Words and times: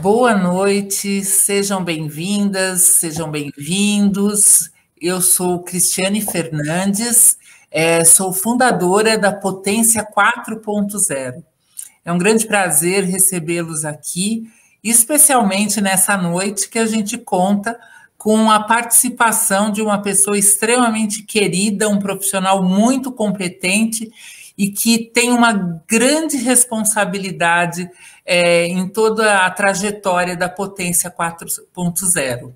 Boa 0.00 0.36
noite, 0.36 1.24
sejam 1.24 1.82
bem-vindas, 1.82 2.82
sejam 2.82 3.30
bem-vindos. 3.30 4.70
Eu 5.00 5.20
sou 5.20 5.62
Cristiane 5.62 6.20
Fernandes, 6.20 7.38
é, 7.70 8.04
sou 8.04 8.32
fundadora 8.32 9.16
da 9.16 9.32
Potência 9.32 10.06
4.0. 10.06 11.42
É 12.04 12.12
um 12.12 12.18
grande 12.18 12.46
prazer 12.46 13.04
recebê-los 13.04 13.84
aqui, 13.84 14.44
especialmente 14.84 15.80
nessa 15.80 16.16
noite 16.16 16.68
que 16.68 16.78
a 16.78 16.86
gente 16.86 17.16
conta 17.16 17.78
com 18.18 18.50
a 18.50 18.60
participação 18.64 19.70
de 19.70 19.80
uma 19.80 20.02
pessoa 20.02 20.38
extremamente 20.38 21.22
querida, 21.22 21.88
um 21.88 21.98
profissional 21.98 22.62
muito 22.62 23.10
competente 23.10 24.10
e 24.58 24.70
que 24.70 24.98
tem 24.98 25.32
uma 25.32 25.52
grande 25.86 26.36
responsabilidade 26.36 27.90
é, 28.26 28.66
em 28.66 28.88
toda 28.88 29.46
a 29.46 29.50
trajetória 29.50 30.36
da 30.36 30.48
potência 30.48 31.08
4.0. 31.10 32.52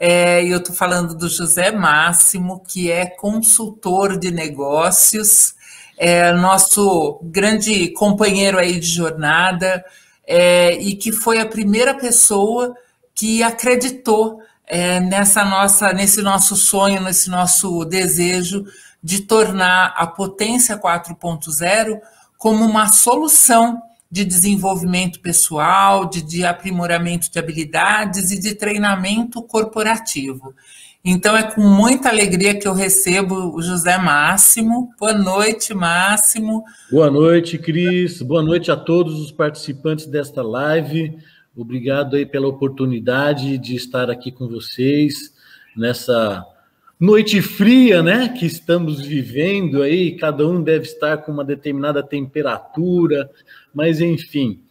É, 0.00 0.42
eu 0.44 0.58
estou 0.58 0.74
falando 0.74 1.14
do 1.14 1.28
José 1.28 1.70
Máximo, 1.70 2.62
que 2.66 2.90
é 2.90 3.04
consultor 3.04 4.16
de 4.16 4.30
negócios, 4.30 5.54
é 5.98 6.32
nosso 6.32 7.20
grande 7.24 7.88
companheiro 7.92 8.58
aí 8.58 8.80
de 8.80 8.86
jornada, 8.86 9.84
é, 10.26 10.74
e 10.74 10.94
que 10.94 11.12
foi 11.12 11.40
a 11.40 11.46
primeira 11.46 11.94
pessoa 11.94 12.74
que 13.14 13.42
acreditou 13.42 14.40
é, 14.64 15.00
nessa 15.00 15.44
nossa, 15.44 15.92
nesse 15.92 16.22
nosso 16.22 16.54
sonho, 16.54 17.02
nesse 17.02 17.28
nosso 17.28 17.84
desejo 17.84 18.64
de 19.02 19.22
tornar 19.22 19.94
a 19.96 20.06
potência 20.06 20.78
4.0 20.78 22.00
como 22.36 22.64
uma 22.64 22.88
solução 22.88 23.82
de 24.10 24.24
desenvolvimento 24.24 25.20
pessoal, 25.20 26.08
de, 26.08 26.22
de, 26.22 26.44
aprimoramento 26.44 27.30
de 27.30 27.38
habilidades 27.38 28.30
e 28.30 28.40
de 28.40 28.54
treinamento 28.54 29.42
corporativo. 29.42 30.54
Então 31.04 31.36
é 31.36 31.42
com 31.42 31.60
muita 31.62 32.08
alegria 32.08 32.58
que 32.58 32.66
eu 32.66 32.72
recebo 32.72 33.54
o 33.54 33.62
José 33.62 33.96
Máximo. 33.98 34.90
Boa 34.98 35.12
noite, 35.12 35.74
Máximo. 35.74 36.64
Boa 36.90 37.10
noite, 37.10 37.58
Cris. 37.58 38.20
Boa 38.22 38.42
noite 38.42 38.70
a 38.70 38.76
todos 38.76 39.20
os 39.20 39.30
participantes 39.30 40.06
desta 40.06 40.42
live. 40.42 41.16
Obrigado 41.56 42.16
aí 42.16 42.24
pela 42.24 42.48
oportunidade 42.48 43.58
de 43.58 43.76
estar 43.76 44.10
aqui 44.10 44.32
com 44.32 44.48
vocês 44.48 45.32
nessa 45.76 46.44
noite 47.00 47.40
fria, 47.40 48.02
né, 48.02 48.28
que 48.28 48.44
estamos 48.44 49.00
vivendo 49.00 49.82
aí, 49.82 50.16
cada 50.16 50.46
um 50.46 50.60
deve 50.60 50.84
estar 50.84 51.18
com 51.18 51.30
uma 51.30 51.44
determinada 51.44 52.02
temperatura, 52.02 53.30
mas 53.72 54.00
enfim, 54.00 54.62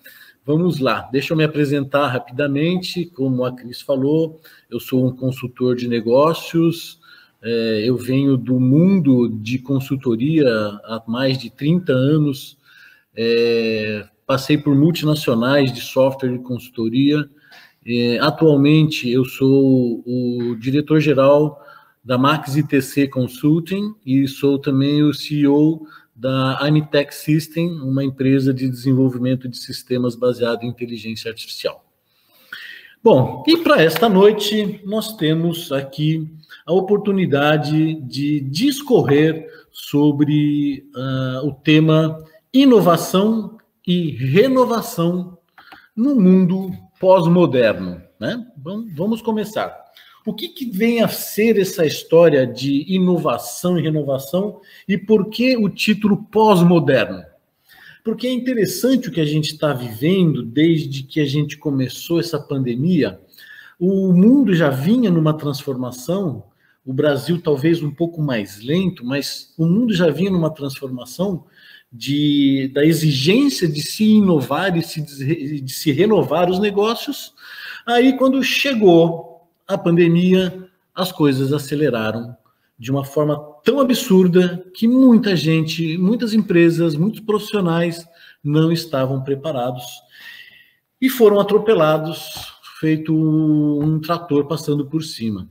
vamos 0.46 0.80
lá. 0.80 1.08
Deixa 1.10 1.32
eu 1.32 1.38
me 1.38 1.46
apresentar 1.46 2.08
rapidamente, 2.08 3.06
como 3.06 3.46
a 3.46 3.56
Cris 3.56 3.82
falou, 3.82 4.42
eu 4.70 4.80
sou 4.80 5.08
um 5.08 5.16
consultor 5.16 5.76
de 5.78 5.88
negócios, 5.88 7.00
é, 7.42 7.84
eu 7.86 7.96
venho 7.96 8.36
do 8.36 8.60
mundo 8.60 9.30
de 9.30 9.58
consultoria 9.60 10.50
há 10.84 11.02
mais 11.08 11.38
de 11.38 11.50
30 11.50 11.94
anos, 11.94 12.58
é, 13.16 14.06
passei 14.26 14.58
por 14.58 14.76
multinacionais 14.76 15.72
de 15.72 15.80
software 15.80 16.34
de 16.34 16.40
consultoria, 16.40 17.30
é, 17.86 18.20
atualmente 18.20 19.10
eu 19.10 19.24
sou 19.24 20.04
o 20.06 20.58
diretor-geral 20.60 21.64
da 22.08 22.18
Max 22.18 22.56
ITC 22.56 23.10
Consulting 23.10 23.94
e 24.06 24.26
sou 24.30 24.58
também 24.58 25.04
o 25.04 25.14
CEO 25.14 25.86
da 26.16 26.58
Amitech 26.60 27.14
System, 27.14 27.82
uma 27.82 28.02
empresa 28.02 28.54
de 28.54 28.70
desenvolvimento 28.70 29.50
de 29.50 29.58
sistemas 29.58 30.16
baseado 30.16 30.64
em 30.64 30.70
inteligência 30.70 31.30
artificial. 31.30 31.84
Bom, 33.04 33.44
e 33.46 33.58
para 33.58 33.84
esta 33.84 34.08
noite 34.08 34.80
nós 34.86 35.18
temos 35.18 35.70
aqui 35.74 36.34
a 36.66 36.72
oportunidade 36.72 37.96
de 37.96 38.40
discorrer 38.40 39.46
sobre 39.70 40.90
uh, 40.96 41.46
o 41.46 41.52
tema 41.52 42.24
inovação 42.54 43.58
e 43.86 44.12
renovação 44.12 45.38
no 45.94 46.16
mundo 46.16 46.72
pós-moderno. 47.02 48.02
Né? 48.18 48.48
Vamos 48.96 49.22
começar. 49.22 49.87
O 50.28 50.34
que, 50.34 50.50
que 50.50 50.66
vem 50.66 51.02
a 51.02 51.08
ser 51.08 51.58
essa 51.58 51.86
história 51.86 52.46
de 52.46 52.84
inovação 52.94 53.80
e 53.80 53.82
renovação 53.82 54.60
e 54.86 54.98
por 54.98 55.30
que 55.30 55.56
o 55.56 55.70
título 55.70 56.18
pós-moderno? 56.18 57.24
Porque 58.04 58.28
é 58.28 58.34
interessante 58.34 59.08
o 59.08 59.12
que 59.14 59.22
a 59.22 59.26
gente 59.26 59.54
está 59.54 59.72
vivendo 59.72 60.44
desde 60.44 61.04
que 61.04 61.22
a 61.22 61.26
gente 61.26 61.56
começou 61.58 62.20
essa 62.20 62.38
pandemia. 62.38 63.22
O 63.80 64.12
mundo 64.12 64.54
já 64.54 64.70
vinha 64.70 65.10
numa 65.10 65.34
transformação, 65.34 66.44
o 66.86 66.92
Brasil 66.92 67.42
talvez 67.42 67.82
um 67.82 67.92
pouco 67.92 68.22
mais 68.22 68.62
lento, 68.62 69.06
mas 69.06 69.54
o 69.58 69.66
mundo 69.66 69.94
já 69.94 70.10
vinha 70.10 70.30
numa 70.30 70.54
transformação 70.54 71.46
de, 71.90 72.70
da 72.74 72.86
exigência 72.86 73.66
de 73.66 73.82
se 73.82 74.04
inovar 74.04 74.76
e 74.76 74.82
se, 74.84 75.62
de 75.62 75.72
se 75.72 75.90
renovar 75.94 76.50
os 76.50 76.60
negócios. 76.60 77.34
Aí, 77.86 78.18
quando 78.18 78.44
chegou 78.44 79.37
a 79.68 79.78
pandemia, 79.78 80.68
as 80.96 81.12
coisas 81.12 81.52
aceleraram 81.52 82.36
de 82.80 82.92
uma 82.92 83.04
forma 83.04 83.38
tão 83.64 83.80
absurda 83.80 84.64
que 84.74 84.88
muita 84.88 85.36
gente, 85.36 85.98
muitas 85.98 86.34
empresas, 86.34 86.96
muitos 86.96 87.20
profissionais 87.20 88.08
não 88.44 88.72
estavam 88.72 89.24
preparados 89.24 89.84
e 91.02 91.10
foram 91.10 91.40
atropelados, 91.40 92.54
feito 92.80 93.14
um 93.14 94.00
trator 94.00 94.46
passando 94.46 94.86
por 94.86 95.04
cima. 95.04 95.50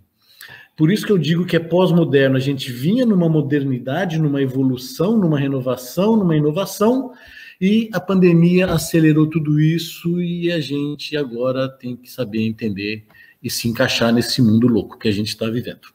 Por 0.77 0.91
isso 0.91 1.07
que 1.07 1.13
eu 1.13 1.19
digo 1.19 1.47
que 1.47 1.57
é 1.57 1.61
pós-moderno. 1.61 2.37
A 2.37 2.41
gente 2.41 2.71
vinha 2.71 3.07
numa 3.07 3.29
modernidade, 3.29 4.19
numa 4.19 4.43
evolução, 4.43 5.17
numa 5.17 5.39
renovação, 5.39 6.17
numa 6.17 6.37
inovação, 6.37 7.13
e 7.61 7.89
a 7.93 8.01
pandemia 8.01 8.67
acelerou 8.67 9.27
tudo 9.27 9.59
isso 9.59 10.21
e 10.21 10.53
a 10.53 10.61
gente 10.61 11.17
agora 11.17 11.69
tem 11.69 11.97
que 11.97 12.11
saber 12.11 12.47
entender 12.47 13.07
e 13.47 13.51
se 13.51 13.69
encaixar 13.69 14.13
nesse 14.13 14.43
mundo 14.43 14.67
louco 14.67 14.99
que 14.99 15.07
a 15.07 15.13
gente 15.13 15.29
está 15.29 15.49
vivendo. 15.49 15.95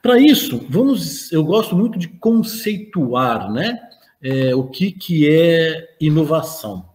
Para 0.00 0.16
isso, 0.20 0.64
vamos, 0.70 1.32
eu 1.32 1.42
gosto 1.42 1.74
muito 1.74 1.98
de 1.98 2.06
conceituar, 2.06 3.52
né? 3.52 3.80
É, 4.22 4.54
o 4.54 4.64
que, 4.68 4.92
que 4.92 5.28
é 5.28 5.96
inovação. 6.00 6.88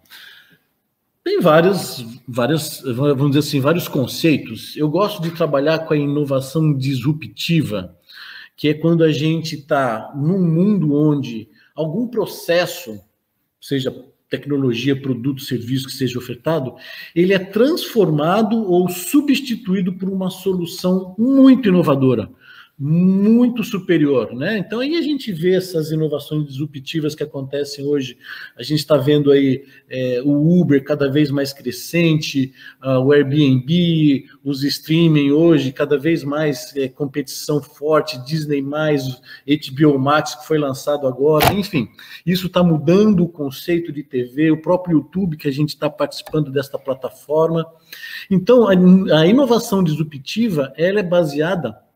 Tem 1.21 1.41
vários, 1.41 2.05
várias, 2.25 2.81
vamos 2.81 3.31
dizer 3.31 3.39
assim, 3.39 3.59
vários 3.59 3.89
conceitos. 3.89 4.75
Eu 4.77 4.89
gosto 4.89 5.21
de 5.21 5.31
trabalhar 5.31 5.79
com 5.79 5.93
a 5.93 5.97
inovação 5.97 6.73
disruptiva, 6.73 7.95
que 8.55 8.69
é 8.69 8.73
quando 8.73 9.03
a 9.03 9.11
gente 9.11 9.55
está 9.55 10.13
num 10.15 10.39
mundo 10.39 10.95
onde 10.95 11.49
algum 11.75 12.07
processo, 12.07 12.99
seja 13.59 13.93
tecnologia, 14.29 14.99
produto, 14.99 15.41
serviço 15.41 15.87
que 15.87 15.93
seja 15.93 16.19
ofertado, 16.19 16.75
ele 17.15 17.33
é 17.33 17.39
transformado 17.39 18.57
ou 18.57 18.87
substituído 18.89 19.93
por 19.93 20.09
uma 20.09 20.29
solução 20.29 21.15
muito 21.17 21.67
inovadora 21.67 22.29
muito 22.79 23.61
superior, 23.61 24.33
né? 24.33 24.57
Então 24.57 24.79
aí 24.79 24.95
a 24.95 25.01
gente 25.01 25.33
vê 25.33 25.55
essas 25.55 25.91
inovações 25.91 26.47
disruptivas 26.47 27.13
que 27.13 27.21
acontecem 27.21 27.85
hoje. 27.85 28.17
A 28.57 28.63
gente 28.63 28.79
está 28.79 28.95
vendo 28.95 29.33
aí 29.33 29.65
é, 29.89 30.21
o 30.23 30.61
Uber 30.61 30.81
cada 30.85 31.11
vez 31.11 31.29
mais 31.29 31.51
crescente, 31.51 32.53
uh, 32.81 32.99
o 32.99 33.11
Airbnb, 33.11 34.25
os 34.41 34.63
streaming 34.63 35.31
hoje 35.31 35.73
cada 35.73 35.97
vez 35.97 36.23
mais 36.23 36.73
é, 36.77 36.87
competição 36.87 37.61
forte, 37.61 38.17
Disney 38.25 38.61
mais, 38.61 39.03
HBO 39.45 39.99
Max 39.99 40.35
que 40.35 40.47
foi 40.47 40.57
lançado 40.57 41.05
agora, 41.05 41.53
enfim, 41.53 41.89
isso 42.25 42.47
está 42.47 42.63
mudando 42.63 43.25
o 43.25 43.29
conceito 43.29 43.91
de 43.91 44.03
TV, 44.03 44.51
o 44.51 44.61
próprio 44.61 44.99
YouTube 44.99 45.35
que 45.35 45.49
a 45.49 45.51
gente 45.51 45.69
está 45.69 45.89
participando 45.89 46.49
desta 46.49 46.79
plataforma. 46.79 47.65
Então 48.31 48.69
a, 48.69 49.19
a 49.19 49.27
inovação 49.27 49.83
disruptiva 49.83 50.71
ela 50.77 51.01
é 51.01 51.03
baseada 51.03 51.88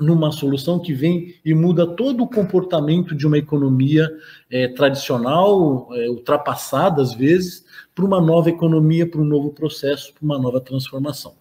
numa 0.00 0.32
solução 0.32 0.78
que 0.78 0.92
vem 0.92 1.34
e 1.44 1.54
muda 1.54 1.86
todo 1.86 2.24
o 2.24 2.28
comportamento 2.28 3.14
de 3.14 3.26
uma 3.26 3.38
economia 3.38 4.10
é, 4.50 4.68
tradicional, 4.68 5.88
é, 5.92 6.08
ultrapassada 6.08 7.02
às 7.02 7.12
vezes, 7.12 7.64
para 7.94 8.04
uma 8.04 8.20
nova 8.20 8.48
economia, 8.48 9.06
para 9.06 9.20
um 9.20 9.24
novo 9.24 9.50
processo, 9.50 10.14
para 10.14 10.24
uma 10.24 10.38
nova 10.38 10.60
transformação. 10.60 11.34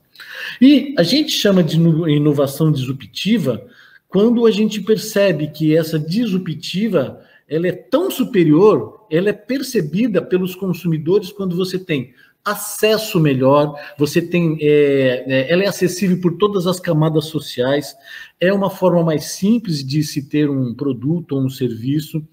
E 0.59 0.93
a 0.97 1.03
gente 1.03 1.31
chama 1.31 1.63
de 1.63 1.77
inovação 1.77 2.71
disruptiva 2.71 3.65
quando 4.07 4.45
a 4.45 4.51
gente 4.51 4.81
percebe 4.81 5.47
que 5.47 5.75
essa 5.75 5.99
disruptiva 5.99 7.21
ela 7.47 7.67
é 7.67 7.71
tão 7.71 8.11
superior, 8.11 8.98
ela 9.11 9.29
é 9.29 9.33
percebida 9.33 10.21
pelos 10.21 10.55
consumidores 10.55 11.31
quando 11.31 11.55
você 11.55 11.77
tem 11.77 12.13
acesso 12.43 13.19
melhor, 13.19 13.75
você 13.97 14.21
tem, 14.21 14.57
é, 14.61 15.23
é, 15.27 15.51
ela 15.51 15.63
é 15.63 15.67
acessível 15.67 16.19
por 16.19 16.37
todas 16.37 16.65
as 16.65 16.79
camadas 16.79 17.25
sociais, 17.25 17.95
é 18.39 18.51
uma 18.51 18.69
forma 18.69 19.03
mais 19.03 19.25
simples 19.25 19.85
de 19.85 20.03
se 20.03 20.27
ter 20.27 20.49
um 20.49 20.73
produto 20.73 21.33
ou 21.33 21.43
um 21.43 21.49
serviço, 21.49 22.25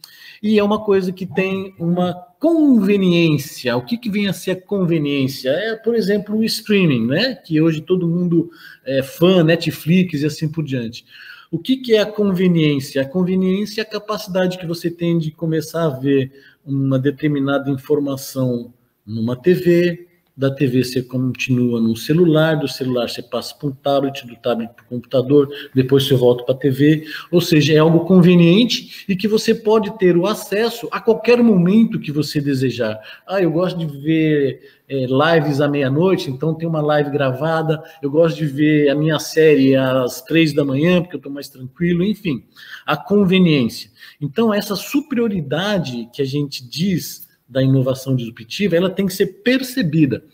e 0.42 0.58
é 0.58 0.62
uma 0.62 0.84
coisa 0.84 1.12
que 1.12 1.26
tem 1.26 1.74
uma 1.78 2.14
conveniência. 2.38 3.76
O 3.76 3.84
que, 3.84 3.96
que 3.96 4.10
vem 4.10 4.28
a 4.28 4.32
ser 4.32 4.52
a 4.52 4.60
conveniência? 4.60 5.50
É, 5.50 5.76
por 5.76 5.94
exemplo, 5.94 6.36
o 6.36 6.44
streaming, 6.44 7.06
né? 7.06 7.34
Que 7.34 7.60
hoje 7.60 7.80
todo 7.80 8.06
mundo 8.06 8.50
é 8.84 9.02
fã, 9.02 9.42
Netflix 9.42 10.22
e 10.22 10.26
assim 10.26 10.48
por 10.48 10.62
diante. 10.62 11.04
O 11.50 11.58
que, 11.58 11.76
que 11.76 11.94
é 11.94 12.00
a 12.00 12.06
conveniência? 12.06 13.00
A 13.02 13.08
conveniência 13.08 13.80
é 13.80 13.82
a 13.82 13.88
capacidade 13.88 14.58
que 14.58 14.66
você 14.66 14.90
tem 14.90 15.18
de 15.18 15.30
começar 15.30 15.84
a 15.84 15.88
ver 15.88 16.32
uma 16.66 16.98
determinada 16.98 17.70
informação 17.70 18.74
numa 19.06 19.36
TV, 19.40 20.05
da 20.36 20.50
TV 20.50 20.84
você 20.84 21.02
continua 21.02 21.80
no 21.80 21.96
celular, 21.96 22.56
do 22.56 22.68
celular 22.68 23.08
você 23.08 23.22
passa 23.22 23.54
para 23.54 23.68
um 23.68 23.72
tablet, 23.72 24.26
do 24.26 24.36
tablet 24.36 24.70
para 24.74 24.84
o 24.84 24.88
computador, 24.88 25.48
depois 25.74 26.06
você 26.06 26.14
volta 26.14 26.44
para 26.44 26.54
a 26.54 26.58
TV, 26.58 27.06
ou 27.30 27.40
seja, 27.40 27.72
é 27.72 27.78
algo 27.78 28.00
conveniente 28.00 29.04
e 29.08 29.16
que 29.16 29.26
você 29.26 29.54
pode 29.54 29.96
ter 29.98 30.16
o 30.16 30.26
acesso 30.26 30.88
a 30.92 31.00
qualquer 31.00 31.42
momento 31.42 31.98
que 31.98 32.12
você 32.12 32.40
desejar. 32.40 33.00
Ah, 33.26 33.40
eu 33.40 33.50
gosto 33.50 33.78
de 33.78 33.86
ver 33.86 34.60
é, 34.88 35.06
lives 35.06 35.60
à 35.60 35.68
meia-noite, 35.68 36.30
então 36.30 36.54
tem 36.54 36.68
uma 36.68 36.82
live 36.82 37.10
gravada, 37.10 37.82
eu 38.02 38.10
gosto 38.10 38.36
de 38.36 38.46
ver 38.46 38.90
a 38.90 38.94
minha 38.94 39.18
série 39.18 39.74
às 39.74 40.20
três 40.20 40.52
da 40.52 40.64
manhã, 40.64 41.00
porque 41.00 41.16
eu 41.16 41.18
estou 41.18 41.32
mais 41.32 41.48
tranquilo, 41.48 42.04
enfim, 42.04 42.44
a 42.84 42.96
conveniência. 42.96 43.90
Então, 44.20 44.52
essa 44.52 44.76
superioridade 44.76 46.08
que 46.12 46.20
a 46.20 46.26
gente 46.26 46.66
diz 46.68 47.25
da 47.48 47.62
inovação 47.62 48.16
disruptiva, 48.16 48.76
ela 48.76 48.90
tem 48.90 49.06
que 49.06 49.14
ser 49.14 49.42
percebida. 49.42 50.24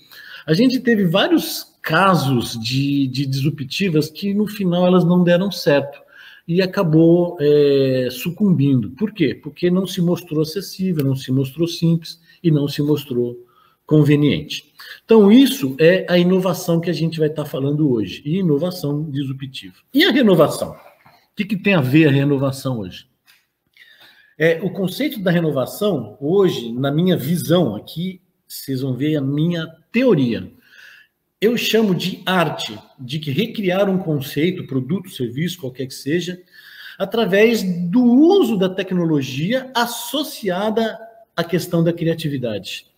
A 0.46 0.54
gente 0.54 0.80
teve 0.80 1.04
vários 1.04 1.66
casos 1.82 2.58
de, 2.60 3.06
de 3.08 3.26
disruptivas 3.26 4.10
que 4.10 4.32
no 4.32 4.46
final 4.46 4.86
elas 4.86 5.04
não 5.04 5.22
deram 5.22 5.50
certo 5.50 6.00
e 6.46 6.60
acabou 6.60 7.36
é, 7.40 8.08
sucumbindo. 8.10 8.90
Por 8.90 9.12
quê? 9.12 9.34
Porque 9.34 9.70
não 9.70 9.86
se 9.86 10.00
mostrou 10.00 10.42
acessível, 10.42 11.04
não 11.04 11.14
se 11.14 11.30
mostrou 11.30 11.66
simples 11.68 12.20
e 12.42 12.50
não 12.50 12.66
se 12.66 12.82
mostrou 12.82 13.46
conveniente. 13.86 14.72
Então, 15.04 15.30
isso 15.30 15.76
é 15.78 16.06
a 16.08 16.18
inovação 16.18 16.80
que 16.80 16.90
a 16.90 16.92
gente 16.92 17.18
vai 17.18 17.28
estar 17.28 17.44
falando 17.44 17.90
hoje, 17.90 18.22
e 18.24 18.38
inovação 18.38 19.10
disruptiva. 19.10 19.74
E 19.92 20.04
a 20.04 20.10
renovação? 20.10 20.70
O 20.70 21.34
que, 21.36 21.44
que 21.44 21.56
tem 21.56 21.74
a 21.74 21.80
ver 21.80 22.08
a 22.08 22.10
renovação 22.10 22.80
hoje? 22.80 23.06
É, 24.44 24.60
o 24.60 24.70
conceito 24.70 25.20
da 25.20 25.30
renovação, 25.30 26.18
hoje, 26.20 26.72
na 26.72 26.90
minha 26.90 27.16
visão, 27.16 27.76
aqui 27.76 28.20
vocês 28.44 28.80
vão 28.80 28.92
ver 28.92 29.14
a 29.14 29.20
minha 29.20 29.68
teoria. 29.92 30.52
Eu 31.40 31.56
chamo 31.56 31.94
de 31.94 32.20
arte, 32.26 32.76
de 32.98 33.20
que 33.20 33.30
recriar 33.30 33.88
um 33.88 33.98
conceito, 33.98 34.66
produto, 34.66 35.10
serviço, 35.10 35.60
qualquer 35.60 35.86
que 35.86 35.94
seja, 35.94 36.42
através 36.98 37.62
do 37.88 38.02
uso 38.02 38.58
da 38.58 38.68
tecnologia 38.68 39.70
associada 39.76 40.98
à 41.36 41.44
questão 41.44 41.84
da 41.84 41.92
criatividade. 41.92 42.91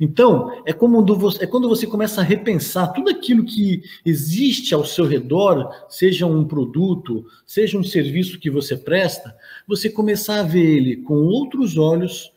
Então, 0.00 0.50
é, 0.66 0.72
você, 0.72 1.44
é 1.44 1.46
quando 1.46 1.68
você 1.68 1.86
começa 1.86 2.20
a 2.20 2.24
repensar 2.24 2.92
tudo 2.92 3.10
aquilo 3.10 3.44
que 3.44 3.82
existe 4.04 4.74
ao 4.74 4.84
seu 4.84 5.06
redor, 5.06 5.70
seja 5.88 6.26
um 6.26 6.44
produto, 6.44 7.26
seja 7.44 7.78
um 7.78 7.82
serviço 7.82 8.38
que 8.38 8.50
você 8.50 8.76
presta, 8.76 9.34
você 9.66 9.90
começar 9.90 10.40
a 10.40 10.44
ver 10.44 10.64
ele 10.64 10.96
com 10.96 11.14
outros 11.14 11.76
olhos, 11.76 12.32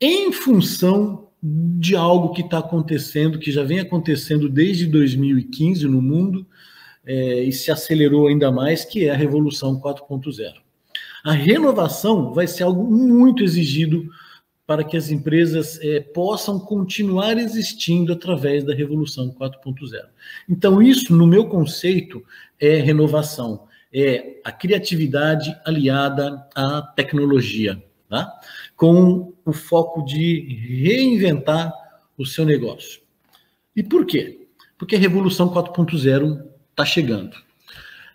em 0.00 0.32
função 0.32 1.28
de 1.42 1.96
algo 1.96 2.32
que 2.32 2.42
está 2.42 2.58
acontecendo, 2.58 3.38
que 3.38 3.50
já 3.50 3.64
vem 3.64 3.80
acontecendo 3.80 4.48
desde 4.48 4.86
2015 4.86 5.86
no 5.88 6.00
mundo, 6.00 6.46
é, 7.04 7.42
e 7.42 7.52
se 7.52 7.70
acelerou 7.70 8.28
ainda 8.28 8.52
mais, 8.52 8.84
que 8.84 9.06
é 9.06 9.10
a 9.10 9.16
Revolução 9.16 9.80
4.0. 9.80 10.54
A 11.24 11.32
renovação 11.32 12.32
vai 12.32 12.46
ser 12.46 12.62
algo 12.62 12.84
muito 12.84 13.42
exigido 13.42 14.08
para 14.66 14.84
que 14.84 14.96
as 14.96 15.10
empresas 15.10 15.78
é, 15.80 16.00
possam 16.00 16.58
continuar 16.58 17.36
existindo 17.36 18.12
através 18.12 18.64
da 18.64 18.74
Revolução 18.74 19.30
4.0. 19.30 20.06
Então, 20.48 20.80
isso, 20.80 21.14
no 21.14 21.26
meu 21.26 21.46
conceito, 21.46 22.24
é 22.60 22.76
renovação, 22.76 23.66
é 23.92 24.40
a 24.44 24.52
criatividade 24.52 25.54
aliada 25.64 26.46
à 26.54 26.80
tecnologia, 26.80 27.82
tá? 28.08 28.32
com 28.76 29.32
o 29.44 29.52
foco 29.52 30.04
de 30.04 30.40
reinventar 30.80 31.72
o 32.16 32.24
seu 32.24 32.44
negócio. 32.44 33.00
E 33.74 33.82
por 33.82 34.06
quê? 34.06 34.46
Porque 34.78 34.96
a 34.96 34.98
Revolução 34.98 35.48
4.0 35.48 36.44
está 36.70 36.84
chegando. 36.84 37.36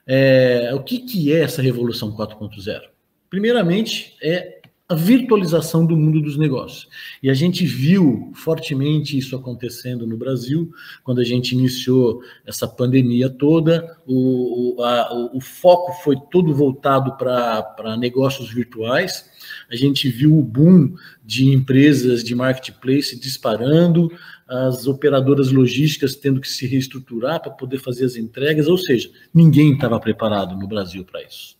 É, 0.06 0.72
o 0.74 0.82
que, 0.82 1.00
que 1.00 1.34
é 1.34 1.42
essa 1.42 1.62
Revolução 1.62 2.16
4.0? 2.16 2.82
Primeiramente, 3.30 4.16
é 4.22 4.56
a 4.89 4.95
virtualização 4.95 5.86
do 5.86 5.98
mundo 5.98 6.22
dos 6.22 6.38
negócios. 6.38 6.88
E 7.22 7.30
a 7.30 7.34
gente 7.34 7.66
viu 7.66 8.31
fortemente 8.34 9.18
isso 9.18 9.36
acontecendo 9.36 10.07
no 10.07 10.16
Brasil, 10.16 10.72
quando 11.04 11.19
a 11.19 11.25
gente 11.25 11.51
iniciou 11.51 12.22
essa 12.45 12.66
pandemia 12.66 13.30
toda, 13.30 13.98
o, 14.07 14.81
a, 14.81 15.30
o 15.34 15.42
foco 15.42 15.92
foi 16.04 16.16
todo 16.31 16.54
voltado 16.54 17.18
para 17.18 17.98
negócios 17.98 18.50
virtuais. 18.50 19.30
A 19.69 19.75
gente 19.75 20.07
viu 20.07 20.38
o 20.38 20.44
boom 20.44 20.95
de 21.22 21.50
empresas 21.54 22.24
de 22.24 22.34
marketplace 22.34 23.19
disparando, 23.19 24.10
as 24.48 24.88
operadoras 24.88 25.51
logísticas 25.51 26.16
tendo 26.16 26.39
que 26.39 26.48
se 26.48 26.66
reestruturar 26.66 27.42
para 27.42 27.51
poder 27.51 27.80
fazer 27.80 28.06
as 28.06 28.16
entregas, 28.16 28.68
ou 28.68 28.78
seja, 28.78 29.12
ninguém 29.34 29.74
estava 29.74 30.00
preparado 30.00 30.56
no 30.56 30.66
Brasil 30.66 31.04
para 31.04 31.22
isso. 31.22 31.57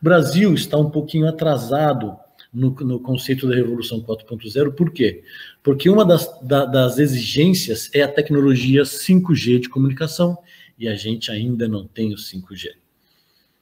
O 0.00 0.04
Brasil 0.04 0.54
está 0.54 0.76
um 0.76 0.88
pouquinho 0.88 1.28
atrasado 1.28 2.16
no, 2.52 2.70
no 2.70 3.00
conceito 3.00 3.48
da 3.48 3.54
Revolução 3.54 4.00
4.0. 4.00 4.72
Por 4.72 4.90
quê? 4.92 5.22
Porque 5.62 5.88
uma 5.88 6.04
das, 6.04 6.28
da, 6.42 6.64
das 6.64 6.98
exigências 6.98 7.90
é 7.94 8.02
a 8.02 8.08
tecnologia 8.08 8.82
5G 8.82 9.60
de 9.60 9.68
comunicação 9.68 10.38
e 10.78 10.88
a 10.88 10.94
gente 10.94 11.30
ainda 11.30 11.68
não 11.68 11.86
tem 11.86 12.12
o 12.12 12.16
5G. 12.16 12.70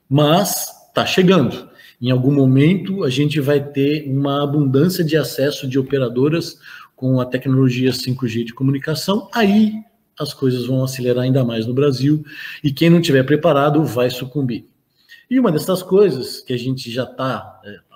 Mas 0.08 0.68
está 0.88 1.04
chegando. 1.04 1.68
Em 2.00 2.10
algum 2.10 2.32
momento 2.32 3.04
a 3.04 3.10
gente 3.10 3.40
vai 3.40 3.62
ter 3.62 4.08
uma 4.08 4.42
abundância 4.42 5.04
de 5.04 5.16
acesso 5.16 5.68
de 5.68 5.78
operadoras 5.78 6.58
com 6.96 7.20
a 7.20 7.26
tecnologia 7.26 7.90
5G 7.90 8.44
de 8.44 8.54
comunicação. 8.54 9.28
Aí 9.32 9.72
as 10.18 10.32
coisas 10.32 10.66
vão 10.66 10.82
acelerar 10.82 11.24
ainda 11.24 11.44
mais 11.44 11.66
no 11.66 11.74
Brasil 11.74 12.24
e 12.62 12.72
quem 12.72 12.90
não 12.90 13.00
tiver 13.00 13.22
preparado 13.24 13.84
vai 13.84 14.10
sucumbir. 14.10 14.66
E 15.30 15.38
uma 15.38 15.52
dessas 15.52 15.82
coisas 15.82 16.40
que 16.40 16.52
a 16.52 16.56
gente 16.56 16.90
já 16.90 17.04
está 17.04 17.60
é, 17.64 17.87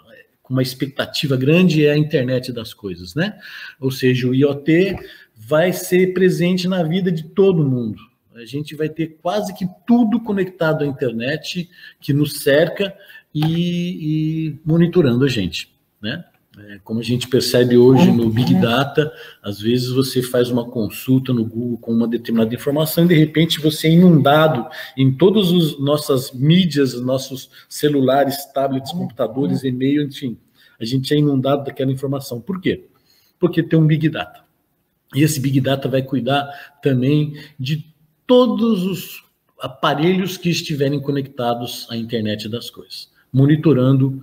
uma 0.52 0.62
expectativa 0.62 1.34
grande 1.34 1.86
é 1.86 1.92
a 1.92 1.96
internet 1.96 2.52
das 2.52 2.74
coisas, 2.74 3.14
né? 3.14 3.38
Ou 3.80 3.90
seja, 3.90 4.28
o 4.28 4.34
IoT 4.34 4.96
vai 5.34 5.72
ser 5.72 6.12
presente 6.12 6.68
na 6.68 6.82
vida 6.82 7.10
de 7.10 7.24
todo 7.24 7.64
mundo. 7.64 7.98
A 8.34 8.44
gente 8.44 8.76
vai 8.76 8.88
ter 8.88 9.18
quase 9.22 9.54
que 9.54 9.66
tudo 9.86 10.20
conectado 10.20 10.84
à 10.84 10.86
internet 10.86 11.68
que 12.00 12.12
nos 12.12 12.42
cerca 12.42 12.94
e, 13.34 14.50
e 14.50 14.60
monitorando 14.64 15.24
a 15.24 15.28
gente, 15.28 15.72
né? 16.00 16.22
É, 16.58 16.78
como 16.84 17.00
a 17.00 17.02
gente 17.02 17.28
percebe 17.28 17.78
hoje 17.78 18.12
no 18.12 18.28
Big 18.28 18.54
Data, 18.60 19.10
às 19.42 19.58
vezes 19.58 19.88
você 19.88 20.22
faz 20.22 20.50
uma 20.50 20.68
consulta 20.68 21.32
no 21.32 21.46
Google 21.46 21.78
com 21.78 21.92
uma 21.92 22.06
determinada 22.06 22.54
informação 22.54 23.04
e 23.04 23.08
de 23.08 23.14
repente 23.14 23.58
você 23.58 23.88
é 23.88 23.92
inundado 23.92 24.68
em 24.94 25.10
todas 25.10 25.50
as 25.50 25.78
nossas 25.78 26.30
mídias, 26.32 27.00
nossos 27.00 27.50
celulares, 27.70 28.44
tablets, 28.52 28.92
computadores, 28.92 29.64
e-mail, 29.64 30.02
enfim. 30.02 30.36
A 30.78 30.84
gente 30.84 31.14
é 31.14 31.16
inundado 31.16 31.64
daquela 31.64 31.90
informação. 31.90 32.38
Por 32.38 32.60
quê? 32.60 32.84
Porque 33.38 33.62
tem 33.62 33.78
um 33.78 33.86
Big 33.86 34.10
Data. 34.10 34.40
E 35.14 35.22
esse 35.22 35.40
Big 35.40 35.58
Data 35.58 35.88
vai 35.88 36.02
cuidar 36.02 36.78
também 36.82 37.34
de 37.58 37.86
todos 38.26 38.82
os 38.82 39.24
aparelhos 39.58 40.36
que 40.36 40.50
estiverem 40.50 41.00
conectados 41.00 41.86
à 41.90 41.96
internet 41.96 42.46
das 42.46 42.68
coisas, 42.68 43.10
monitorando 43.32 44.22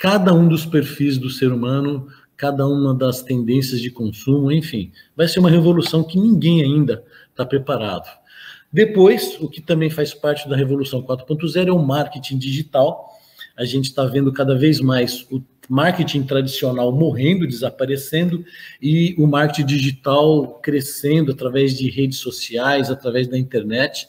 cada 0.00 0.32
um 0.32 0.48
dos 0.48 0.64
perfis 0.64 1.18
do 1.18 1.28
ser 1.28 1.52
humano, 1.52 2.08
cada 2.34 2.66
uma 2.66 2.94
das 2.94 3.22
tendências 3.22 3.82
de 3.82 3.90
consumo, 3.90 4.50
enfim, 4.50 4.90
vai 5.14 5.28
ser 5.28 5.40
uma 5.40 5.50
revolução 5.50 6.02
que 6.02 6.18
ninguém 6.18 6.62
ainda 6.62 7.04
está 7.28 7.44
preparado. 7.44 8.08
Depois, 8.72 9.36
o 9.38 9.46
que 9.46 9.60
também 9.60 9.90
faz 9.90 10.14
parte 10.14 10.48
da 10.48 10.56
Revolução 10.56 11.02
4.0 11.02 11.68
é 11.68 11.70
o 11.70 11.78
marketing 11.78 12.38
digital. 12.38 13.10
A 13.54 13.66
gente 13.66 13.90
está 13.90 14.06
vendo 14.06 14.32
cada 14.32 14.56
vez 14.56 14.80
mais 14.80 15.26
o 15.30 15.42
marketing 15.68 16.22
tradicional 16.22 16.90
morrendo, 16.92 17.46
desaparecendo, 17.46 18.42
e 18.80 19.14
o 19.18 19.26
marketing 19.26 19.66
digital 19.66 20.58
crescendo 20.62 21.32
através 21.32 21.76
de 21.76 21.90
redes 21.90 22.18
sociais, 22.18 22.90
através 22.90 23.28
da 23.28 23.36
internet. 23.38 24.08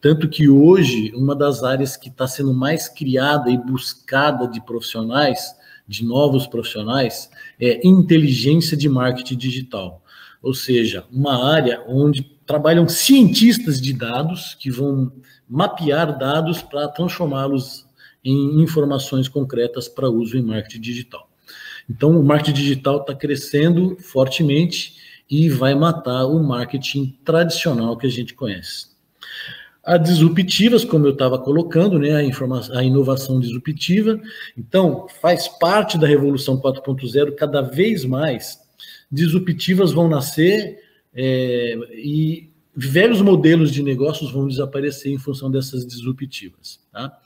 Tanto 0.00 0.28
que 0.28 0.48
hoje, 0.48 1.12
uma 1.14 1.36
das 1.36 1.62
áreas 1.62 1.96
que 1.96 2.08
está 2.08 2.26
sendo 2.26 2.54
mais 2.54 2.88
criada 2.88 3.50
e 3.50 3.58
buscada 3.58 4.48
de 4.48 4.60
profissionais, 4.64 5.54
de 5.86 6.04
novos 6.04 6.46
profissionais, 6.46 7.30
é 7.60 7.86
inteligência 7.86 8.76
de 8.76 8.88
marketing 8.88 9.36
digital. 9.36 10.02
Ou 10.42 10.54
seja, 10.54 11.04
uma 11.12 11.52
área 11.52 11.84
onde 11.86 12.22
trabalham 12.46 12.88
cientistas 12.88 13.80
de 13.80 13.92
dados 13.92 14.54
que 14.54 14.70
vão 14.70 15.12
mapear 15.48 16.18
dados 16.18 16.62
para 16.62 16.88
transformá-los 16.88 17.86
em 18.24 18.62
informações 18.62 19.28
concretas 19.28 19.88
para 19.88 20.08
uso 20.08 20.38
em 20.38 20.42
marketing 20.42 20.80
digital. 20.80 21.28
Então, 21.88 22.18
o 22.18 22.24
marketing 22.24 22.54
digital 22.54 23.00
está 23.00 23.14
crescendo 23.14 23.96
fortemente 24.00 24.94
e 25.28 25.48
vai 25.48 25.74
matar 25.74 26.24
o 26.24 26.42
marketing 26.42 27.18
tradicional 27.24 27.96
que 27.96 28.06
a 28.06 28.10
gente 28.10 28.32
conhece. 28.32 28.88
As 29.82 30.02
disruptivas, 30.02 30.84
como 30.84 31.06
eu 31.06 31.12
estava 31.12 31.38
colocando, 31.38 31.98
né, 31.98 32.10
a, 32.12 32.78
a 32.78 32.84
inovação 32.84 33.40
disruptiva, 33.40 34.20
então 34.56 35.06
faz 35.20 35.48
parte 35.48 35.98
da 35.98 36.06
revolução 36.06 36.60
4.0, 36.60 37.34
cada 37.34 37.62
vez 37.62 38.04
mais 38.04 38.60
disruptivas 39.10 39.92
vão 39.92 40.08
nascer 40.08 40.78
é, 41.14 41.76
e 41.94 42.50
velhos 42.76 43.20
modelos 43.20 43.72
de 43.72 43.82
negócios 43.82 44.30
vão 44.30 44.46
desaparecer 44.46 45.12
em 45.12 45.18
função 45.18 45.50
dessas 45.50 45.86
disruptivas. 45.86 46.80
Tá? 46.92 47.18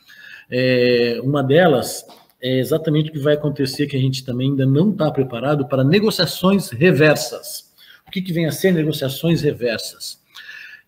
É, 0.50 1.20
uma 1.23 1.42
delas 1.42 2.04
é 2.40 2.58
exatamente 2.58 3.11
o 3.11 3.12
que 3.12 3.18
vai 3.18 3.34
acontecer, 3.34 3.87
que 3.87 3.96
a 3.96 4.00
gente 4.00 4.25
também 4.25 4.50
ainda 4.50 4.66
não 4.66 4.90
está 4.90 5.11
preparado 5.11 5.66
para 5.66 5.82
negociações 5.82 6.70
reversas. 6.70 7.73
O 8.06 8.11
que, 8.11 8.23
que 8.23 8.32
vem 8.32 8.46
a 8.46 8.52
ser 8.52 8.73
negociações 8.73 9.42
reversas? 9.42 10.23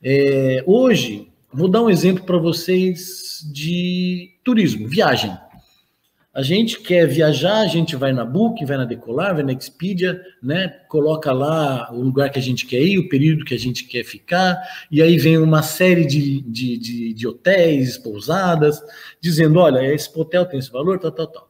É, 0.03 0.63
hoje, 0.67 1.29
vou 1.57 1.69
dar 1.69 1.83
um 1.83 1.89
exemplo 1.89 2.23
para 2.25 2.37
vocês 2.37 3.41
de 3.51 4.35
turismo, 4.45 4.87
viagem. 4.87 5.35
A 6.35 6.43
gente 6.43 6.81
quer 6.81 7.07
viajar, 7.09 7.61
a 7.61 7.67
gente 7.67 7.97
vai 7.97 8.13
na 8.13 8.23
Book, 8.23 8.63
vai 8.67 8.77
na 8.77 8.85
Decolar, 8.85 9.35
vai 9.35 9.43
na 9.43 9.55
Expedia, 9.55 10.21
né? 10.43 10.69
Coloca 10.87 11.33
lá 11.33 11.91
o 11.91 12.03
lugar 12.03 12.29
que 12.29 12.39
a 12.39 12.43
gente 12.43 12.67
quer 12.67 12.83
ir, 12.83 12.99
o 12.99 13.09
período 13.09 13.43
que 13.43 13.55
a 13.55 13.59
gente 13.59 13.85
quer 13.85 14.05
ficar, 14.05 14.61
e 14.91 15.01
aí 15.01 15.17
vem 15.17 15.39
uma 15.39 15.63
série 15.63 16.05
de, 16.05 16.43
de, 16.43 16.77
de, 16.77 17.15
de 17.15 17.27
hotéis, 17.27 17.97
pousadas, 17.97 18.83
dizendo: 19.19 19.59
olha, 19.59 19.83
esse 19.95 20.11
hotel 20.15 20.45
tem 20.45 20.59
esse 20.59 20.71
valor, 20.71 20.99
tal, 20.99 21.13
tal, 21.13 21.27
tal. 21.27 21.49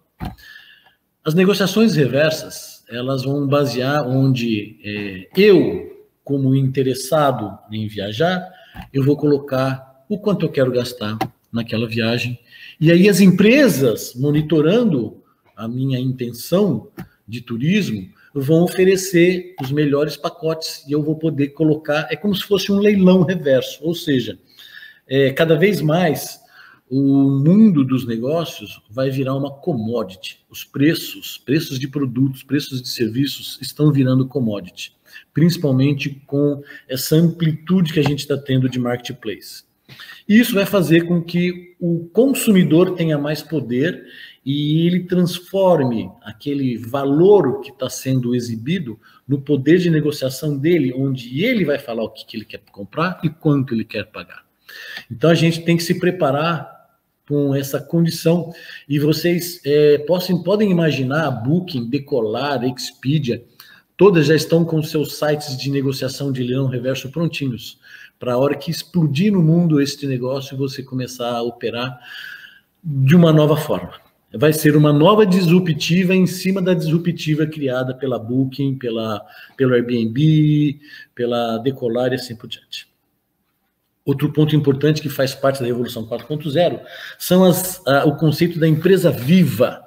As 1.25 1.35
negociações 1.35 1.97
reversas, 1.97 2.85
elas 2.89 3.25
vão 3.25 3.45
basear 3.49 4.07
onde 4.07 4.79
é, 4.85 5.29
eu, 5.37 6.07
como 6.23 6.55
interessado 6.55 7.59
em 7.73 7.89
viajar, 7.89 8.49
eu 8.93 9.03
vou 9.05 9.17
colocar 9.17 9.86
o 10.09 10.19
quanto 10.19 10.47
eu 10.47 10.51
quero 10.51 10.71
gastar 10.71 11.19
naquela 11.53 11.87
viagem 11.87 12.39
e 12.81 12.93
aí 12.93 13.09
as 13.09 13.21
empresas, 13.21 14.15
monitorando 14.15 15.23
a 15.57 15.67
minha 15.67 15.99
intenção 15.99 16.89
de 17.27 17.41
turismo, 17.41 18.09
vão 18.35 18.63
oferecer 18.63 19.55
os 19.63 19.73
melhores 19.73 20.17
pacotes 20.17 20.85
e 20.87 20.93
eu 20.93 21.03
vou 21.03 21.17
poder 21.17 21.49
colocar, 21.49 22.07
é 22.11 22.17
como 22.17 22.35
se 22.35 22.43
fosse 22.43 22.71
um 22.71 22.79
leilão 22.79 23.23
reverso, 23.23 23.79
ou 23.83 23.95
seja, 23.95 24.39
é, 25.09 25.33
cada 25.33 25.57
vez 25.57 25.81
mais 25.81 26.39
o 26.89 27.31
mundo 27.31 27.83
dos 27.83 28.07
negócios 28.07 28.81
vai 28.91 29.11
virar 29.11 29.35
uma 29.35 29.51
commodity. 29.51 30.45
Os 30.49 30.63
preços, 30.63 31.39
preços 31.39 31.81
de 31.81 31.89
produtos, 31.89 32.43
preços 32.43 32.81
de 32.81 32.89
serviços 32.89 33.59
estão 33.61 33.91
virando 33.91 34.29
commodity, 34.29 34.93
principalmente 35.33 36.11
com 36.27 36.63
essa 36.89 37.17
amplitude 37.17 37.93
que 37.93 38.01
a 38.01 38.05
gente 38.05 38.21
está 38.21 38.37
tendo 38.37 38.69
de 38.69 38.79
marketplace. 38.79 39.66
Isso 40.29 40.55
vai 40.55 40.67
fazer 40.67 41.07
com 41.07 41.23
que 41.23 41.77
o 41.79 42.09
consumidor 42.13 42.95
tenha 42.95 43.17
mais 43.17 43.43
poder 43.43 44.05
e 44.45 44.87
ele 44.87 45.05
transforme 45.05 46.11
aquele 46.23 46.77
valor 46.77 47.61
que 47.61 47.71
está 47.71 47.89
sendo 47.89 48.35
exibido 48.35 48.99
no 49.27 49.41
poder 49.41 49.79
de 49.79 49.91
negociação 49.91 50.57
dele, 50.57 50.95
onde 50.97 51.45
ele 51.45 51.65
vai 51.65 51.79
falar 51.79 52.05
o 52.05 52.11
que, 52.11 52.25
que 52.25 52.37
ele 52.37 52.45
quer 52.45 52.61
comprar 52.71 53.21
e 53.23 53.29
quanto 53.29 53.75
ele 53.75 53.85
quer 53.85 54.07
pagar. 54.07 54.45
Então 55.11 55.31
a 55.31 55.35
gente 55.35 55.63
tem 55.63 55.77
que 55.77 55.83
se 55.83 55.99
preparar 55.99 56.77
com 57.29 57.55
essa 57.55 57.81
condição. 57.81 58.53
E 58.89 58.99
vocês 58.99 59.61
é, 59.65 59.99
possam, 59.99 60.43
podem 60.43 60.71
imaginar 60.71 61.27
a 61.27 61.31
Booking, 61.31 61.89
Decolar, 61.89 62.65
Expedia, 62.65 63.45
todas 63.97 64.27
já 64.27 64.35
estão 64.35 64.65
com 64.65 64.83
seus 64.83 65.19
sites 65.19 65.57
de 65.57 65.71
negociação 65.71 66.31
de 66.31 66.43
leão 66.43 66.67
reverso 66.67 67.11
prontinhos 67.11 67.79
para 68.19 68.35
a 68.35 68.39
hora 68.39 68.57
que 68.57 68.71
explodir 68.71 69.33
no 69.33 69.43
mundo 69.43 69.81
este 69.81 70.07
negócio 70.07 70.57
você 70.57 70.83
começar 70.83 71.31
a 71.31 71.43
operar 71.43 71.99
de 72.83 73.15
uma 73.15 73.33
nova 73.33 73.57
forma. 73.57 73.93
Vai 74.35 74.53
ser 74.53 74.77
uma 74.77 74.93
nova 74.93 75.25
disruptiva 75.25 76.15
em 76.15 76.27
cima 76.27 76.61
da 76.61 76.75
disruptiva 76.75 77.47
criada 77.47 77.95
pela 77.95 78.19
Booking, 78.19 78.77
pela, 78.77 79.25
pelo 79.57 79.75
Airbnb, 79.75 80.79
pela 81.15 81.59
Decolar 81.59 82.13
e 82.13 82.17
assim 82.17 82.37
por 82.37 82.49
diante. 82.49 82.89
Outro 84.05 84.33
ponto 84.33 84.55
importante 84.55 85.01
que 85.03 85.09
faz 85.09 85.35
parte 85.35 85.61
da 85.61 85.67
Revolução 85.67 86.07
4.0 86.07 86.81
são 87.19 87.45
as, 87.45 87.85
a, 87.87 88.05
o 88.05 88.17
conceito 88.17 88.59
da 88.59 88.69
empresa 88.69 89.11
viva. 89.11 89.83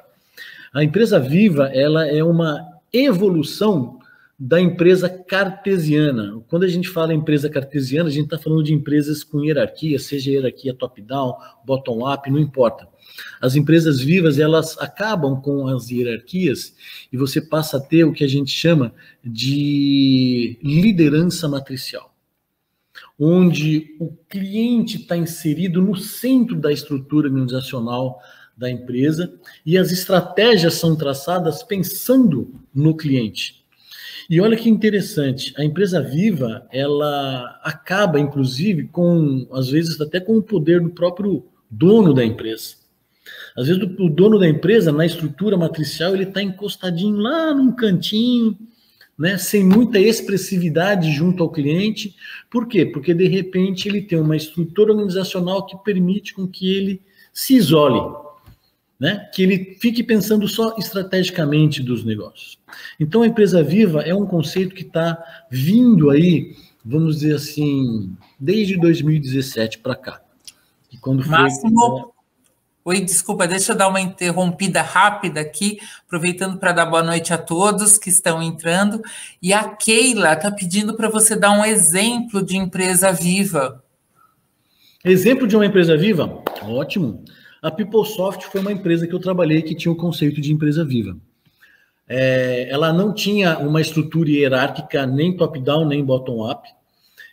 A 0.74 0.84
empresa 0.84 1.20
viva 1.20 1.70
ela 1.74 2.08
é 2.08 2.24
uma 2.24 2.66
evolução 2.92 3.99
da 4.40 4.62
empresa 4.62 5.10
cartesiana. 5.10 6.42
Quando 6.48 6.64
a 6.64 6.68
gente 6.70 6.88
fala 6.88 7.14
empresa 7.14 7.50
cartesiana, 7.50 8.08
a 8.08 8.12
gente 8.12 8.26
está 8.26 8.40
falando 8.40 8.64
de 8.64 8.74
empresas 8.74 9.22
com 9.22 9.44
hierarquia, 9.44 10.00
seja 10.00 10.32
hierarquia 10.32 10.74
top-down, 10.74 11.36
bottom-up, 11.66 12.32
não 12.32 12.40
importa. 12.40 12.88
As 13.42 13.58
empresas 13.58 14.00
vivas, 14.00 14.40
elas 14.40 14.78
acabam 14.80 15.42
com 15.42 15.68
as 15.68 15.90
hierarquias 15.90 16.74
e 17.12 17.18
você 17.18 17.42
passa 17.42 17.78
a 17.78 17.82
ter 17.82 18.06
o 18.06 18.14
que 18.14 18.24
a 18.24 18.30
gente 18.30 18.52
chama 18.52 18.94
de 19.22 20.58
liderança 20.64 21.46
matricial, 21.50 22.16
onde 23.20 23.98
o 24.00 24.16
cliente 24.30 25.02
está 25.02 25.18
inserido 25.18 25.82
no 25.82 25.98
centro 25.98 26.56
da 26.56 26.72
estrutura 26.72 27.28
organizacional 27.28 28.22
da 28.56 28.72
empresa 28.72 29.34
e 29.66 29.78
as 29.78 29.92
estratégias 29.92 30.76
são 30.76 30.96
traçadas 30.96 31.62
pensando 31.62 32.54
no 32.74 32.96
cliente. 32.96 33.59
E 34.30 34.40
olha 34.40 34.56
que 34.56 34.70
interessante, 34.70 35.56
a 35.58 35.64
empresa 35.64 36.00
viva, 36.00 36.68
ela 36.72 37.60
acaba, 37.64 38.20
inclusive, 38.20 38.88
com, 38.88 39.48
às 39.52 39.70
vezes, 39.70 40.00
até 40.00 40.20
com 40.20 40.38
o 40.38 40.44
poder 40.44 40.82
do 40.82 40.92
próprio 40.92 41.44
dono 41.70 42.14
da 42.14 42.24
empresa. 42.24 42.76
Às 43.58 43.68
vezes, 43.68 43.82
o 43.82 44.08
dono 44.08 44.38
da 44.38 44.48
empresa, 44.48 44.92
na 44.92 45.04
estrutura 45.04 45.58
matricial, 45.58 46.14
ele 46.14 46.26
está 46.26 46.44
encostadinho 46.44 47.18
lá 47.18 47.56
num 47.56 47.72
cantinho, 47.72 48.56
né, 49.18 49.36
sem 49.40 49.66
muita 49.66 50.00
expressividade 50.00 51.12
junto 51.12 51.42
ao 51.42 51.50
cliente. 51.50 52.16
Por 52.52 52.68
quê? 52.68 52.86
Porque, 52.86 53.16
de 53.16 53.28
repente, 53.28 53.90
ele 53.90 54.04
tem 54.04 54.20
uma 54.20 54.38
estrutura 54.38 54.92
organizacional 54.92 55.66
que 55.66 55.76
permite 55.84 56.36
com 56.36 56.48
que 56.48 56.72
ele 56.72 57.02
se 57.34 57.56
isole, 57.56 58.00
né? 59.00 59.30
que 59.34 59.42
ele 59.42 59.78
fique 59.80 60.04
pensando 60.04 60.48
só 60.48 60.76
estrategicamente 60.78 61.82
dos 61.82 62.04
negócios. 62.04 62.60
Então, 63.00 63.22
a 63.22 63.28
empresa 63.28 63.64
viva 63.64 64.02
é 64.02 64.14
um 64.14 64.26
conceito 64.26 64.76
que 64.76 64.84
está 64.84 65.18
vindo 65.50 66.10
aí, 66.10 66.56
vamos 66.84 67.20
dizer 67.20 67.36
assim, 67.36 68.16
desde 68.40 68.78
2017 68.78 69.80
para 69.80 69.96
cá. 69.96 70.22
E 70.92 70.98
quando 70.98 71.24
foi, 71.24 71.32
Máximo, 71.32 72.14
Oi, 72.90 73.02
desculpa, 73.02 73.46
deixa 73.46 73.74
eu 73.74 73.76
dar 73.76 73.88
uma 73.88 74.02
interrompida 74.02 74.82
rápida 74.82 75.42
aqui, 75.42 75.80
aproveitando 76.08 76.58
para 76.58 76.72
dar 76.72 76.86
boa 76.88 77.04
noite 77.04 77.32
a 77.32 77.38
todos 77.38 78.00
que 78.00 78.10
estão 78.10 78.42
entrando. 78.42 79.02
E 79.42 79.54
a 79.54 79.64
Keila 79.64 80.34
está 80.34 80.50
pedindo 80.50 80.96
para 80.96 81.08
você 81.08 81.36
dar 81.36 81.52
um 81.52 81.64
exemplo 81.64 82.44
de 82.44 82.58
empresa 82.58 83.12
viva. 83.12 83.84
Exemplo 85.06 85.46
de 85.46 85.56
uma 85.56 85.66
empresa 85.66 85.96
viva? 85.96 86.42
Ótimo. 86.64 87.24
A 87.62 87.70
PeopleSoft 87.70 88.46
foi 88.48 88.62
uma 88.62 88.72
empresa 88.72 89.06
que 89.06 89.14
eu 89.14 89.20
trabalhei 89.20 89.62
que 89.62 89.76
tinha 89.76 89.92
o 89.92 89.96
conceito 89.96 90.40
de 90.40 90.52
empresa 90.54 90.86
viva. 90.86 91.18
É, 92.08 92.68
ela 92.72 92.92
não 92.94 93.14
tinha 93.14 93.60
uma 93.60 93.82
estrutura 93.82 94.30
hierárquica 94.30 95.06
nem 95.06 95.36
top-down 95.36 95.86
nem 95.86 96.04
bottom-up. 96.04 96.68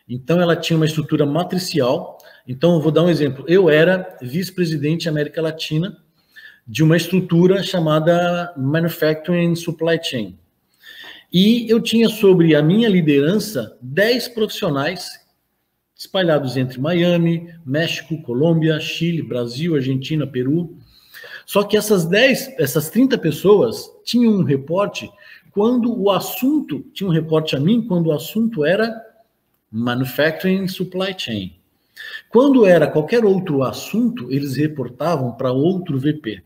Então, 0.08 0.40
ela 0.40 0.56
tinha 0.56 0.76
uma 0.76 0.86
estrutura 0.86 1.24
matricial. 1.24 2.18
Então, 2.46 2.80
vou 2.80 2.92
dar 2.92 3.02
um 3.02 3.08
exemplo. 3.08 3.44
Eu 3.48 3.70
era 3.70 4.16
vice-presidente 4.20 5.08
América 5.08 5.40
Latina 5.40 5.96
de 6.66 6.82
uma 6.82 6.96
estrutura 6.96 7.62
chamada 7.62 8.52
Manufacturing 8.56 9.54
Supply 9.54 9.98
Chain. 10.02 10.38
E 11.32 11.68
eu 11.70 11.80
tinha 11.80 12.08
sobre 12.08 12.54
a 12.54 12.62
minha 12.62 12.88
liderança 12.88 13.76
10 13.80 14.28
profissionais 14.28 15.25
espalhados 15.96 16.56
entre 16.56 16.78
Miami, 16.78 17.48
México, 17.64 18.20
Colômbia, 18.22 18.78
Chile, 18.78 19.22
Brasil, 19.22 19.74
Argentina, 19.74 20.26
Peru. 20.26 20.76
Só 21.46 21.62
que 21.62 21.76
essas 21.76 22.04
10, 22.04 22.56
essas 22.58 22.90
30 22.90 23.16
pessoas 23.16 23.90
tinham 24.04 24.34
um 24.34 24.42
reporte 24.42 25.10
quando 25.52 25.98
o 25.98 26.10
assunto, 26.10 26.80
tinha 26.92 27.08
um 27.08 27.12
reporte 27.12 27.56
a 27.56 27.60
mim 27.60 27.80
quando 27.80 28.08
o 28.08 28.12
assunto 28.12 28.62
era 28.62 28.94
manufacturing 29.72 30.68
supply 30.68 31.14
chain. 31.16 31.56
Quando 32.28 32.66
era 32.66 32.86
qualquer 32.86 33.24
outro 33.24 33.62
assunto, 33.62 34.30
eles 34.30 34.54
reportavam 34.56 35.32
para 35.32 35.50
outro 35.50 35.98
VP. 35.98 36.42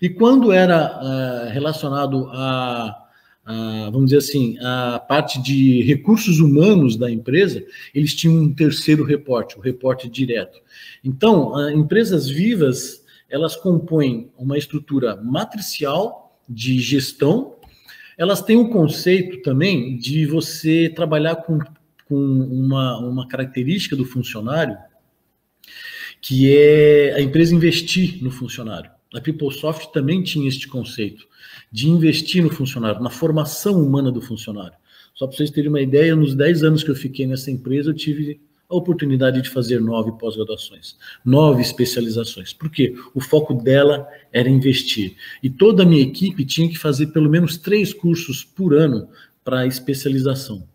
E 0.00 0.08
quando 0.08 0.52
era 0.52 1.00
uh, 1.00 1.50
relacionado 1.50 2.30
a 2.32 3.07
a, 3.48 3.88
vamos 3.90 4.10
dizer 4.10 4.18
assim, 4.18 4.58
a 4.60 4.98
parte 4.98 5.40
de 5.40 5.80
recursos 5.82 6.38
humanos 6.38 6.96
da 6.96 7.10
empresa, 7.10 7.64
eles 7.94 8.14
tinham 8.14 8.36
um 8.36 8.52
terceiro 8.52 9.02
reporte, 9.02 9.56
o 9.56 9.62
reporte 9.62 10.06
direto. 10.06 10.60
Então, 11.02 11.54
empresas 11.70 12.28
vivas, 12.28 13.02
elas 13.26 13.56
compõem 13.56 14.30
uma 14.36 14.58
estrutura 14.58 15.16
matricial 15.16 16.38
de 16.46 16.78
gestão, 16.78 17.56
elas 18.18 18.42
têm 18.42 18.58
um 18.58 18.68
conceito 18.68 19.40
também 19.40 19.96
de 19.96 20.26
você 20.26 20.92
trabalhar 20.94 21.36
com, 21.36 21.58
com 22.06 22.16
uma, 22.16 22.98
uma 22.98 23.26
característica 23.28 23.96
do 23.96 24.04
funcionário, 24.04 24.76
que 26.20 26.54
é 26.54 27.14
a 27.14 27.22
empresa 27.22 27.54
investir 27.54 28.22
no 28.22 28.30
funcionário. 28.30 28.90
A 29.14 29.22
PeopleSoft 29.22 29.90
também 29.90 30.22
tinha 30.22 30.46
este 30.46 30.68
conceito 30.68 31.27
de 31.70 31.88
investir 31.88 32.42
no 32.42 32.50
funcionário, 32.50 33.02
na 33.02 33.10
formação 33.10 33.82
humana 33.82 34.10
do 34.10 34.20
funcionário. 34.20 34.76
Só 35.14 35.26
para 35.26 35.36
vocês 35.36 35.50
terem 35.50 35.68
uma 35.68 35.80
ideia, 35.80 36.14
nos 36.14 36.34
10 36.34 36.62
anos 36.62 36.84
que 36.84 36.90
eu 36.90 36.94
fiquei 36.94 37.26
nessa 37.26 37.50
empresa, 37.50 37.90
eu 37.90 37.94
tive 37.94 38.40
a 38.68 38.76
oportunidade 38.76 39.40
de 39.40 39.48
fazer 39.48 39.80
nove 39.80 40.12
pós-graduações, 40.12 40.96
nove 41.24 41.62
especializações. 41.62 42.52
Por 42.52 42.70
quê? 42.70 42.94
O 43.14 43.20
foco 43.20 43.54
dela 43.54 44.06
era 44.32 44.48
investir. 44.48 45.16
E 45.42 45.48
toda 45.48 45.82
a 45.82 45.86
minha 45.86 46.02
equipe 46.02 46.44
tinha 46.44 46.68
que 46.68 46.76
fazer 46.76 47.08
pelo 47.08 47.30
menos 47.30 47.56
três 47.56 47.94
cursos 47.94 48.44
por 48.44 48.74
ano 48.74 49.08
para 49.42 49.66
especialização. 49.66 50.68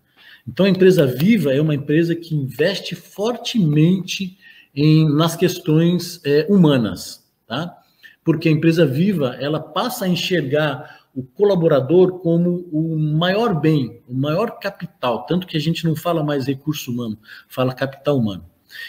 Então, 0.47 0.65
a 0.65 0.69
empresa 0.69 1.05
Viva 1.05 1.53
é 1.53 1.61
uma 1.61 1.75
empresa 1.75 2.15
que 2.15 2.35
investe 2.35 2.95
fortemente 2.95 4.37
em, 4.75 5.07
nas 5.07 5.35
questões 5.35 6.19
é, 6.25 6.45
humanas, 6.49 7.23
tá? 7.47 7.77
Porque 8.23 8.47
a 8.47 8.51
empresa 8.51 8.85
viva 8.85 9.37
ela 9.39 9.59
passa 9.59 10.05
a 10.05 10.09
enxergar 10.09 11.03
o 11.15 11.23
colaborador 11.23 12.19
como 12.19 12.67
o 12.71 12.97
maior 12.97 13.59
bem, 13.59 14.01
o 14.07 14.13
maior 14.13 14.57
capital, 14.59 15.25
tanto 15.25 15.45
que 15.45 15.55
a 15.55 15.59
gente 15.59 15.85
não 15.85 15.95
fala 15.95 16.23
mais 16.23 16.47
recurso 16.47 16.91
humano, 16.91 17.17
fala 17.47 17.73
capital 17.73 18.17
humano. 18.17 18.45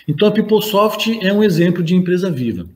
Então 0.09 0.29
a 0.29 0.31
PeopleSoft 0.31 1.19
é 1.21 1.33
um 1.33 1.45
exemplo 1.45 1.83
de 1.83 1.95
empresa 1.95 2.31
viva. 2.31 2.67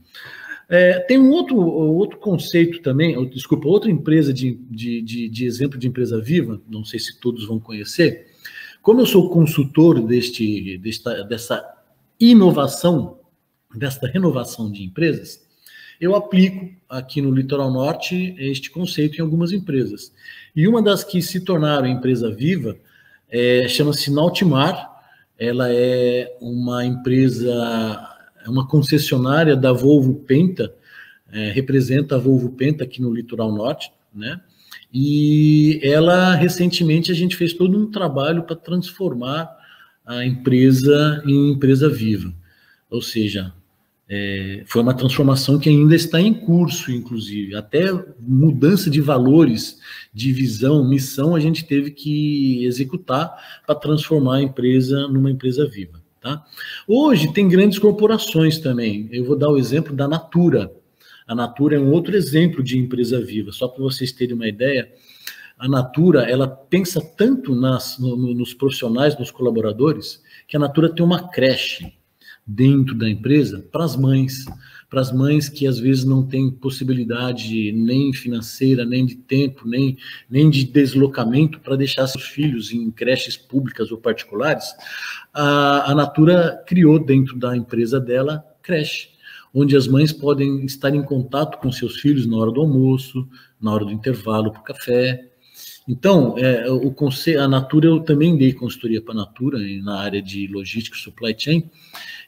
É, 0.68 0.98
tem 1.00 1.18
um 1.18 1.30
outro, 1.30 1.56
outro 1.58 2.18
conceito 2.18 2.82
também, 2.82 3.16
ou, 3.16 3.24
desculpa, 3.24 3.66
outra 3.66 3.90
empresa 3.90 4.34
de, 4.34 4.54
de, 4.70 5.00
de, 5.00 5.28
de, 5.30 5.46
exemplo 5.46 5.78
de 5.78 5.88
empresa 5.88 6.20
viva, 6.20 6.60
não 6.68 6.84
sei 6.84 6.98
se 6.98 7.18
todos 7.18 7.46
vão 7.46 7.58
conhecer. 7.58 8.26
Como 8.82 9.00
eu 9.00 9.06
sou 9.06 9.30
consultor 9.30 9.98
deste, 10.06 10.76
desta, 10.76 11.24
dessa 11.24 11.64
inovação, 12.20 13.18
desta 13.74 14.06
renovação 14.06 14.70
de 14.70 14.84
empresas, 14.84 15.47
eu 16.00 16.14
aplico 16.14 16.70
aqui 16.88 17.20
no 17.20 17.30
Litoral 17.30 17.70
Norte 17.70 18.34
este 18.38 18.70
conceito 18.70 19.18
em 19.18 19.20
algumas 19.20 19.52
empresas. 19.52 20.12
E 20.54 20.66
uma 20.66 20.82
das 20.82 21.04
que 21.04 21.20
se 21.20 21.40
tornaram 21.40 21.86
empresa 21.86 22.30
viva 22.30 22.76
é, 23.28 23.68
chama-se 23.68 24.10
Nautimar. 24.10 24.96
Ela 25.38 25.70
é 25.70 26.36
uma 26.40 26.84
empresa, 26.84 27.52
é 28.44 28.48
uma 28.48 28.66
concessionária 28.66 29.56
da 29.56 29.72
Volvo 29.72 30.14
Penta, 30.14 30.74
é, 31.30 31.50
representa 31.50 32.16
a 32.16 32.18
Volvo 32.18 32.50
Penta 32.50 32.84
aqui 32.84 33.00
no 33.00 33.12
Litoral 33.12 33.52
Norte, 33.52 33.92
né? 34.14 34.40
E 34.92 35.80
ela, 35.82 36.34
recentemente, 36.34 37.12
a 37.12 37.14
gente 37.14 37.36
fez 37.36 37.52
todo 37.52 37.78
um 37.78 37.90
trabalho 37.90 38.44
para 38.44 38.56
transformar 38.56 39.54
a 40.04 40.24
empresa 40.24 41.22
em 41.26 41.52
empresa 41.52 41.88
viva. 41.88 42.32
Ou 42.90 43.02
seja, 43.02 43.52
é, 44.10 44.62
foi 44.66 44.80
uma 44.80 44.94
transformação 44.94 45.58
que 45.58 45.68
ainda 45.68 45.94
está 45.94 46.18
em 46.18 46.32
curso, 46.32 46.90
inclusive. 46.90 47.54
Até 47.54 47.92
mudança 48.18 48.88
de 48.88 49.02
valores, 49.02 49.78
de 50.14 50.32
visão, 50.32 50.88
missão, 50.88 51.36
a 51.36 51.40
gente 51.40 51.66
teve 51.66 51.90
que 51.90 52.64
executar 52.64 53.30
para 53.66 53.74
transformar 53.74 54.36
a 54.36 54.42
empresa 54.42 55.06
numa 55.08 55.30
empresa 55.30 55.66
viva. 55.66 56.02
Tá? 56.22 56.42
Hoje 56.86 57.32
tem 57.34 57.48
grandes 57.48 57.78
corporações 57.78 58.58
também. 58.58 59.08
Eu 59.12 59.26
vou 59.26 59.36
dar 59.36 59.50
o 59.50 59.58
exemplo 59.58 59.94
da 59.94 60.08
Natura. 60.08 60.72
A 61.26 61.34
Natura 61.34 61.76
é 61.76 61.78
um 61.78 61.92
outro 61.92 62.16
exemplo 62.16 62.62
de 62.62 62.78
empresa 62.78 63.20
viva. 63.20 63.52
Só 63.52 63.68
para 63.68 63.82
vocês 63.82 64.10
terem 64.10 64.34
uma 64.34 64.48
ideia, 64.48 64.90
a 65.58 65.68
Natura 65.68 66.22
ela 66.22 66.48
pensa 66.48 66.98
tanto 67.14 67.54
nas, 67.54 67.98
no, 67.98 68.16
nos 68.16 68.54
profissionais, 68.54 69.18
nos 69.18 69.30
colaboradores, 69.30 70.22
que 70.46 70.56
a 70.56 70.60
Natura 70.60 70.88
tem 70.88 71.04
uma 71.04 71.28
creche 71.28 71.97
dentro 72.48 72.94
da 72.94 73.10
empresa 73.10 73.62
para 73.70 73.84
as 73.84 73.94
mães, 73.94 74.46
para 74.88 75.02
as 75.02 75.12
mães 75.12 75.50
que 75.50 75.66
às 75.66 75.78
vezes 75.78 76.02
não 76.04 76.26
têm 76.26 76.50
possibilidade 76.50 77.70
nem 77.72 78.10
financeira, 78.14 78.86
nem 78.86 79.04
de 79.04 79.16
tempo, 79.16 79.68
nem, 79.68 79.98
nem 80.30 80.48
de 80.48 80.64
deslocamento 80.64 81.60
para 81.60 81.76
deixar 81.76 82.06
seus 82.06 82.24
filhos 82.24 82.72
em 82.72 82.90
creches 82.90 83.36
públicas 83.36 83.92
ou 83.92 83.98
particulares, 83.98 84.72
a, 85.34 85.92
a 85.92 85.94
Natura 85.94 86.64
criou 86.66 86.98
dentro 86.98 87.38
da 87.38 87.54
empresa 87.54 88.00
dela 88.00 88.42
creche, 88.62 89.10
onde 89.52 89.76
as 89.76 89.86
mães 89.86 90.10
podem 90.10 90.64
estar 90.64 90.94
em 90.94 91.02
contato 91.02 91.58
com 91.58 91.70
seus 91.70 92.00
filhos 92.00 92.26
na 92.26 92.38
hora 92.38 92.50
do 92.50 92.62
almoço, 92.62 93.28
na 93.60 93.74
hora 93.74 93.84
do 93.84 93.92
intervalo 93.92 94.52
para 94.52 94.60
o 94.60 94.64
café, 94.64 95.28
então, 95.88 96.36
é, 96.36 96.70
o 96.70 96.90
conceito, 96.90 97.40
a 97.40 97.48
Natura, 97.48 97.88
eu 97.88 98.00
também 98.00 98.36
dei 98.36 98.52
consultoria 98.52 99.00
para 99.00 99.14
a 99.14 99.16
Natura 99.16 99.58
na 99.82 99.98
área 100.00 100.20
de 100.20 100.46
logística 100.46 100.94
e 100.94 101.00
supply 101.00 101.34
chain, 101.36 101.70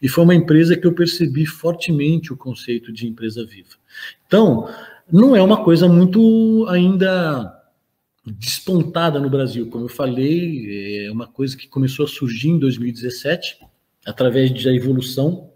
e 0.01 0.09
foi 0.09 0.25
uma 0.25 0.35
empresa 0.35 0.75
que 0.75 0.87
eu 0.87 0.95
percebi 0.95 1.45
fortemente 1.45 2.33
o 2.33 2.37
conceito 2.39 2.91
de 2.91 3.07
empresa 3.07 3.45
viva. 3.45 3.77
Então, 4.27 4.67
não 5.13 5.37
é 5.37 5.43
uma 5.43 5.63
coisa 5.63 5.87
muito 5.87 6.67
ainda 6.71 7.55
despontada 8.25 9.21
no 9.21 9.29
Brasil, 9.29 9.69
como 9.69 9.85
eu 9.85 9.89
falei, 9.89 11.07
é 11.07 11.13
uma 11.13 11.27
coisa 11.27 11.55
que 11.55 11.69
começou 11.69 12.07
a 12.07 12.09
surgir 12.09 12.49
em 12.49 12.59
2017, 12.59 13.59
através 14.07 14.51
da 14.65 14.75
evolução 14.75 15.50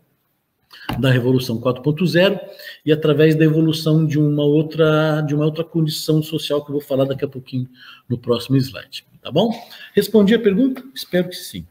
da 0.99 1.11
Revolução 1.11 1.61
4.0 1.61 2.41
e 2.85 2.93
através 2.93 3.35
da 3.35 3.45
evolução 3.45 4.07
de 4.07 4.19
uma 4.19 4.45
outra 4.45 5.21
de 5.23 5.35
uma 5.35 5.45
outra 5.45 5.65
condição 5.65 6.23
social 6.23 6.65
que 6.65 6.71
eu 6.71 6.75
vou 6.75 6.83
falar 6.83 7.05
daqui 7.05 7.25
a 7.25 7.29
pouquinho 7.29 7.69
no 8.09 8.19
próximo 8.19 8.57
slide, 8.57 9.07
tá 9.23 9.31
bom? 9.31 9.51
Respondi 9.95 10.35
a 10.35 10.39
pergunta? 10.39 10.83
Espero 10.95 11.29
que 11.29 11.37
sim. 11.37 11.67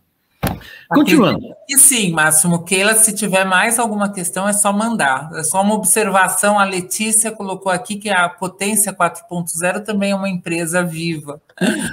Continuando. 0.89 1.53
E 1.67 1.77
sim, 1.77 2.11
Máximo 2.11 2.63
Keila, 2.63 2.93
se 2.93 3.13
tiver 3.13 3.45
mais 3.45 3.79
alguma 3.79 4.11
questão 4.11 4.47
é 4.47 4.53
só 4.53 4.71
mandar. 4.71 5.29
É 5.35 5.43
só 5.43 5.61
uma 5.61 5.75
observação. 5.75 6.59
A 6.59 6.65
Letícia 6.65 7.31
colocou 7.31 7.71
aqui 7.71 7.95
que 7.95 8.09
a 8.09 8.29
Potência 8.29 8.93
4.0 8.93 9.83
também 9.83 10.11
é 10.11 10.15
uma 10.15 10.29
empresa 10.29 10.83
viva. 10.83 11.41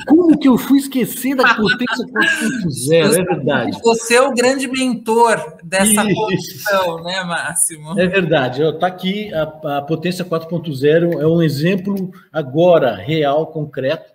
Como 0.07 0.38
que 0.38 0.49
eu 0.49 0.59
fui 0.59 0.79
esquecer 0.79 1.35
da 1.35 1.55
Potência 1.55 2.07
4.0? 2.07 2.92
É 2.92 3.25
verdade. 3.25 3.79
Você 3.83 4.14
é 4.14 4.23
o 4.23 4.33
grande 4.33 4.68
mentor 4.68 5.59
dessa 5.62 6.05
posição, 6.05 7.03
né, 7.03 7.23
Máximo? 7.25 7.99
É 7.99 8.07
verdade. 8.07 8.62
Está 8.62 8.87
aqui 8.87 9.33
a, 9.35 9.79
a 9.79 9.83
Potência 9.83 10.25
4.0 10.25 11.20
é 11.20 11.27
um 11.27 11.42
exemplo 11.42 12.11
agora 12.33 12.96
real, 12.96 13.46
concreto 13.46 14.10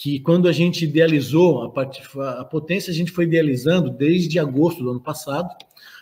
que 0.00 0.18
quando 0.18 0.48
a 0.48 0.52
gente 0.52 0.86
idealizou 0.86 1.62
a, 1.62 2.40
a 2.40 2.44
potência, 2.46 2.90
a 2.90 2.94
gente 2.94 3.12
foi 3.12 3.24
idealizando 3.24 3.90
desde 3.90 4.38
agosto 4.38 4.82
do 4.82 4.92
ano 4.92 5.00
passado. 5.00 5.54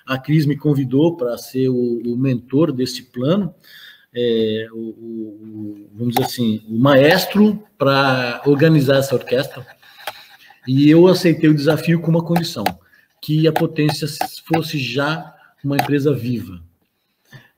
A 0.07 0.17
Cris 0.17 0.47
me 0.47 0.57
convidou 0.57 1.17
para 1.17 1.37
ser 1.37 1.69
o, 1.69 2.01
o, 2.07 2.17
mentor 2.17 2.71
desse 2.71 3.03
plano, 3.03 3.53
é, 4.15 4.69
o, 4.71 4.79
o, 4.79 5.91
vamos 5.95 6.15
dizer 6.15 6.27
assim, 6.27 6.63
o 6.69 6.79
maestro 6.79 7.61
para 7.77 8.41
organizar 8.47 8.99
essa 8.99 9.17
orquestra. 9.17 9.67
E 10.65 10.89
eu 10.89 11.09
aceitei 11.09 11.51
o 11.51 11.55
desafio 11.55 12.01
com 12.01 12.13
uma 12.13 12.23
condição, 12.23 12.63
que 13.21 13.49
a 13.49 13.53
potência 13.53 14.07
fosse 14.45 14.79
já 14.79 15.35
uma 15.65 15.75
empresa 15.75 16.15
viva 16.15 16.63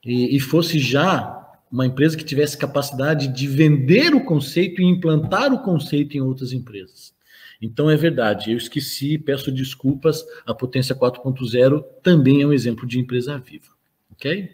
e, 0.03 0.35
e 0.35 0.41
fosse 0.41 0.79
já 0.79 1.40
uma 1.71 1.87
empresa 1.87 2.17
que 2.17 2.25
tivesse 2.25 2.59
capacidade 2.59 3.29
de 3.29 3.47
vender 3.47 4.15
o 4.15 4.25
conceito 4.25 4.83
e 4.83 4.85
implantar 4.85 5.53
o 5.53 5.63
conceito 5.63 6.17
em 6.17 6.21
outras 6.21 6.53
empresas. 6.53 7.15
Então 7.63 7.91
é 7.91 7.97
verdade, 7.97 8.53
eu 8.53 8.57
esqueci, 8.57 9.19
peço 9.19 9.53
desculpas, 9.53 10.25
a 10.47 10.55
Potência 10.55 10.95
4.0 10.95 11.85
também 12.03 12.43
é 12.43 12.47
um 12.47 12.53
exemplo 12.53 12.87
de 12.87 12.99
empresa 12.99 13.39
viva, 13.39 13.69
ok? 14.13 14.51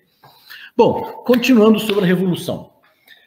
Bom, 0.76 1.22
continuando 1.24 1.78
sobre 1.78 2.04
a 2.04 2.06
revolução. 2.06 2.72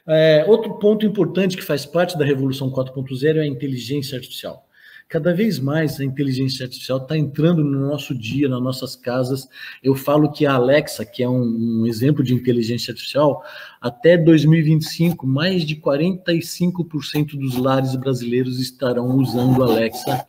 É, 0.06 0.44
outro 0.48 0.74
ponto 0.80 1.06
importante 1.06 1.56
que 1.56 1.64
faz 1.64 1.86
parte 1.86 2.18
da 2.18 2.26
Revolução 2.26 2.72
4.0 2.72 3.38
é 3.38 3.42
a 3.42 3.48
inteligência 3.48 4.18
artificial. 4.18 4.68
Cada 5.10 5.34
vez 5.34 5.58
mais 5.58 6.00
a 6.00 6.06
inteligência 6.06 6.66
artificial 6.66 7.00
está 7.00 7.18
entrando 7.18 7.64
no 7.64 7.88
nosso 7.88 8.14
dia, 8.14 8.48
nas 8.48 8.62
nossas 8.62 8.96
casas. 8.96 9.50
Eu 9.82 9.96
falo 9.96 10.32
que 10.32 10.46
a 10.46 10.54
Alexa, 10.54 11.04
que 11.04 11.24
é 11.24 11.28
um, 11.28 11.82
um 11.82 11.88
exemplo 11.88 12.24
de 12.24 12.32
inteligência 12.32 12.92
artificial, 12.92 13.44
até 13.82 14.16
2025, 14.16 15.26
mais 15.26 15.66
de 15.66 15.76
45% 15.78 17.32
dos 17.40 17.58
lares 17.58 17.96
brasileiros 17.96 18.60
estarão 18.60 19.08
usando 19.18 19.64
a 19.64 19.66
Alexa 19.66 20.28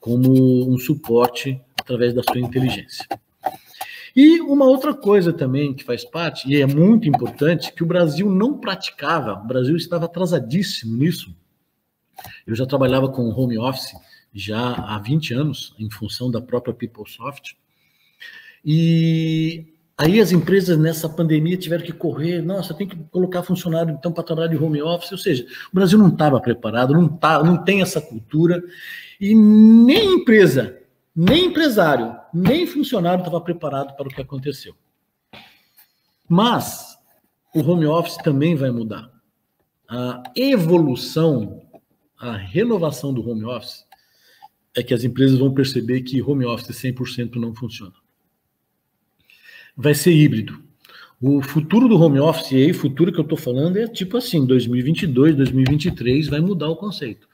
como 0.00 0.32
um 0.66 0.78
suporte 0.78 1.60
através 1.78 2.14
da 2.14 2.22
sua 2.22 2.40
inteligência. 2.40 3.06
E 4.16 4.40
uma 4.40 4.64
outra 4.64 4.94
coisa 4.94 5.30
também 5.30 5.74
que 5.74 5.84
faz 5.84 6.06
parte, 6.06 6.48
e 6.50 6.58
é 6.58 6.66
muito 6.66 7.06
importante, 7.06 7.70
que 7.70 7.82
o 7.82 7.86
Brasil 7.86 8.30
não 8.30 8.56
praticava, 8.56 9.34
o 9.34 9.46
Brasil 9.46 9.76
estava 9.76 10.06
atrasadíssimo 10.06 10.96
nisso. 10.96 11.36
Eu 12.46 12.54
já 12.54 12.64
trabalhava 12.64 13.10
com 13.10 13.28
home 13.28 13.58
office 13.58 13.92
já 14.32 14.72
há 14.72 14.98
20 14.98 15.34
anos, 15.34 15.74
em 15.78 15.90
função 15.90 16.30
da 16.30 16.40
própria 16.40 16.74
PeopleSoft. 16.74 17.56
E 18.64 19.66
aí 19.96 20.20
as 20.20 20.32
empresas 20.32 20.78
nessa 20.78 21.08
pandemia 21.08 21.56
tiveram 21.56 21.84
que 21.84 21.92
correr, 21.92 22.40
nossa, 22.42 22.74
tem 22.74 22.88
que 22.88 22.96
colocar 23.10 23.42
funcionário 23.42 23.92
então 23.92 24.12
para 24.12 24.24
trabalhar 24.24 24.48
de 24.48 24.56
home 24.56 24.82
office, 24.82 25.12
ou 25.12 25.18
seja, 25.18 25.44
o 25.70 25.74
Brasil 25.74 25.98
não 25.98 26.08
estava 26.08 26.40
preparado, 26.40 26.94
não 26.94 27.08
tá, 27.08 27.42
não 27.42 27.62
tem 27.62 27.82
essa 27.82 28.00
cultura 28.00 28.62
e 29.20 29.34
nem 29.34 30.14
empresa 30.14 30.82
nem 31.14 31.46
empresário, 31.46 32.16
nem 32.32 32.66
funcionário 32.66 33.20
estava 33.20 33.40
preparado 33.40 33.94
para 33.94 34.08
o 34.08 34.10
que 34.10 34.20
aconteceu. 34.20 34.74
Mas 36.28 36.96
o 37.54 37.60
home 37.60 37.86
office 37.86 38.16
também 38.18 38.56
vai 38.56 38.70
mudar. 38.70 39.10
A 39.88 40.22
evolução, 40.34 41.62
a 42.18 42.32
renovação 42.32 43.12
do 43.12 43.28
home 43.28 43.44
office 43.44 43.84
é 44.74 44.82
que 44.82 44.94
as 44.94 45.04
empresas 45.04 45.38
vão 45.38 45.52
perceber 45.52 46.02
que 46.02 46.22
home 46.22 46.44
office 46.44 46.68
100% 46.76 47.36
não 47.36 47.54
funciona. 47.54 47.92
Vai 49.76 49.94
ser 49.94 50.12
híbrido. 50.12 50.62
O 51.20 51.40
futuro 51.40 51.88
do 51.88 51.96
home 51.96 52.18
office, 52.18 52.50
e 52.50 52.56
aí, 52.56 52.72
futuro 52.72 53.12
que 53.12 53.18
eu 53.18 53.22
estou 53.22 53.38
falando, 53.38 53.76
é 53.76 53.86
tipo 53.86 54.16
assim: 54.16 54.44
2022, 54.44 55.36
2023, 55.36 56.28
vai 56.28 56.40
mudar 56.40 56.68
o 56.68 56.76
conceito. 56.76 57.28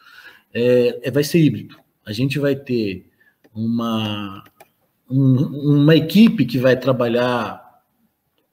É, 0.52 1.08
é, 1.08 1.10
vai 1.10 1.24
ser 1.24 1.38
híbrido. 1.38 1.76
A 2.04 2.12
gente 2.12 2.38
vai 2.38 2.54
ter 2.54 3.06
uma, 3.54 4.44
um, 5.10 5.82
uma 5.82 5.96
equipe 5.96 6.44
que 6.44 6.58
vai 6.58 6.78
trabalhar 6.78 7.67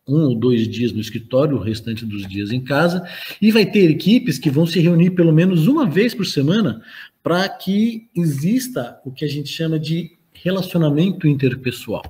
um 0.08 0.28
ou 0.28 0.36
dois 0.36 0.68
dias 0.68 0.92
no 0.92 1.02
escritório, 1.02 1.58
o 1.58 1.62
restante 1.62 2.06
dos 2.06 2.28
dias 2.28 2.52
em 2.52 2.62
casa, 2.62 3.04
e 3.42 3.52
vai 3.52 3.66
ter 3.66 3.90
equipes 3.90 4.38
que 4.38 4.50
vão 4.50 4.66
se 4.66 4.80
reunir 4.80 5.12
pelo 5.12 5.34
menos 5.34 5.68
uma 5.68 5.86
vez 5.86 6.14
por 6.14 6.26
semana 6.26 6.82
para 7.24 7.50
que 7.50 8.08
exista 8.16 9.00
o 9.04 9.12
que 9.12 9.26
a 9.26 9.28
gente 9.28 9.50
chama 9.50 9.80
de 9.80 10.12
relacionamento 10.34 11.28
interpessoal. 11.28 12.04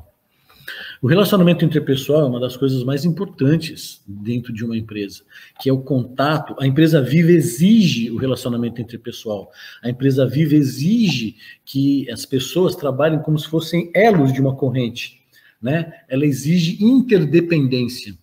O 1.01 1.08
relacionamento 1.08 1.63
interpessoal 1.63 2.21
é 2.21 2.25
uma 2.25 2.39
das 2.39 2.58
coisas 2.58 2.84
mais 2.84 3.05
importantes 3.05 4.01
dentro 4.08 4.51
de 4.51 4.65
uma 4.65 4.75
empresa, 4.75 5.23
que 5.62 5.69
é 5.69 5.73
o 5.73 5.81
contato. 5.81 6.55
A 6.60 6.65
empresa 6.65 7.01
viva 7.01 7.31
exige 7.31 8.10
o 8.10 8.17
relacionamento 8.17 8.81
interpessoal. 8.81 9.51
A 9.84 9.89
empresa 9.89 10.25
viva 10.25 10.55
exige 10.55 11.36
que 11.63 12.10
as 12.10 12.25
pessoas 12.25 12.75
trabalhem 12.75 13.19
como 13.19 13.38
se 13.38 13.47
fossem 13.47 13.91
elos 13.93 14.34
de 14.34 14.41
uma 14.41 14.55
corrente, 14.55 15.21
né? 15.65 15.93
Ela 16.08 16.28
exige 16.28 16.78
interdependência. 16.80 18.15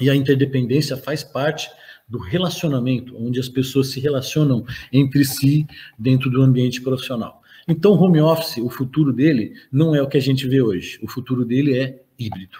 E 0.00 0.08
a 0.08 0.16
interdependência 0.16 0.96
faz 0.96 1.22
parte 1.22 1.68
do 2.08 2.16
relacionamento, 2.16 3.14
onde 3.18 3.38
as 3.38 3.50
pessoas 3.50 3.88
se 3.88 4.00
relacionam 4.00 4.64
entre 4.90 5.26
si 5.26 5.66
dentro 5.98 6.30
do 6.30 6.40
ambiente 6.40 6.80
profissional. 6.80 7.42
Então, 7.68 7.92
home 7.92 8.18
office, 8.18 8.56
o 8.56 8.70
futuro 8.70 9.12
dele 9.12 9.52
não 9.70 9.94
é 9.94 10.00
o 10.00 10.08
que 10.08 10.16
a 10.16 10.20
gente 10.20 10.48
vê 10.48 10.62
hoje. 10.62 10.98
O 11.02 11.06
futuro 11.06 11.44
dele 11.44 11.78
é 11.78 12.02
híbrido. 12.18 12.56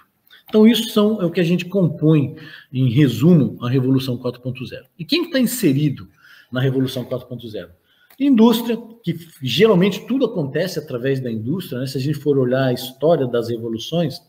Então, 0.46 0.66
isso 0.66 0.90
são, 0.90 1.22
é 1.22 1.24
o 1.24 1.30
que 1.30 1.40
a 1.40 1.44
gente 1.44 1.64
compõe, 1.64 2.36
em 2.70 2.90
resumo, 2.90 3.56
a 3.64 3.70
Revolução 3.70 4.18
4.0. 4.18 4.82
E 4.98 5.04
quem 5.04 5.24
está 5.24 5.40
inserido 5.40 6.10
na 6.52 6.60
Revolução 6.60 7.06
4.0? 7.06 7.70
Indústria, 8.18 8.78
que 9.02 9.16
geralmente 9.42 10.06
tudo 10.06 10.26
acontece 10.26 10.78
através 10.78 11.20
da 11.20 11.30
indústria. 11.30 11.80
Né? 11.80 11.86
Se 11.86 11.98
a 11.98 12.00
gente 12.00 12.18
for 12.18 12.38
olhar 12.38 12.66
a 12.66 12.72
história 12.72 13.26
das 13.26 13.48
revoluções, 13.48 14.20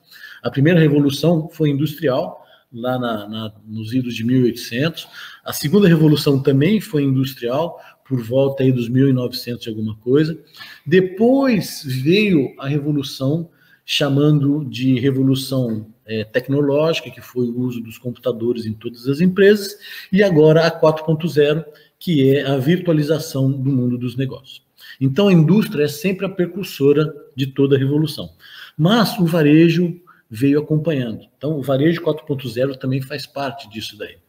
a 0.44 0.50
primeira 0.50 0.80
revolução 0.80 1.50
foi 1.50 1.70
industrial, 1.70 2.44
lá 2.74 3.00
na, 3.00 3.28
na, 3.28 3.54
nos 3.66 3.94
idos 3.94 4.16
de 4.16 4.26
1800. 4.26 5.08
A 5.44 5.54
segunda 5.54 5.88
revolução 5.88 6.42
também 6.42 6.82
foi 6.82 7.04
industrial, 7.04 7.80
por 8.08 8.22
volta 8.22 8.64
aí 8.64 8.72
dos 8.72 8.88
1900 8.88 9.66
e 9.66 9.70
alguma 9.70 9.96
coisa. 9.98 10.40
Depois 10.86 11.84
veio 11.86 12.54
a 12.60 12.68
revolução 12.68 13.50
chamando 13.84 14.66
de 14.66 15.00
revolução 15.00 15.88
é, 16.06 16.24
tecnológica, 16.24 17.10
que 17.10 17.22
foi 17.22 17.46
o 17.46 17.60
uso 17.60 17.82
dos 17.82 17.98
computadores 17.98 18.66
em 18.66 18.74
todas 18.74 19.08
as 19.08 19.22
empresas, 19.22 19.78
e 20.12 20.24
agora 20.24 20.66
a 20.66 20.82
4.0, 20.82 21.66
que 22.06 22.30
é 22.30 22.46
a 22.46 22.56
virtualização 22.56 23.52
do 23.52 23.72
mundo 23.72 23.98
dos 23.98 24.16
negócios. 24.16 24.62
Então 25.02 25.28
a 25.28 25.34
indústria 25.34 25.86
é 25.86 25.88
sempre 25.88 26.28
a 26.28 26.30
precursora 26.30 27.12
de 27.36 27.48
toda 27.48 27.76
a 27.76 27.80
revolução. 27.80 28.30
Mas 28.78 29.18
o 29.18 29.26
varejo 29.26 30.00
veio 30.30 30.60
acompanhando. 30.60 31.26
Então 31.36 31.58
o 31.58 31.64
varejo 31.64 32.04
4.0 32.04 32.76
também 32.76 33.02
faz 33.02 33.26
parte 33.26 33.68
disso 33.68 33.98
daí. 33.98 34.20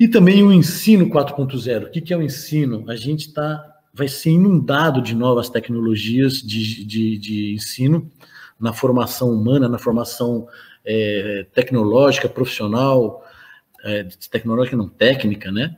E 0.00 0.08
também 0.08 0.42
o 0.42 0.52
ensino 0.52 1.08
4.0. 1.08 1.86
O 1.86 1.90
que 1.92 2.12
é 2.12 2.16
o 2.16 2.22
ensino? 2.22 2.90
A 2.90 2.96
gente 2.96 3.32
tá, 3.32 3.64
vai 3.94 4.08
ser 4.08 4.30
inundado 4.30 5.00
de 5.00 5.14
novas 5.14 5.48
tecnologias 5.48 6.42
de, 6.42 6.84
de, 6.84 7.18
de 7.18 7.54
ensino 7.54 8.10
na 8.58 8.72
formação 8.72 9.30
humana, 9.30 9.68
na 9.68 9.78
formação 9.78 10.48
é, 10.84 11.46
tecnológica, 11.54 12.28
profissional, 12.28 13.24
é, 13.84 14.08
tecnológica 14.28 14.76
não 14.76 14.88
técnica, 14.88 15.52
né? 15.52 15.76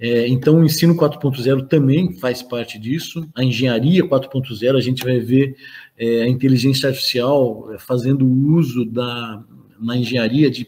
É, 0.00 0.26
então, 0.26 0.60
o 0.60 0.64
ensino 0.64 0.96
4.0 0.96 1.68
também 1.68 2.14
faz 2.14 2.42
parte 2.42 2.78
disso. 2.78 3.28
A 3.34 3.44
engenharia 3.44 4.02
4.0, 4.02 4.76
a 4.76 4.80
gente 4.80 5.04
vai 5.04 5.20
ver 5.20 5.54
é, 5.98 6.22
a 6.22 6.28
inteligência 6.28 6.88
artificial 6.88 7.70
é, 7.74 7.78
fazendo 7.78 8.26
uso 8.26 8.86
da, 8.86 9.44
na 9.78 9.96
engenharia 9.96 10.50
de 10.50 10.66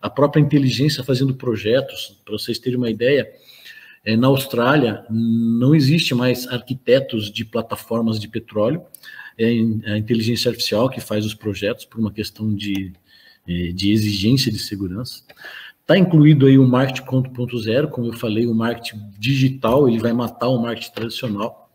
a 0.00 0.10
própria 0.10 0.40
inteligência 0.40 1.02
fazendo 1.02 1.34
projetos, 1.34 2.20
para 2.24 2.32
vocês 2.32 2.58
terem 2.58 2.78
uma 2.78 2.90
ideia, 2.90 3.26
é, 4.04 4.16
na 4.16 4.26
Austrália 4.26 5.04
não 5.10 5.74
existe 5.74 6.14
mais 6.14 6.46
arquitetos 6.46 7.30
de 7.30 7.44
plataformas 7.44 8.20
de 8.20 8.28
petróleo, 8.28 8.82
é 9.38 9.46
a 9.90 9.98
inteligência 9.98 10.50
artificial 10.50 10.88
que 10.88 11.00
faz 11.00 11.24
os 11.24 11.34
projetos 11.34 11.84
por 11.84 11.98
uma 11.98 12.12
questão 12.12 12.54
de, 12.54 12.92
é, 13.48 13.72
de 13.72 13.90
exigência 13.90 14.52
de 14.52 14.58
segurança. 14.58 15.24
Está 15.84 15.98
incluído 15.98 16.46
aí 16.46 16.58
o 16.58 16.66
marketing 16.66 17.06
4.0, 17.06 17.90
como 17.90 18.06
eu 18.06 18.14
falei, 18.14 18.46
o 18.46 18.54
marketing 18.54 19.02
digital, 19.18 19.86
ele 19.86 19.98
vai 19.98 20.14
matar 20.14 20.48
o 20.48 20.58
marketing 20.58 20.92
tradicional, 20.92 21.70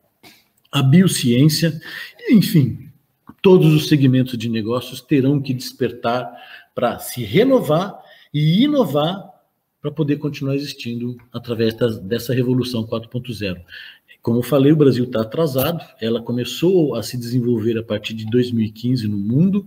a 0.72 0.82
biociência, 0.82 1.80
enfim, 2.28 2.90
todos 3.40 3.72
os 3.72 3.88
segmentos 3.88 4.36
de 4.36 4.50
negócios 4.50 5.00
terão 5.00 5.40
que 5.40 5.54
despertar 5.54 6.28
para 6.74 6.98
se 6.98 7.24
renovar 7.24 8.00
e 8.34 8.64
inovar 8.64 9.30
para 9.80 9.92
poder 9.92 10.18
continuar 10.18 10.56
existindo 10.56 11.16
através 11.32 11.76
das, 11.76 12.00
dessa 12.00 12.34
revolução 12.34 12.88
4.0. 12.88 13.62
Como 14.22 14.40
eu 14.40 14.44
falei, 14.44 14.72
o 14.72 14.76
Brasil 14.76 15.06
está 15.06 15.22
atrasado, 15.22 15.84
ela 16.02 16.22
começou 16.22 16.96
a 16.96 17.04
se 17.04 17.18
desenvolver 17.18 17.78
a 17.78 17.84
partir 17.84 18.14
de 18.14 18.26
2015 18.26 19.08
no 19.08 19.18
mundo, 19.18 19.66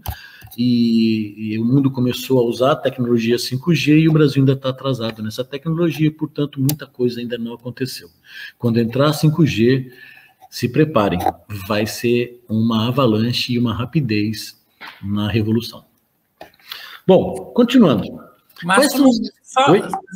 e, 0.56 1.54
e 1.54 1.58
o 1.58 1.64
mundo 1.64 1.90
começou 1.90 2.38
a 2.38 2.44
usar 2.44 2.72
a 2.72 2.76
tecnologia 2.76 3.36
5G 3.36 4.00
e 4.00 4.08
o 4.08 4.12
Brasil 4.12 4.42
ainda 4.42 4.52
está 4.52 4.68
atrasado 4.68 5.22
nessa 5.22 5.42
tecnologia, 5.42 6.10
portanto, 6.12 6.60
muita 6.60 6.86
coisa 6.86 7.20
ainda 7.20 7.38
não 7.38 7.54
aconteceu. 7.54 8.08
Quando 8.58 8.78
entrar 8.78 9.08
a 9.08 9.12
5G, 9.12 9.90
se 10.50 10.68
preparem, 10.68 11.18
vai 11.66 11.86
ser 11.86 12.44
uma 12.46 12.88
avalanche 12.88 13.54
e 13.54 13.58
uma 13.58 13.74
rapidez 13.74 14.60
na 15.02 15.28
revolução. 15.30 15.84
Bom, 17.06 17.52
continuando. 17.54 18.04
Mas 18.62 18.92
só, 19.52 19.66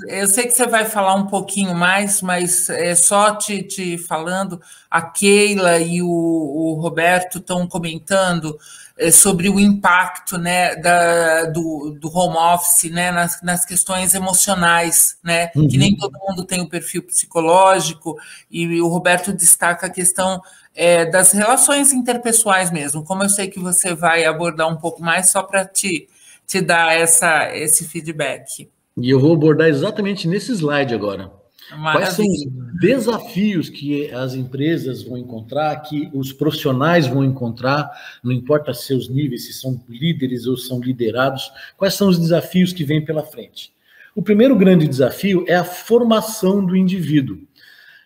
eu 0.09 0.27
sei 0.29 0.47
que 0.47 0.53
você 0.53 0.67
vai 0.67 0.87
falar 0.87 1.15
um 1.15 1.27
pouquinho 1.27 1.75
mais, 1.75 2.23
mas 2.23 2.71
é 2.71 2.95
só 2.95 3.35
te, 3.35 3.63
te 3.63 3.99
falando, 3.99 4.59
a 4.91 5.03
Keila 5.03 5.79
e 5.79 6.01
o, 6.01 6.09
o 6.09 6.81
Roberto 6.81 7.37
estão 7.37 7.67
comentando 7.67 8.59
é, 8.97 9.11
sobre 9.11 9.51
o 9.51 9.61
impacto 9.61 10.39
né, 10.39 10.75
da, 10.77 11.45
do, 11.45 11.99
do 12.01 12.09
home 12.09 12.39
office 12.39 12.91
né, 12.91 13.11
nas, 13.11 13.43
nas 13.43 13.67
questões 13.67 14.15
emocionais, 14.15 15.19
né? 15.23 15.51
Uhum. 15.55 15.69
Que 15.69 15.77
nem 15.77 15.95
todo 15.95 16.19
mundo 16.19 16.43
tem 16.43 16.63
o 16.63 16.69
perfil 16.69 17.03
psicológico, 17.03 18.17
e 18.51 18.81
o 18.81 18.89
Roberto 18.89 19.35
destaca 19.35 19.87
a 19.87 19.91
questão 19.91 20.41
é, 20.75 21.05
das 21.05 21.33
relações 21.33 21.93
interpessoais 21.93 22.71
mesmo. 22.71 23.05
Como 23.05 23.23
eu 23.23 23.29
sei 23.29 23.49
que 23.49 23.61
você 23.61 23.95
vai 23.95 24.25
abordar 24.25 24.67
um 24.67 24.77
pouco 24.77 25.03
mais, 25.03 25.29
só 25.29 25.43
para 25.43 25.67
te 25.67 26.09
te 26.47 26.61
dar 26.61 26.97
essa, 26.97 27.55
esse 27.57 27.87
feedback. 27.87 28.71
E 28.99 29.11
eu 29.11 29.21
vou 29.21 29.35
abordar 29.35 29.69
exatamente 29.69 30.27
nesse 30.27 30.53
slide 30.53 30.95
agora. 30.95 31.31
Quais 31.69 32.11
são 32.11 32.25
os 32.25 32.47
desafios 32.81 33.69
que 33.69 34.11
as 34.13 34.35
empresas 34.35 35.03
vão 35.03 35.19
encontrar, 35.19 35.75
que 35.83 36.09
os 36.15 36.33
profissionais 36.33 37.07
vão 37.07 37.25
encontrar, 37.25 37.91
não 38.23 38.31
importa 38.31 38.73
seus 38.73 39.09
níveis, 39.09 39.47
se 39.47 39.53
são 39.53 39.83
líderes 39.89 40.47
ou 40.47 40.57
são 40.57 40.81
liderados, 40.81 41.51
quais 41.77 41.95
são 41.95 42.09
os 42.09 42.19
desafios 42.19 42.73
que 42.73 42.85
vêm 42.85 43.05
pela 43.05 43.25
frente? 43.25 43.73
O 44.15 44.23
primeiro 44.23 44.57
grande 44.57 44.87
desafio 44.87 45.45
é 45.49 45.57
a 45.57 45.65
formação 45.65 46.65
do 46.65 46.77
indivíduo. 46.77 47.39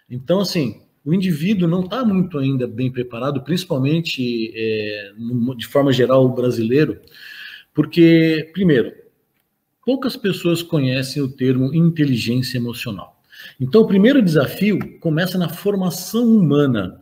Então, 0.09 0.41
assim, 0.41 0.83
o 1.05 1.13
indivíduo 1.15 1.69
não 1.69 1.85
está 1.85 2.05
muito 2.05 2.39
ainda 2.39 2.67
bem 2.67 2.91
preparado, 2.91 3.43
principalmente 3.43 4.53
é, 4.55 5.13
de 5.57 5.67
forma 5.67 5.93
geral 5.93 6.25
o 6.25 6.35
brasileiro, 6.35 6.99
porque, 7.75 8.51
primeiro, 8.53 8.93
poucas 9.91 10.17
pessoas 10.17 10.63
conhecem 10.63 11.21
o 11.21 11.27
termo 11.27 11.75
inteligência 11.75 12.57
emocional. 12.57 13.21
Então, 13.61 13.81
o 13.81 13.89
primeiro 13.89 14.23
desafio 14.23 14.79
começa 15.01 15.37
na 15.37 15.49
formação 15.49 16.29
humana. 16.29 17.01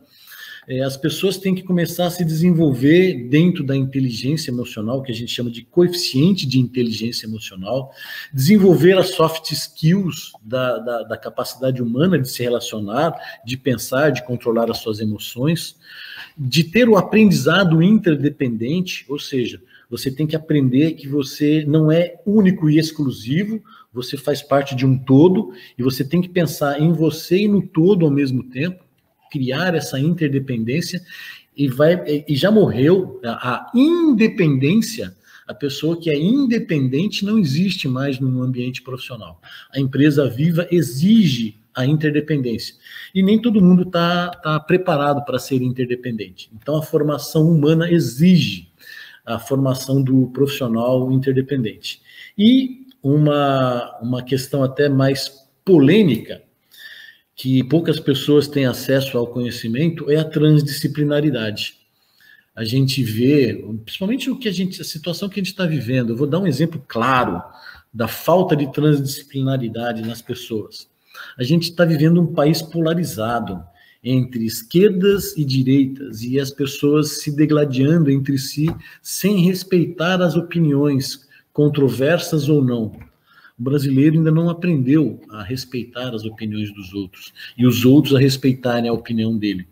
É, 0.67 0.81
as 0.81 0.97
pessoas 0.97 1.37
têm 1.37 1.53
que 1.53 1.61
começar 1.61 2.07
a 2.07 2.09
se 2.09 2.25
desenvolver 2.25 3.27
dentro 3.29 3.63
da 3.63 3.75
inteligência 3.75 4.49
emocional, 4.49 5.03
que 5.03 5.11
a 5.11 5.15
gente 5.15 5.31
chama 5.31 5.51
de 5.51 5.61
coeficiente 5.61 6.47
de 6.47 6.59
inteligência 6.59 7.27
emocional, 7.27 7.91
desenvolver 8.33 8.97
as 8.97 9.11
soft 9.11 9.51
skills 9.51 10.31
da, 10.41 10.79
da, 10.79 11.03
da 11.03 11.17
capacidade 11.17 11.83
humana 11.83 12.17
de 12.17 12.27
se 12.27 12.41
relacionar, 12.41 13.13
de 13.45 13.55
pensar, 13.55 14.09
de 14.09 14.25
controlar 14.25 14.71
as 14.71 14.79
suas 14.79 14.99
emoções, 14.99 15.75
de 16.35 16.63
ter 16.63 16.89
o 16.89 16.97
aprendizado 16.97 17.83
interdependente, 17.83 19.05
ou 19.07 19.19
seja, 19.19 19.61
você 19.89 20.11
tem 20.11 20.27
que 20.27 20.35
aprender 20.35 20.93
que 20.93 21.07
você 21.07 21.65
não 21.67 21.91
é 21.91 22.15
único 22.25 22.69
e 22.69 22.77
exclusivo, 22.77 23.61
você 23.91 24.15
faz 24.15 24.41
parte 24.41 24.75
de 24.75 24.85
um 24.85 24.97
todo 24.97 25.51
e 25.77 25.81
você 25.81 26.03
tem 26.03 26.21
que 26.21 26.29
pensar 26.29 26.79
em 26.79 26.93
você 26.93 27.39
e 27.39 27.47
no 27.47 27.65
todo 27.65 28.05
ao 28.05 28.11
mesmo 28.11 28.43
tempo, 28.43 28.83
criar 29.31 29.73
essa 29.73 29.99
interdependência 29.99 31.01
e 31.57 31.67
vai 31.67 32.23
e 32.27 32.35
já 32.35 32.51
morreu 32.51 33.19
a 33.23 33.71
independência. 33.73 35.15
A 35.47 35.53
pessoa 35.53 35.99
que 35.99 36.11
é 36.11 36.15
independente 36.15 37.25
não 37.25 37.39
existe 37.39 37.87
mais 37.87 38.19
no 38.19 38.43
ambiente 38.43 38.83
profissional. 38.83 39.41
A 39.73 39.79
empresa 39.79 40.29
viva 40.29 40.67
exige 40.69 41.57
a 41.73 41.85
interdependência. 41.85 42.75
E 43.15 43.23
nem 43.23 43.41
todo 43.41 43.61
mundo 43.61 43.81
está 43.81 44.29
tá 44.29 44.59
preparado 44.59 45.25
para 45.25 45.39
ser 45.39 45.61
interdependente. 45.61 46.51
Então, 46.53 46.77
a 46.77 46.83
formação 46.83 47.49
humana 47.49 47.89
exige 47.91 48.68
a 49.35 49.39
formação 49.39 50.01
do 50.01 50.27
profissional 50.27 51.11
interdependente. 51.11 52.01
E 52.37 52.87
uma, 53.01 53.97
uma 54.01 54.23
questão 54.23 54.63
até 54.63 54.89
mais 54.89 55.29
polêmica, 55.63 56.41
que 57.35 57.63
poucas 57.63 57.99
pessoas 57.99 58.47
têm 58.47 58.65
acesso 58.65 59.17
ao 59.17 59.27
conhecimento, 59.27 60.09
é 60.11 60.17
a 60.17 60.25
transdisciplinaridade. 60.25 61.77
A 62.55 62.65
gente 62.65 63.01
vê, 63.03 63.63
principalmente 63.85 64.29
o 64.29 64.37
que 64.37 64.49
a 64.49 64.51
gente, 64.51 64.81
a 64.81 64.83
situação 64.83 65.29
que 65.29 65.39
a 65.39 65.43
gente 65.43 65.51
está 65.51 65.65
vivendo. 65.65 66.09
Eu 66.09 66.17
vou 66.17 66.27
dar 66.27 66.39
um 66.39 66.47
exemplo 66.47 66.83
claro 66.87 67.41
da 67.93 68.07
falta 68.07 68.55
de 68.55 68.69
transdisciplinaridade 68.73 70.01
nas 70.01 70.21
pessoas. 70.21 70.89
A 71.37 71.43
gente 71.43 71.69
está 71.69 71.85
vivendo 71.85 72.21
um 72.21 72.33
país 72.33 72.61
polarizado 72.61 73.63
entre 74.03 74.45
esquerdas 74.45 75.35
e 75.37 75.43
direitas 75.43 76.21
e 76.21 76.39
as 76.39 76.51
pessoas 76.51 77.21
se 77.21 77.35
degladiando 77.35 78.09
entre 78.09 78.37
si 78.37 78.67
sem 79.01 79.41
respeitar 79.41 80.21
as 80.21 80.35
opiniões, 80.35 81.27
controversas 81.51 82.47
ou 82.47 82.63
não. 82.63 82.93
O 83.57 83.63
brasileiro 83.63 84.17
ainda 84.17 84.31
não 84.31 84.49
aprendeu 84.49 85.19
a 85.29 85.43
respeitar 85.43 86.15
as 86.15 86.23
opiniões 86.23 86.73
dos 86.73 86.93
outros 86.93 87.33
e 87.57 87.67
os 87.67 87.83
outros 87.83 88.15
a 88.15 88.19
respeitarem 88.19 88.89
a 88.89 88.93
opinião 88.93 89.37
dele. 89.37 89.67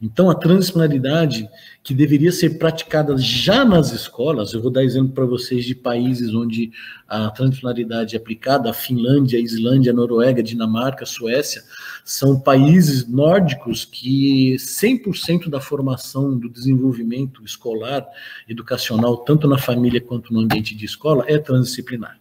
Então, 0.00 0.30
a 0.30 0.34
transdisciplinaridade 0.34 1.48
que 1.82 1.94
deveria 1.94 2.32
ser 2.32 2.58
praticada 2.58 3.16
já 3.18 3.64
nas 3.64 3.92
escolas, 3.92 4.52
eu 4.52 4.62
vou 4.62 4.70
dar 4.70 4.84
exemplo 4.84 5.12
para 5.12 5.24
vocês 5.24 5.64
de 5.64 5.74
países 5.74 6.34
onde 6.34 6.70
a 7.08 7.30
transdisciplinaridade 7.30 8.14
é 8.14 8.18
aplicada, 8.18 8.70
a 8.70 8.74
Finlândia, 8.74 9.38
a 9.38 9.42
Islândia, 9.42 9.92
a 9.92 9.94
Noruega, 9.94 10.40
a 10.40 10.44
Dinamarca, 10.44 11.04
a 11.04 11.06
Suécia, 11.06 11.62
são 12.04 12.38
países 12.38 13.06
nórdicos 13.06 13.84
que 13.84 14.56
100% 14.56 15.48
da 15.48 15.60
formação 15.60 16.36
do 16.36 16.48
desenvolvimento 16.48 17.44
escolar, 17.44 18.06
educacional, 18.48 19.18
tanto 19.18 19.46
na 19.46 19.58
família 19.58 20.00
quanto 20.00 20.32
no 20.32 20.40
ambiente 20.40 20.74
de 20.74 20.84
escola, 20.84 21.24
é 21.26 21.38
transdisciplinar. 21.38 22.18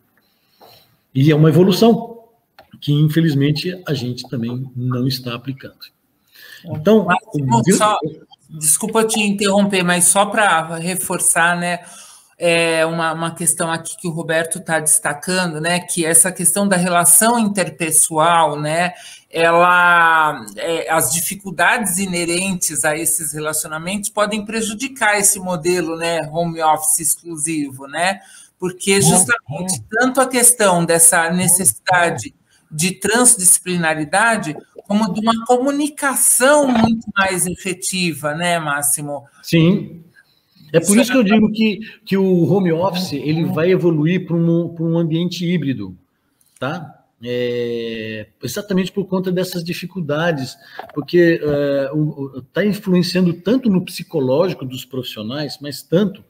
E 1.14 1.32
é 1.32 1.36
uma 1.36 1.50
evolução 1.50 2.20
que, 2.80 2.92
infelizmente, 2.92 3.80
a 3.86 3.94
gente 3.94 4.28
também 4.30 4.70
não 4.76 5.08
está 5.08 5.36
aplicando. 5.36 5.78
Então, 6.66 7.06
mas, 7.06 7.78
só, 7.78 7.98
desculpa 8.50 9.04
te 9.06 9.22
interromper, 9.22 9.84
mas 9.84 10.06
só 10.06 10.26
para 10.26 10.76
reforçar, 10.76 11.58
né? 11.58 11.80
É 12.38 12.84
uma, 12.88 13.14
uma 13.14 13.36
questão 13.36 13.72
aqui 13.72 13.96
que 13.96 14.08
o 14.08 14.12
Roberto 14.12 14.58
está 14.58 14.80
destacando, 14.80 15.62
né? 15.62 15.80
Que 15.80 16.04
essa 16.04 16.32
questão 16.32 16.68
da 16.68 16.76
relação 16.76 17.38
interpessoal, 17.38 18.60
né? 18.60 18.94
Ela, 19.30 20.44
é, 20.58 20.92
as 20.92 21.14
dificuldades 21.14 22.00
inerentes 22.00 22.84
a 22.84 22.98
esses 22.98 23.32
relacionamentos 23.34 24.10
podem 24.10 24.44
prejudicar 24.44 25.20
esse 25.20 25.40
modelo, 25.40 25.96
né? 25.96 26.20
Home 26.32 26.62
office 26.64 27.00
exclusivo, 27.00 27.86
né? 27.88 28.20
Porque 28.58 29.02
justamente 29.02 29.82
tanto 29.90 30.20
a 30.20 30.28
questão 30.28 30.84
dessa 30.84 31.30
necessidade 31.30 32.34
de 32.72 32.92
transdisciplinaridade 32.92 34.56
como 34.88 35.14
de 35.14 35.20
uma 35.20 35.46
comunicação 35.46 36.68
muito 36.68 37.08
mais 37.16 37.46
efetiva, 37.46 38.34
né, 38.34 38.60
Máximo? 38.60 39.24
Sim. 39.42 40.04
É 40.74 40.80
por 40.80 40.98
isso 40.98 41.12
que 41.12 41.18
eu 41.18 41.24
digo 41.24 41.52
que, 41.52 41.80
que 42.06 42.18
o 42.18 42.46
home 42.46 42.72
office 42.72 43.14
ele 43.14 43.46
vai 43.46 43.72
evoluir 43.72 44.26
para 44.26 44.36
um, 44.36 44.76
um 44.80 44.98
ambiente 44.98 45.46
híbrido, 45.46 45.98
tá? 46.58 46.98
É, 47.24 48.28
exatamente 48.42 48.92
por 48.92 49.06
conta 49.06 49.32
dessas 49.32 49.64
dificuldades, 49.64 50.58
porque 50.94 51.40
está 52.38 52.64
é, 52.64 52.68
influenciando 52.68 53.34
tanto 53.34 53.70
no 53.70 53.86
psicológico 53.86 54.66
dos 54.66 54.86
profissionais, 54.86 55.60
mas 55.62 55.84
tanto 55.84 56.24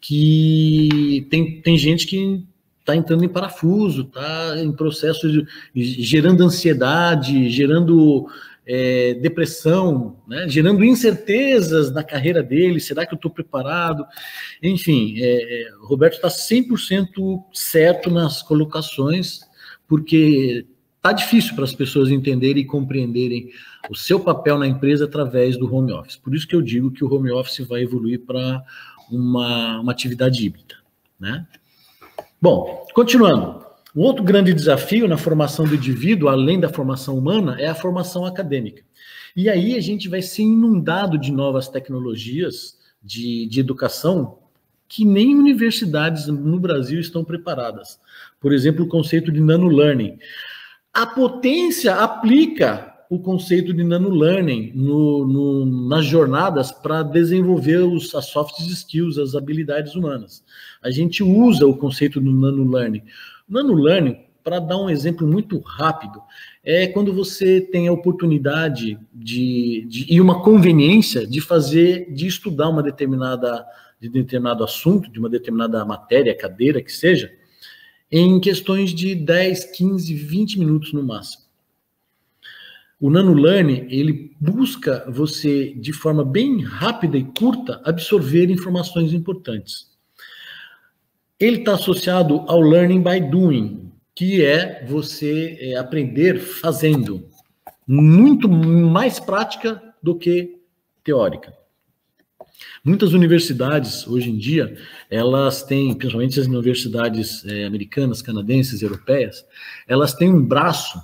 que 0.00 1.26
tem, 1.28 1.60
tem 1.60 1.76
gente 1.76 2.06
que 2.06 2.44
está 2.88 2.96
entrando 2.96 3.22
em 3.22 3.28
parafuso, 3.28 4.02
está 4.02 4.54
em 4.58 4.72
processo 4.72 5.30
de, 5.30 5.46
gerando 5.74 6.42
ansiedade, 6.42 7.50
gerando 7.50 8.26
é, 8.66 9.14
depressão, 9.14 10.16
né? 10.26 10.48
gerando 10.48 10.82
incertezas 10.82 11.92
na 11.92 12.02
carreira 12.02 12.42
dele, 12.42 12.80
será 12.80 13.04
que 13.04 13.12
eu 13.12 13.16
estou 13.16 13.30
preparado? 13.30 14.06
Enfim, 14.62 15.16
é, 15.18 15.66
é 15.66 15.70
Roberto 15.82 16.14
está 16.14 16.28
100% 16.28 17.42
certo 17.52 18.10
nas 18.10 18.42
colocações, 18.42 19.40
porque 19.86 20.66
está 20.96 21.12
difícil 21.12 21.54
para 21.54 21.64
as 21.64 21.74
pessoas 21.74 22.10
entenderem 22.10 22.62
e 22.62 22.66
compreenderem 22.66 23.50
o 23.90 23.94
seu 23.94 24.18
papel 24.18 24.58
na 24.58 24.66
empresa 24.66 25.04
através 25.04 25.58
do 25.58 25.72
home 25.72 25.92
office. 25.92 26.16
Por 26.16 26.34
isso 26.34 26.48
que 26.48 26.56
eu 26.56 26.62
digo 26.62 26.90
que 26.90 27.04
o 27.04 27.14
home 27.14 27.30
office 27.30 27.66
vai 27.66 27.82
evoluir 27.82 28.20
para 28.20 28.62
uma, 29.10 29.80
uma 29.80 29.92
atividade 29.92 30.44
híbrida, 30.44 30.76
né? 31.20 31.46
Bom, 32.40 32.86
continuando. 32.94 33.66
Um 33.96 34.02
outro 34.02 34.22
grande 34.22 34.54
desafio 34.54 35.08
na 35.08 35.16
formação 35.16 35.66
do 35.66 35.74
indivíduo, 35.74 36.28
além 36.28 36.60
da 36.60 36.68
formação 36.68 37.18
humana, 37.18 37.56
é 37.58 37.66
a 37.66 37.74
formação 37.74 38.24
acadêmica. 38.24 38.82
E 39.34 39.48
aí 39.48 39.76
a 39.76 39.80
gente 39.80 40.08
vai 40.08 40.22
ser 40.22 40.42
inundado 40.42 41.18
de 41.18 41.32
novas 41.32 41.68
tecnologias 41.68 42.78
de, 43.02 43.46
de 43.46 43.58
educação 43.58 44.38
que 44.86 45.04
nem 45.04 45.34
universidades 45.34 46.28
no 46.28 46.58
Brasil 46.60 47.00
estão 47.00 47.24
preparadas. 47.24 47.98
Por 48.40 48.52
exemplo, 48.52 48.84
o 48.84 48.88
conceito 48.88 49.30
de 49.32 49.40
nano 49.40 49.68
learning. 49.68 50.18
A 50.94 51.06
potência 51.06 51.94
aplica 51.96 52.87
o 53.10 53.18
conceito 53.18 53.72
de 53.72 53.82
nano 53.82 54.10
learning 54.10 54.72
no, 54.74 55.26
no, 55.26 55.88
nas 55.88 56.04
jornadas 56.04 56.70
para 56.70 57.02
desenvolver 57.02 57.78
os, 57.78 58.14
as 58.14 58.26
soft 58.26 58.58
skills, 58.60 59.18
as 59.18 59.34
habilidades 59.34 59.94
humanas. 59.94 60.44
A 60.82 60.90
gente 60.90 61.22
usa 61.22 61.66
o 61.66 61.76
conceito 61.76 62.20
do 62.20 62.30
nano 62.30 62.70
learning. 62.70 63.02
Nano 63.48 63.72
learning, 63.72 64.16
para 64.44 64.58
dar 64.58 64.76
um 64.76 64.90
exemplo 64.90 65.26
muito 65.26 65.58
rápido, 65.60 66.20
é 66.62 66.86
quando 66.86 67.12
você 67.12 67.60
tem 67.60 67.88
a 67.88 67.92
oportunidade 67.92 68.98
de, 69.14 69.86
de 69.88 70.06
e 70.08 70.20
uma 70.20 70.42
conveniência 70.42 71.26
de 71.26 71.40
fazer, 71.40 72.12
de 72.12 72.26
estudar 72.26 72.68
uma 72.68 72.82
determinada 72.82 73.64
de 74.00 74.08
determinado 74.08 74.62
assunto, 74.62 75.10
de 75.10 75.18
uma 75.18 75.28
determinada 75.28 75.84
matéria, 75.84 76.36
cadeira 76.36 76.80
que 76.80 76.92
seja, 76.92 77.32
em 78.10 78.38
questões 78.38 78.94
de 78.94 79.14
10, 79.14 79.72
15, 79.76 80.14
20 80.14 80.58
minutos 80.60 80.92
no 80.92 81.02
máximo. 81.02 81.47
O 83.00 83.10
NanoLearn, 83.10 83.86
ele 83.88 84.34
busca 84.40 85.04
você, 85.08 85.72
de 85.74 85.92
forma 85.92 86.24
bem 86.24 86.62
rápida 86.62 87.16
e 87.16 87.24
curta, 87.24 87.80
absorver 87.84 88.50
informações 88.50 89.12
importantes. 89.12 89.88
Ele 91.38 91.58
está 91.58 91.74
associado 91.74 92.44
ao 92.48 92.60
Learning 92.60 93.00
by 93.00 93.20
Doing, 93.20 93.92
que 94.16 94.44
é 94.44 94.84
você 94.84 95.56
é, 95.60 95.76
aprender 95.76 96.40
fazendo. 96.40 97.28
Muito 97.86 98.48
mais 98.48 99.20
prática 99.20 99.80
do 100.02 100.16
que 100.16 100.58
teórica. 101.04 101.56
Muitas 102.84 103.12
universidades, 103.12 104.08
hoje 104.08 104.30
em 104.30 104.36
dia, 104.36 104.76
elas 105.08 105.62
têm, 105.62 105.94
principalmente 105.94 106.40
as 106.40 106.46
universidades 106.46 107.44
é, 107.44 107.64
americanas, 107.64 108.20
canadenses, 108.20 108.82
europeias, 108.82 109.44
elas 109.86 110.14
têm 110.14 110.32
um 110.34 110.44
braço 110.44 110.98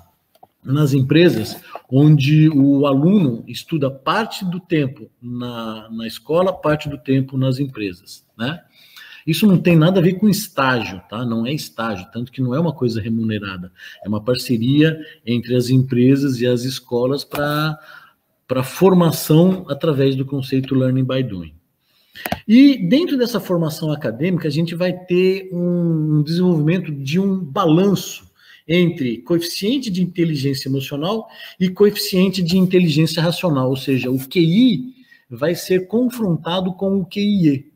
nas 0.64 0.94
empresas 0.94 1.60
onde 1.90 2.48
o 2.48 2.86
aluno 2.86 3.44
estuda 3.46 3.90
parte 3.90 4.44
do 4.44 4.58
tempo 4.58 5.10
na, 5.20 5.88
na 5.90 6.06
escola, 6.06 6.52
parte 6.52 6.88
do 6.88 6.96
tempo 6.96 7.36
nas 7.36 7.58
empresas, 7.58 8.26
né? 8.36 8.60
Isso 9.26 9.46
não 9.46 9.56
tem 9.56 9.74
nada 9.74 10.00
a 10.00 10.02
ver 10.02 10.14
com 10.14 10.28
estágio, 10.28 11.00
tá? 11.08 11.24
Não 11.24 11.46
é 11.46 11.52
estágio, 11.52 12.06
tanto 12.12 12.30
que 12.30 12.42
não 12.42 12.54
é 12.54 12.60
uma 12.60 12.74
coisa 12.74 13.00
remunerada. 13.00 13.72
É 14.04 14.08
uma 14.08 14.22
parceria 14.22 14.98
entre 15.24 15.56
as 15.56 15.70
empresas 15.70 16.40
e 16.40 16.46
as 16.46 16.64
escolas 16.64 17.24
para 17.24 17.78
para 18.46 18.62
formação 18.62 19.64
através 19.70 20.14
do 20.14 20.26
conceito 20.26 20.74
learning 20.74 21.04
by 21.04 21.22
doing. 21.22 21.54
E 22.46 22.76
dentro 22.76 23.16
dessa 23.16 23.40
formação 23.40 23.90
acadêmica, 23.90 24.46
a 24.46 24.50
gente 24.50 24.74
vai 24.74 24.92
ter 24.92 25.48
um 25.50 26.22
desenvolvimento 26.22 26.92
de 26.92 27.18
um 27.18 27.38
balanço 27.38 28.30
entre 28.66 29.18
coeficiente 29.18 29.90
de 29.90 30.02
inteligência 30.02 30.68
emocional 30.68 31.28
e 31.60 31.68
coeficiente 31.68 32.42
de 32.42 32.56
inteligência 32.56 33.22
racional, 33.22 33.68
ou 33.68 33.76
seja, 33.76 34.10
o 34.10 34.18
QI 34.18 34.94
vai 35.28 35.54
ser 35.54 35.86
confrontado 35.86 36.72
com 36.74 36.98
o 36.98 37.06
QIE. 37.06 37.72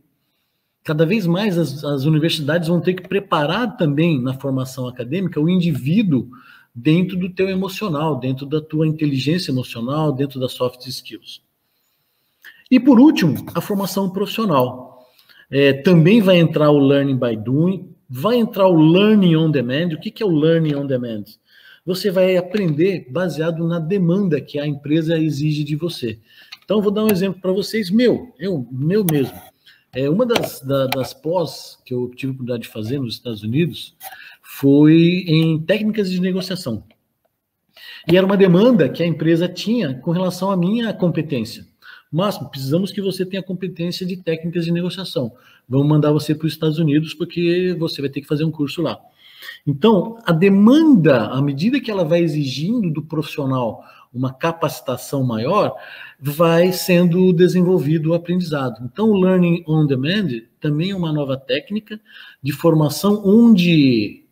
Cada 0.83 1.05
vez 1.05 1.27
mais 1.27 1.59
as, 1.59 1.85
as 1.85 2.05
universidades 2.05 2.69
vão 2.69 2.81
ter 2.81 2.95
que 2.95 3.07
preparar 3.07 3.77
também 3.77 4.21
na 4.21 4.35
formação 4.35 4.89
acadêmica 4.89 5.41
o 5.41 5.49
indivíduo 5.49 6.31
dentro 6.75 7.17
do 7.19 7.29
teu 7.29 7.49
emocional, 7.49 8.19
dentro 8.19 8.47
da 8.47 8.61
tua 8.61 8.87
inteligência 8.87 9.51
emocional, 9.51 10.13
dentro 10.13 10.41
das 10.41 10.53
soft 10.53 10.87
skills. 10.87 11.43
E 12.71 12.79
por 12.79 13.01
último, 13.01 13.45
a 13.55 13.61
formação 13.61 14.11
profissional. 14.11 14.87
É, 15.51 15.73
também 15.73 16.21
vai 16.21 16.37
entrar 16.39 16.71
o 16.71 16.79
learning 16.79 17.17
by 17.17 17.35
doing, 17.35 17.95
vai 18.09 18.37
entrar 18.37 18.67
o 18.67 18.75
learning 18.75 19.37
on 19.37 19.51
demand. 19.51 19.89
O 19.93 20.01
que, 20.01 20.23
é 20.23 20.27
o 20.27 20.31
learning 20.31 20.75
on 20.75 20.87
demand? 20.87 21.25
Você 21.85 22.11
vai 22.11 22.37
aprender 22.37 23.07
baseado 23.11 23.67
na 23.67 23.79
demanda 23.79 24.41
que 24.41 24.59
a 24.59 24.67
empresa 24.67 25.19
exige 25.19 25.65
de 25.65 25.77
você. 25.77 26.19
Então, 26.65 26.83
vou 26.83 26.91
dar 26.91 27.05
um 27.05 27.11
exemplo 27.11 27.41
para 27.41 27.53
vocês, 27.53 27.91
meu, 27.91 28.35
eu, 28.39 28.67
meu 28.71 29.05
mesmo. 29.05 29.39
É, 29.95 30.09
uma 30.09 30.27
das, 30.27 30.61
da, 30.61 30.87
das 30.87 31.15
pós 31.15 31.79
que 31.85 31.95
eu 31.95 32.11
tive 32.11 32.31
a 32.31 32.35
oportunidade 32.35 32.63
de 32.63 32.69
fazer 32.69 32.99
nos 32.99 33.15
Estados 33.15 33.43
Unidos 33.43 33.97
foi 34.43 35.25
em 35.27 35.59
técnicas 35.61 36.11
de 36.11 36.21
negociação. 36.21 36.85
E 38.11 38.17
era 38.17 38.25
uma 38.25 38.37
demanda 38.37 38.89
que 38.89 39.03
a 39.03 39.07
empresa 39.07 39.49
tinha 39.49 39.95
com 39.95 40.11
relação 40.11 40.51
à 40.51 40.57
minha 40.57 40.93
competência. 40.93 41.67
Máximo, 42.11 42.49
precisamos 42.51 42.91
que 42.91 43.03
você 43.03 43.25
tenha 43.25 43.43
competência 43.43 44.07
de 44.07 44.17
técnicas 44.17 44.65
de 44.65 44.73
negociação. 44.73 45.33
Vamos 45.69 45.87
mandar 45.87 46.11
você 46.11 46.35
para 46.35 46.47
os 46.47 46.53
Estados 46.53 46.79
Unidos 46.79 47.13
porque 47.13 47.77
você 47.79 48.01
vai 48.01 48.11
ter 48.11 48.21
que 48.23 48.27
fazer 48.27 48.45
um 48.45 48.51
curso 48.51 48.81
lá. 48.81 48.99
Então, 49.67 50.19
a 50.25 50.33
demanda, 50.33 51.27
à 51.27 51.43
medida 51.43 51.81
que 51.81 51.91
ela 51.91 52.05
vai 52.05 52.21
exigindo 52.21 52.91
do 52.91 53.03
profissional 53.03 53.85
uma 54.13 54.33
capacitação 54.33 55.23
maior, 55.23 55.75
vai 56.19 56.73
sendo 56.73 57.33
desenvolvido 57.33 58.11
o 58.11 58.15
aprendizado. 58.15 58.83
Então, 58.83 59.11
o 59.11 59.21
Learning 59.21 59.63
on 59.67 59.87
Demand 59.87 60.29
também 60.59 60.91
é 60.91 60.97
uma 60.97 61.13
nova 61.13 61.37
técnica 61.37 62.01
de 62.43 62.53
formação 62.53 63.23
onde 63.25 64.25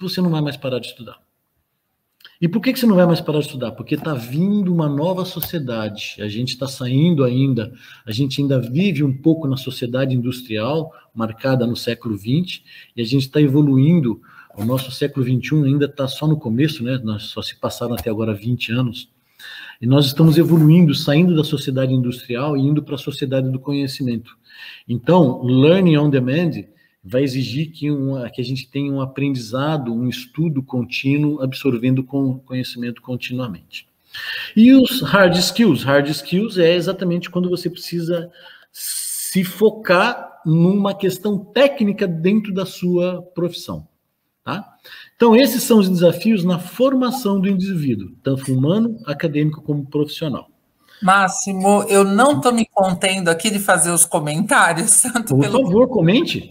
você 0.00 0.20
não 0.20 0.30
vai 0.30 0.40
mais 0.40 0.56
parar 0.56 0.80
de 0.80 0.88
estudar. 0.88 1.27
E 2.40 2.46
por 2.46 2.62
que, 2.62 2.72
que 2.72 2.78
você 2.78 2.86
não 2.86 2.94
vai 2.94 3.04
mais 3.04 3.20
parar 3.20 3.40
de 3.40 3.46
estudar? 3.46 3.72
Porque 3.72 3.96
está 3.96 4.14
vindo 4.14 4.72
uma 4.72 4.88
nova 4.88 5.24
sociedade. 5.24 6.14
A 6.20 6.28
gente 6.28 6.50
está 6.50 6.68
saindo 6.68 7.24
ainda, 7.24 7.72
a 8.06 8.12
gente 8.12 8.40
ainda 8.40 8.60
vive 8.60 9.02
um 9.02 9.12
pouco 9.12 9.48
na 9.48 9.56
sociedade 9.56 10.14
industrial, 10.14 10.92
marcada 11.12 11.66
no 11.66 11.74
século 11.74 12.16
XX, 12.16 12.62
e 12.96 13.02
a 13.02 13.04
gente 13.04 13.22
está 13.22 13.40
evoluindo. 13.40 14.20
O 14.56 14.64
nosso 14.64 14.92
século 14.92 15.24
XXI 15.26 15.64
ainda 15.64 15.86
está 15.86 16.06
só 16.06 16.28
no 16.28 16.38
começo, 16.38 16.84
né? 16.84 17.00
Nós 17.02 17.24
só 17.24 17.42
se 17.42 17.56
passaram 17.56 17.94
até 17.94 18.08
agora 18.08 18.32
20 18.32 18.72
anos. 18.72 19.10
E 19.80 19.86
nós 19.86 20.06
estamos 20.06 20.38
evoluindo, 20.38 20.94
saindo 20.94 21.34
da 21.34 21.44
sociedade 21.44 21.92
industrial 21.92 22.56
e 22.56 22.60
indo 22.60 22.82
para 22.82 22.94
a 22.94 22.98
sociedade 22.98 23.50
do 23.50 23.58
conhecimento. 23.58 24.36
Então, 24.88 25.42
learning 25.42 25.96
on 25.96 26.10
demand 26.10 26.64
vai 27.02 27.22
exigir 27.22 27.70
que, 27.70 27.90
uma, 27.90 28.28
que 28.30 28.40
a 28.40 28.44
gente 28.44 28.68
tenha 28.68 28.92
um 28.92 29.00
aprendizado, 29.00 29.94
um 29.94 30.08
estudo 30.08 30.62
contínuo, 30.62 31.40
absorvendo 31.40 32.02
com 32.02 32.38
conhecimento 32.40 33.00
continuamente. 33.00 33.88
E 34.56 34.72
os 34.72 35.02
hard 35.02 35.36
skills? 35.36 35.82
Hard 35.82 36.08
skills 36.08 36.58
é 36.58 36.74
exatamente 36.74 37.30
quando 37.30 37.48
você 37.48 37.70
precisa 37.70 38.30
se 38.72 39.44
focar 39.44 40.40
numa 40.44 40.94
questão 40.94 41.38
técnica 41.38 42.06
dentro 42.06 42.52
da 42.52 42.64
sua 42.64 43.22
profissão. 43.34 43.86
Tá? 44.44 44.64
Então, 45.14 45.36
esses 45.36 45.62
são 45.62 45.78
os 45.78 45.88
desafios 45.88 46.42
na 46.42 46.58
formação 46.58 47.38
do 47.40 47.48
indivíduo, 47.48 48.16
tanto 48.22 48.52
humano, 48.52 48.98
acadêmico 49.04 49.60
como 49.60 49.86
profissional. 49.86 50.48
Máximo, 51.02 51.84
eu 51.84 52.04
não 52.04 52.36
estou 52.36 52.52
me 52.52 52.66
contendo 52.66 53.28
aqui 53.28 53.50
de 53.50 53.58
fazer 53.58 53.90
os 53.90 54.04
comentários. 54.04 55.02
Tanto 55.02 55.34
Por 55.34 55.40
pelo 55.40 55.62
favor, 55.62 55.88
comente. 55.88 56.50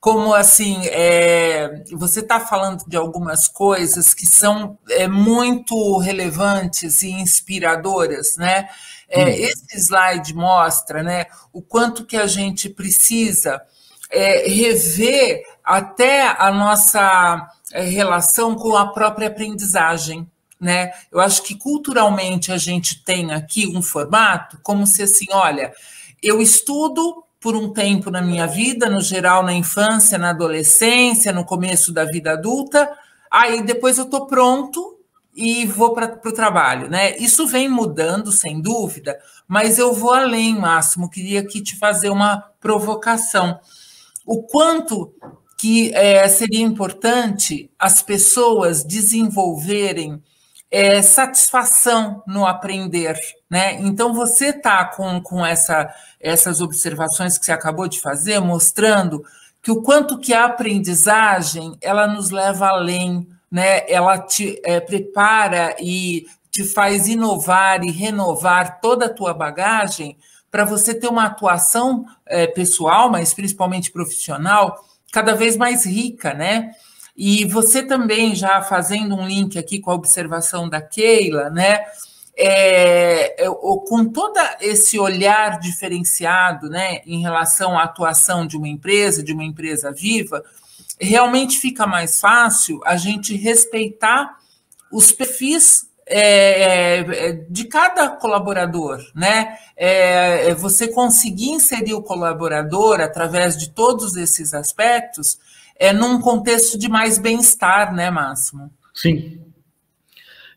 Como 0.00 0.34
assim, 0.34 0.84
é, 0.86 1.84
você 1.92 2.20
está 2.20 2.40
falando 2.40 2.84
de 2.88 2.96
algumas 2.96 3.46
coisas 3.46 4.12
que 4.12 4.26
são 4.26 4.76
é, 4.90 5.06
muito 5.06 5.98
relevantes 5.98 7.02
e 7.02 7.10
inspiradoras, 7.10 8.36
né? 8.36 8.68
É, 9.08 9.24
hum. 9.24 9.28
Esse 9.28 9.78
slide 9.78 10.34
mostra 10.34 11.02
né, 11.02 11.26
o 11.52 11.62
quanto 11.62 12.04
que 12.04 12.16
a 12.16 12.26
gente 12.26 12.68
precisa 12.68 13.62
é, 14.10 14.48
rever 14.48 15.42
até 15.64 16.26
a 16.26 16.50
nossa 16.50 17.48
é, 17.72 17.82
relação 17.82 18.54
com 18.54 18.76
a 18.76 18.92
própria 18.92 19.28
aprendizagem 19.28 20.28
né? 20.62 20.92
Eu 21.10 21.20
acho 21.20 21.42
que 21.42 21.56
culturalmente 21.56 22.52
a 22.52 22.56
gente 22.56 23.02
tem 23.04 23.32
aqui 23.32 23.66
um 23.66 23.82
formato 23.82 24.58
como 24.62 24.86
se 24.86 25.02
assim, 25.02 25.26
olha, 25.32 25.72
eu 26.22 26.40
estudo 26.40 27.24
por 27.40 27.56
um 27.56 27.72
tempo 27.72 28.08
na 28.10 28.22
minha 28.22 28.46
vida, 28.46 28.88
no 28.88 29.00
geral 29.00 29.42
na 29.42 29.52
infância, 29.52 30.16
na 30.16 30.30
adolescência, 30.30 31.32
no 31.32 31.44
começo 31.44 31.92
da 31.92 32.04
vida 32.04 32.32
adulta, 32.32 32.88
aí 33.28 33.62
depois 33.62 33.98
eu 33.98 34.04
estou 34.04 34.26
pronto 34.26 34.98
e 35.34 35.66
vou 35.66 35.92
para 35.92 36.20
o 36.24 36.32
trabalho, 36.32 36.88
né? 36.88 37.16
Isso 37.16 37.46
vem 37.46 37.68
mudando, 37.68 38.30
sem 38.30 38.60
dúvida, 38.60 39.18
mas 39.48 39.78
eu 39.78 39.92
vou 39.92 40.12
além, 40.12 40.56
Máximo. 40.56 41.10
Queria 41.10 41.40
aqui 41.40 41.60
te 41.60 41.76
fazer 41.76 42.10
uma 42.10 42.36
provocação. 42.60 43.58
O 44.24 44.42
quanto 44.42 45.12
que 45.58 45.92
é, 45.94 46.28
seria 46.28 46.60
importante 46.60 47.70
as 47.78 48.02
pessoas 48.02 48.84
desenvolverem 48.84 50.22
é, 50.72 51.02
satisfação 51.02 52.22
no 52.26 52.46
aprender, 52.46 53.14
né? 53.50 53.74
Então 53.82 54.14
você 54.14 54.46
está 54.46 54.86
com, 54.86 55.20
com 55.20 55.44
essa, 55.44 55.94
essas 56.18 56.62
observações 56.62 57.36
que 57.36 57.44
você 57.44 57.52
acabou 57.52 57.86
de 57.86 58.00
fazer, 58.00 58.40
mostrando 58.40 59.22
que 59.62 59.70
o 59.70 59.82
quanto 59.82 60.18
que 60.18 60.32
a 60.32 60.46
aprendizagem 60.46 61.76
ela 61.82 62.06
nos 62.06 62.30
leva 62.30 62.68
além, 62.68 63.28
né? 63.50 63.84
Ela 63.86 64.18
te 64.18 64.58
é, 64.64 64.80
prepara 64.80 65.76
e 65.78 66.24
te 66.50 66.64
faz 66.64 67.06
inovar 67.06 67.84
e 67.84 67.90
renovar 67.90 68.80
toda 68.80 69.06
a 69.06 69.12
tua 69.12 69.34
bagagem 69.34 70.16
para 70.50 70.64
você 70.64 70.94
ter 70.94 71.08
uma 71.08 71.26
atuação 71.26 72.06
é, 72.26 72.46
pessoal, 72.46 73.10
mas 73.10 73.34
principalmente 73.34 73.92
profissional, 73.92 74.82
cada 75.12 75.34
vez 75.34 75.54
mais 75.54 75.84
rica, 75.84 76.32
né? 76.32 76.72
E 77.16 77.44
você 77.44 77.82
também, 77.82 78.34
já 78.34 78.62
fazendo 78.62 79.14
um 79.14 79.26
link 79.26 79.58
aqui 79.58 79.78
com 79.78 79.90
a 79.90 79.94
observação 79.94 80.68
da 80.68 80.80
Keila, 80.80 81.50
né? 81.50 81.84
É, 82.34 83.44
é, 83.44 83.50
com 83.50 84.06
todo 84.06 84.40
esse 84.58 84.98
olhar 84.98 85.60
diferenciado 85.60 86.70
né, 86.70 87.02
em 87.04 87.20
relação 87.20 87.78
à 87.78 87.82
atuação 87.82 88.46
de 88.46 88.56
uma 88.56 88.68
empresa, 88.68 89.22
de 89.22 89.34
uma 89.34 89.44
empresa 89.44 89.92
viva, 89.92 90.42
realmente 90.98 91.58
fica 91.58 91.86
mais 91.86 92.20
fácil 92.20 92.80
a 92.86 92.96
gente 92.96 93.36
respeitar 93.36 94.38
os 94.90 95.12
perfis 95.12 95.90
é, 96.06 96.98
é 97.00 97.32
de 97.48 97.64
cada 97.64 98.08
colaborador, 98.08 98.98
né? 99.14 99.56
É, 99.76 100.48
é, 100.48 100.54
você 100.54 100.88
conseguir 100.88 101.50
inserir 101.50 101.94
o 101.94 102.02
colaborador 102.02 103.00
através 103.00 103.56
de 103.56 103.70
todos 103.70 104.16
esses 104.16 104.52
aspectos 104.52 105.38
é 105.78 105.92
num 105.92 106.20
contexto 106.20 106.78
de 106.78 106.88
mais 106.88 107.18
bem-estar, 107.18 107.94
né, 107.94 108.10
Máximo? 108.10 108.70
Sim. 108.94 109.40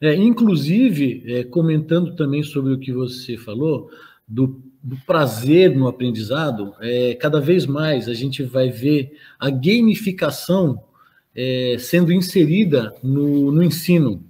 É, 0.01 0.13
inclusive, 0.15 1.23
é, 1.27 1.43
comentando 1.43 2.15
também 2.15 2.43
sobre 2.43 2.73
o 2.73 2.79
que 2.79 2.91
você 2.91 3.37
falou, 3.37 3.89
do, 4.27 4.61
do 4.83 4.97
prazer 5.05 5.75
no 5.75 5.87
aprendizado, 5.87 6.73
é, 6.79 7.15
cada 7.15 7.39
vez 7.39 7.65
mais 7.65 8.07
a 8.07 8.13
gente 8.13 8.43
vai 8.43 8.69
ver 8.69 9.17
a 9.39 9.49
gamificação 9.49 10.83
é, 11.35 11.75
sendo 11.79 12.11
inserida 12.11 12.93
no, 13.01 13.51
no 13.51 13.63
ensino. 13.63 14.23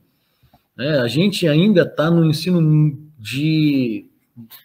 É, 0.78 1.00
a 1.00 1.08
gente 1.08 1.48
ainda 1.48 1.84
está 1.84 2.12
no 2.12 2.26
ensino 2.26 3.00
de 3.20 4.06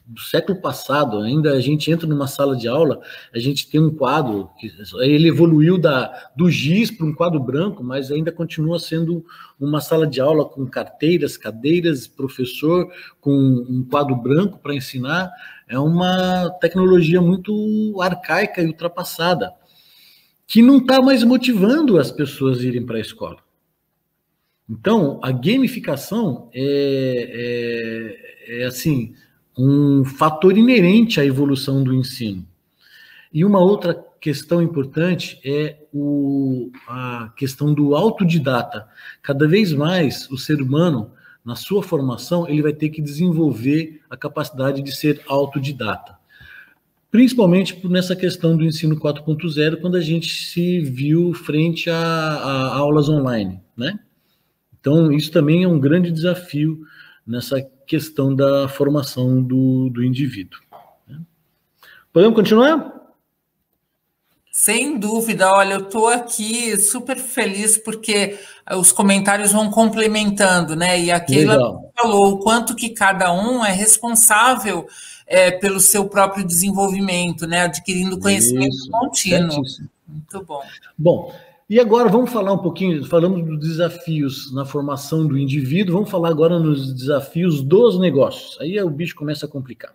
do 0.04 0.20
século 0.20 0.60
passado, 0.60 1.20
ainda 1.20 1.52
a 1.52 1.60
gente 1.60 1.90
entra 1.92 2.06
numa 2.06 2.26
sala 2.26 2.56
de 2.56 2.66
aula, 2.66 3.00
a 3.32 3.38
gente 3.38 3.70
tem 3.70 3.80
um 3.80 3.94
quadro, 3.94 4.50
que 4.58 4.72
ele 4.98 5.28
evoluiu 5.28 5.78
da, 5.78 6.30
do 6.34 6.50
giz 6.50 6.90
para 6.90 7.06
um 7.06 7.14
quadro 7.14 7.38
branco, 7.38 7.84
mas 7.84 8.10
ainda 8.10 8.32
continua 8.32 8.80
sendo 8.80 9.24
uma 9.60 9.80
sala 9.80 10.08
de 10.08 10.20
aula 10.20 10.44
com 10.44 10.66
carteiras, 10.66 11.36
cadeiras, 11.36 12.08
professor 12.08 12.90
com 13.20 13.32
um 13.32 13.86
quadro 13.88 14.16
branco 14.16 14.58
para 14.58 14.74
ensinar, 14.74 15.30
é 15.68 15.78
uma 15.78 16.50
tecnologia 16.60 17.20
muito 17.20 17.96
arcaica 18.02 18.60
e 18.60 18.66
ultrapassada, 18.66 19.52
que 20.48 20.62
não 20.62 20.78
está 20.78 21.00
mais 21.00 21.22
motivando 21.22 21.96
as 21.96 22.10
pessoas 22.10 22.58
a 22.58 22.64
irem 22.64 22.84
para 22.84 22.96
a 22.96 23.00
escola. 23.00 23.38
Então, 24.68 25.20
a 25.22 25.30
gamificação 25.30 26.48
é, 26.52 28.16
é, 28.48 28.62
é 28.62 28.64
assim, 28.64 29.14
um 29.56 30.04
fator 30.04 30.56
inerente 30.56 31.20
à 31.20 31.24
evolução 31.24 31.82
do 31.82 31.94
ensino. 31.94 32.46
E 33.32 33.44
uma 33.44 33.60
outra 33.60 33.94
questão 34.20 34.62
importante 34.62 35.40
é 35.44 35.78
o, 35.92 36.70
a 36.86 37.32
questão 37.36 37.72
do 37.72 37.94
autodidata. 37.94 38.86
Cada 39.22 39.48
vez 39.48 39.72
mais 39.72 40.30
o 40.30 40.36
ser 40.36 40.60
humano, 40.60 41.12
na 41.44 41.56
sua 41.56 41.82
formação, 41.82 42.48
ele 42.48 42.62
vai 42.62 42.72
ter 42.72 42.90
que 42.90 43.00
desenvolver 43.00 44.00
a 44.10 44.16
capacidade 44.16 44.82
de 44.82 44.92
ser 44.92 45.22
autodidata. 45.26 46.18
Principalmente 47.10 47.86
nessa 47.88 48.14
questão 48.14 48.56
do 48.56 48.64
ensino 48.64 48.96
4.0, 48.96 49.80
quando 49.80 49.96
a 49.96 50.00
gente 50.00 50.28
se 50.28 50.80
viu 50.80 51.32
frente 51.32 51.90
a, 51.90 51.96
a 51.96 52.76
aulas 52.76 53.08
online, 53.08 53.60
né? 53.76 53.98
Então, 54.78 55.10
isso 55.12 55.30
também 55.30 55.64
é 55.64 55.68
um 55.68 55.80
grande 55.80 56.10
desafio 56.10 56.80
nessa 57.26 57.60
questão 57.90 58.32
da 58.32 58.68
formação 58.68 59.42
do, 59.42 59.90
do 59.90 60.04
indivíduo. 60.04 60.60
Né? 61.08 61.18
Podemos 62.12 62.36
continuar? 62.36 63.00
Sem 64.52 64.96
dúvida, 64.96 65.50
olha, 65.50 65.74
eu 65.74 65.80
estou 65.80 66.06
aqui 66.06 66.76
super 66.76 67.16
feliz 67.16 67.76
porque 67.76 68.38
os 68.78 68.92
comentários 68.92 69.50
vão 69.50 69.70
complementando, 69.72 70.76
né? 70.76 71.00
E 71.00 71.10
a 71.10 71.18
Keila 71.18 71.58
falou 71.96 72.34
o 72.34 72.38
quanto 72.38 72.76
que 72.76 72.90
cada 72.90 73.32
um 73.32 73.64
é 73.64 73.72
responsável 73.72 74.86
é, 75.26 75.50
pelo 75.50 75.80
seu 75.80 76.08
próprio 76.08 76.46
desenvolvimento, 76.46 77.44
né? 77.44 77.62
Adquirindo 77.62 78.20
conhecimento 78.20 78.76
Isso, 78.76 78.90
contínuo. 78.90 79.50
Certíssimo. 79.50 79.88
Muito 80.06 80.44
bom. 80.44 80.62
Bom, 80.96 81.32
e 81.70 81.78
agora 81.78 82.08
vamos 82.08 82.32
falar 82.32 82.52
um 82.52 82.58
pouquinho, 82.58 83.04
falamos 83.04 83.46
dos 83.46 83.60
desafios 83.60 84.52
na 84.52 84.64
formação 84.64 85.24
do 85.24 85.38
indivíduo, 85.38 85.94
vamos 85.94 86.10
falar 86.10 86.28
agora 86.28 86.58
nos 86.58 86.92
desafios 86.92 87.62
dos 87.62 87.96
negócios. 88.00 88.60
Aí 88.60 88.82
o 88.82 88.90
bicho 88.90 89.14
começa 89.14 89.46
a 89.46 89.48
complicar. 89.48 89.94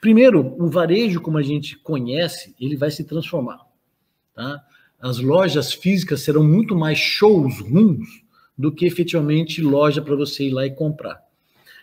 Primeiro, 0.00 0.56
o 0.58 0.66
varejo, 0.70 1.20
como 1.20 1.36
a 1.36 1.42
gente 1.42 1.76
conhece, 1.76 2.54
ele 2.58 2.74
vai 2.74 2.90
se 2.90 3.04
transformar. 3.04 3.60
Tá? 4.34 4.64
As 4.98 5.18
lojas 5.18 5.74
físicas 5.74 6.22
serão 6.22 6.42
muito 6.42 6.74
mais 6.74 6.96
shows 6.96 7.60
rooms 7.60 8.08
do 8.56 8.72
que 8.72 8.86
efetivamente 8.86 9.60
loja 9.60 10.00
para 10.00 10.16
você 10.16 10.44
ir 10.44 10.52
lá 10.52 10.64
e 10.64 10.70
comprar. 10.70 11.22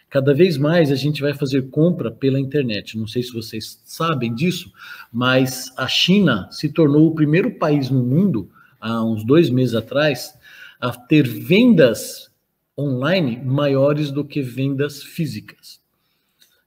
Cada 0.10 0.34
vez 0.34 0.58
mais 0.58 0.92
a 0.92 0.96
gente 0.96 1.22
vai 1.22 1.36
fazer 1.36 1.70
compra 1.70 2.10
pela 2.10 2.40
internet. 2.40 2.98
Não 2.98 3.06
sei 3.06 3.22
se 3.22 3.32
vocês 3.32 3.80
sabem 3.86 4.34
disso, 4.34 4.74
mas 5.14 5.72
a 5.78 5.88
China 5.88 6.50
se 6.50 6.70
tornou 6.70 7.06
o 7.06 7.14
primeiro 7.14 7.52
país 7.60 7.92
no 7.92 8.04
mundo 8.04 8.50
há 8.82 9.04
uns 9.04 9.24
dois 9.24 9.50
meses 9.50 9.76
atrás, 9.76 10.34
a 10.80 10.92
ter 10.92 11.28
vendas 11.28 12.32
online 12.78 13.40
maiores 13.46 14.12
do 14.12 14.26
que 14.26 14.42
vendas 14.42 15.04
físicas. 15.04 15.80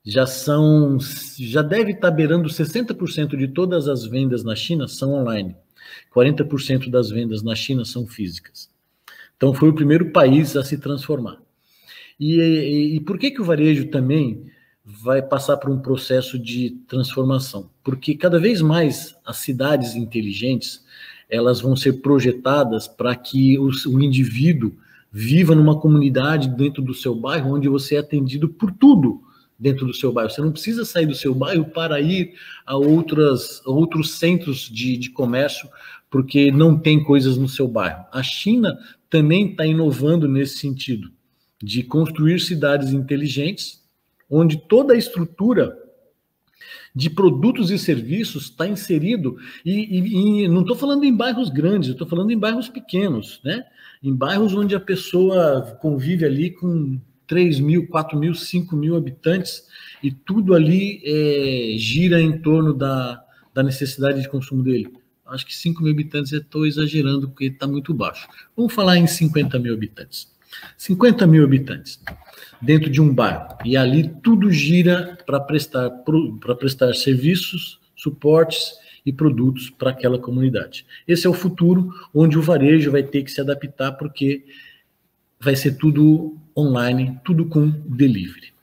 Já 0.04 0.26
são, 0.26 0.98
já 1.38 1.62
deve 1.62 1.92
estar 1.92 2.10
beirando 2.10 2.48
60% 2.48 3.36
de 3.36 3.48
todas 3.48 3.88
as 3.88 4.04
vendas 4.04 4.44
na 4.44 4.54
China 4.54 4.86
são 4.86 5.14
online. 5.14 5.56
40% 6.14 6.90
das 6.90 7.10
vendas 7.10 7.42
na 7.42 7.54
China 7.54 7.84
são 7.84 8.06
físicas. 8.06 8.70
Então 9.36 9.52
foi 9.52 9.68
o 9.68 9.74
primeiro 9.74 10.12
país 10.12 10.56
a 10.56 10.62
se 10.62 10.78
transformar. 10.78 11.38
E, 12.20 12.38
e, 12.38 12.96
e 12.96 13.00
por 13.00 13.18
que 13.18 13.30
que 13.30 13.40
o 13.40 13.44
varejo 13.44 13.88
também 13.88 14.46
vai 14.84 15.22
passar 15.22 15.56
por 15.56 15.70
um 15.70 15.80
processo 15.80 16.38
de 16.38 16.70
transformação? 16.86 17.70
Porque 17.82 18.14
cada 18.14 18.38
vez 18.38 18.60
mais 18.60 19.16
as 19.24 19.38
cidades 19.38 19.96
inteligentes 19.96 20.84
elas 21.34 21.60
vão 21.60 21.74
ser 21.74 21.94
projetadas 21.94 22.86
para 22.86 23.14
que 23.14 23.58
o, 23.58 23.70
o 23.88 24.02
indivíduo 24.02 24.72
viva 25.10 25.54
numa 25.54 25.78
comunidade 25.78 26.48
dentro 26.48 26.82
do 26.82 26.92
seu 26.92 27.14
bairro, 27.14 27.54
onde 27.54 27.68
você 27.68 27.96
é 27.96 27.98
atendido 27.98 28.48
por 28.48 28.72
tudo 28.72 29.22
dentro 29.58 29.86
do 29.86 29.94
seu 29.94 30.12
bairro. 30.12 30.30
Você 30.30 30.40
não 30.40 30.50
precisa 30.50 30.84
sair 30.84 31.06
do 31.06 31.14
seu 31.14 31.34
bairro 31.34 31.66
para 31.66 32.00
ir 32.00 32.34
a 32.66 32.76
outras, 32.76 33.64
outros 33.64 34.18
centros 34.18 34.68
de, 34.68 34.96
de 34.96 35.10
comércio, 35.10 35.68
porque 36.10 36.50
não 36.50 36.76
tem 36.78 37.02
coisas 37.02 37.36
no 37.36 37.48
seu 37.48 37.68
bairro. 37.68 38.04
A 38.12 38.22
China 38.22 38.76
também 39.08 39.50
está 39.50 39.64
inovando 39.64 40.28
nesse 40.28 40.58
sentido, 40.58 41.10
de 41.62 41.82
construir 41.82 42.40
cidades 42.40 42.92
inteligentes, 42.92 43.82
onde 44.28 44.56
toda 44.68 44.94
a 44.94 44.98
estrutura 44.98 45.78
de 46.94 47.10
produtos 47.10 47.70
e 47.70 47.78
serviços 47.78 48.44
está 48.44 48.68
inserido, 48.68 49.36
e, 49.64 49.72
e, 49.72 50.44
e 50.44 50.48
não 50.48 50.60
estou 50.60 50.76
falando 50.76 51.04
em 51.04 51.14
bairros 51.14 51.50
grandes, 51.50 51.90
estou 51.90 52.06
falando 52.06 52.30
em 52.30 52.38
bairros 52.38 52.68
pequenos, 52.68 53.40
né? 53.44 53.64
Em 54.02 54.14
bairros 54.14 54.54
onde 54.54 54.74
a 54.76 54.80
pessoa 54.80 55.76
convive 55.80 56.24
ali 56.24 56.50
com 56.50 57.00
3 57.26 57.58
mil, 57.58 57.88
4 57.88 58.16
mil, 58.18 58.34
5 58.34 58.76
mil 58.76 58.94
habitantes, 58.94 59.64
e 60.02 60.10
tudo 60.10 60.54
ali 60.54 61.00
é, 61.04 61.76
gira 61.78 62.20
em 62.20 62.38
torno 62.38 62.72
da, 62.72 63.20
da 63.52 63.62
necessidade 63.62 64.22
de 64.22 64.28
consumo 64.28 64.62
dele. 64.62 64.92
Acho 65.26 65.46
que 65.46 65.54
5 65.54 65.82
mil 65.82 65.92
habitantes 65.92 66.32
estou 66.32 66.66
exagerando, 66.66 67.28
porque 67.28 67.46
está 67.46 67.66
muito 67.66 67.92
baixo. 67.92 68.28
Vamos 68.56 68.72
falar 68.72 68.98
em 68.98 69.06
50 69.06 69.58
mil 69.58 69.74
habitantes. 69.74 70.32
50 70.76 71.26
mil 71.26 71.42
habitantes 71.42 72.00
dentro 72.64 72.90
de 72.90 73.00
um 73.00 73.12
bairro. 73.12 73.56
E 73.64 73.76
ali 73.76 74.10
tudo 74.22 74.50
gira 74.50 75.18
para 75.26 75.40
prestar, 75.40 75.90
prestar 76.58 76.94
serviços, 76.94 77.78
suportes 77.94 78.72
e 79.04 79.12
produtos 79.12 79.70
para 79.70 79.90
aquela 79.90 80.18
comunidade. 80.18 80.86
Esse 81.06 81.26
é 81.26 81.30
o 81.30 81.34
futuro 81.34 81.92
onde 82.12 82.38
o 82.38 82.42
varejo 82.42 82.90
vai 82.90 83.02
ter 83.02 83.22
que 83.22 83.30
se 83.30 83.40
adaptar, 83.40 83.92
porque 83.92 84.44
vai 85.38 85.54
ser 85.54 85.76
tudo 85.76 86.36
online, 86.56 87.20
tudo 87.24 87.46
com 87.46 87.68
delivery. 87.68 88.54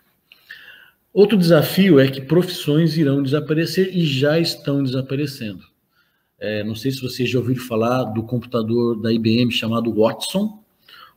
Outro 1.14 1.38
desafio 1.38 1.99
é 1.99 2.08
que 2.08 2.22
profissões 2.22 2.97
irão 2.97 3.22
desaparecer 3.22 3.95
e 3.95 4.06
já 4.06 4.39
estão 4.39 4.82
desaparecendo. 4.82 5.64
É, 6.39 6.64
não 6.64 6.74
sei 6.74 6.91
se 6.91 7.02
vocês 7.02 7.30
já 7.30 7.38
ouviram 7.38 7.62
falar 7.62 8.06
do 8.06 8.24
computador 8.24 8.99
da 8.99 9.14
IBM 9.14 9.52
chamado 9.52 9.93
Watson, 9.93 10.61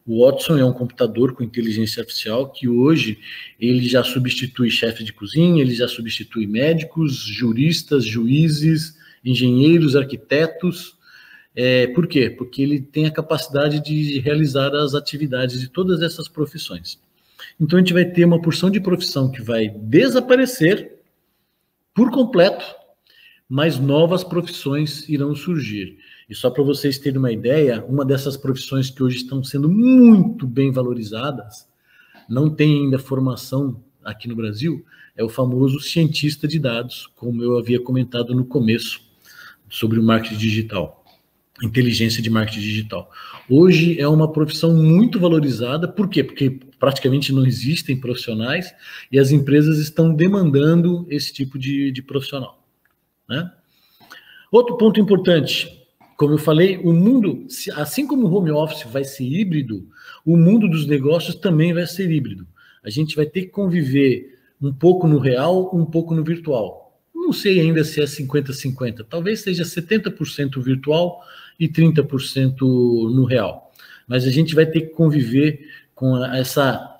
o 0.06 0.24
Watson 0.24 0.58
é 0.58 0.64
um 0.64 0.72
computador 0.72 1.34
com 1.34 1.42
inteligência 1.42 2.00
artificial 2.00 2.50
que 2.50 2.68
hoje 2.68 3.18
ele 3.58 3.88
já 3.88 4.04
substitui 4.04 4.70
chefe 4.70 5.02
de 5.02 5.12
cozinha, 5.12 5.62
ele 5.62 5.74
já 5.74 5.88
substitui 5.88 6.46
médicos, 6.46 7.24
juristas, 7.24 8.04
juízes, 8.04 8.98
engenheiros, 9.24 9.96
arquitetos. 9.96 10.94
É, 11.56 11.86
por 11.88 12.06
quê? 12.06 12.28
Porque 12.28 12.60
ele 12.60 12.80
tem 12.80 13.06
a 13.06 13.10
capacidade 13.10 13.80
de 13.80 14.18
realizar 14.20 14.74
as 14.74 14.94
atividades 14.94 15.60
de 15.60 15.68
todas 15.68 16.02
essas 16.02 16.28
profissões. 16.28 16.98
Então 17.58 17.78
a 17.78 17.80
gente 17.80 17.94
vai 17.94 18.04
ter 18.04 18.26
uma 18.26 18.42
porção 18.42 18.70
de 18.70 18.80
profissão 18.80 19.30
que 19.30 19.40
vai 19.40 19.68
desaparecer 19.68 20.98
por 21.94 22.10
completo, 22.10 22.64
mas 23.48 23.78
novas 23.78 24.22
profissões 24.22 25.08
irão 25.08 25.34
surgir. 25.34 25.96
E 26.28 26.34
só 26.34 26.50
para 26.50 26.62
vocês 26.62 26.98
terem 26.98 27.18
uma 27.18 27.32
ideia, 27.32 27.84
uma 27.84 28.04
dessas 28.04 28.36
profissões 28.36 28.90
que 28.90 29.02
hoje 29.02 29.18
estão 29.18 29.42
sendo 29.42 29.68
muito 29.68 30.46
bem 30.46 30.72
valorizadas, 30.72 31.68
não 32.28 32.48
tem 32.48 32.84
ainda 32.84 32.98
formação 32.98 33.82
aqui 34.02 34.28
no 34.28 34.36
Brasil, 34.36 34.84
é 35.16 35.22
o 35.22 35.28
famoso 35.28 35.80
cientista 35.80 36.48
de 36.48 36.58
dados, 36.58 37.06
como 37.14 37.42
eu 37.42 37.58
havia 37.58 37.80
comentado 37.80 38.34
no 38.34 38.44
começo 38.44 39.00
sobre 39.68 39.98
o 39.98 40.02
marketing 40.02 40.36
digital, 40.36 41.04
inteligência 41.62 42.22
de 42.22 42.30
marketing 42.30 42.60
digital. 42.60 43.10
Hoje 43.48 44.00
é 44.00 44.08
uma 44.08 44.30
profissão 44.30 44.74
muito 44.74 45.20
valorizada, 45.20 45.86
por 45.86 46.08
quê? 46.08 46.24
Porque 46.24 46.58
praticamente 46.78 47.32
não 47.32 47.46
existem 47.46 47.98
profissionais 47.98 48.74
e 49.10 49.18
as 49.18 49.30
empresas 49.30 49.78
estão 49.78 50.14
demandando 50.14 51.06
esse 51.08 51.32
tipo 51.32 51.58
de, 51.58 51.90
de 51.92 52.02
profissional. 52.02 52.62
Né? 53.28 53.50
Outro 54.50 54.76
ponto 54.76 55.00
importante, 55.00 55.83
como 56.16 56.34
eu 56.34 56.38
falei, 56.38 56.78
o 56.78 56.92
mundo, 56.92 57.46
assim 57.74 58.06
como 58.06 58.26
o 58.26 58.32
home 58.32 58.50
office 58.50 58.84
vai 58.84 59.04
ser 59.04 59.24
híbrido, 59.24 59.88
o 60.24 60.36
mundo 60.36 60.68
dos 60.68 60.86
negócios 60.86 61.34
também 61.34 61.72
vai 61.72 61.86
ser 61.86 62.10
híbrido. 62.10 62.46
A 62.82 62.90
gente 62.90 63.16
vai 63.16 63.26
ter 63.26 63.42
que 63.42 63.48
conviver 63.48 64.38
um 64.60 64.72
pouco 64.72 65.06
no 65.06 65.18
real, 65.18 65.74
um 65.74 65.84
pouco 65.84 66.14
no 66.14 66.22
virtual. 66.22 66.98
Não 67.14 67.32
sei 67.32 67.60
ainda 67.60 67.82
se 67.84 68.00
é 68.00 68.04
50-50, 68.04 69.06
talvez 69.08 69.40
seja 69.40 69.64
70% 69.64 70.62
virtual 70.62 71.22
e 71.58 71.68
30% 71.68 72.60
no 72.60 73.24
real. 73.24 73.72
Mas 74.06 74.24
a 74.24 74.30
gente 74.30 74.54
vai 74.54 74.66
ter 74.66 74.82
que 74.82 74.94
conviver 74.94 75.66
com 75.94 76.22
essa 76.24 76.94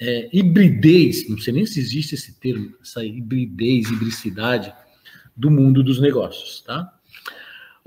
é, 0.00 0.28
hibridez, 0.32 1.28
não 1.28 1.38
sei 1.38 1.52
nem 1.52 1.66
se 1.66 1.78
existe 1.78 2.14
esse 2.14 2.38
termo, 2.40 2.74
essa 2.80 3.04
hibridez, 3.04 3.90
hibricidade 3.90 4.72
do 5.36 5.50
mundo 5.50 5.82
dos 5.82 6.00
negócios, 6.00 6.62
tá? 6.62 6.97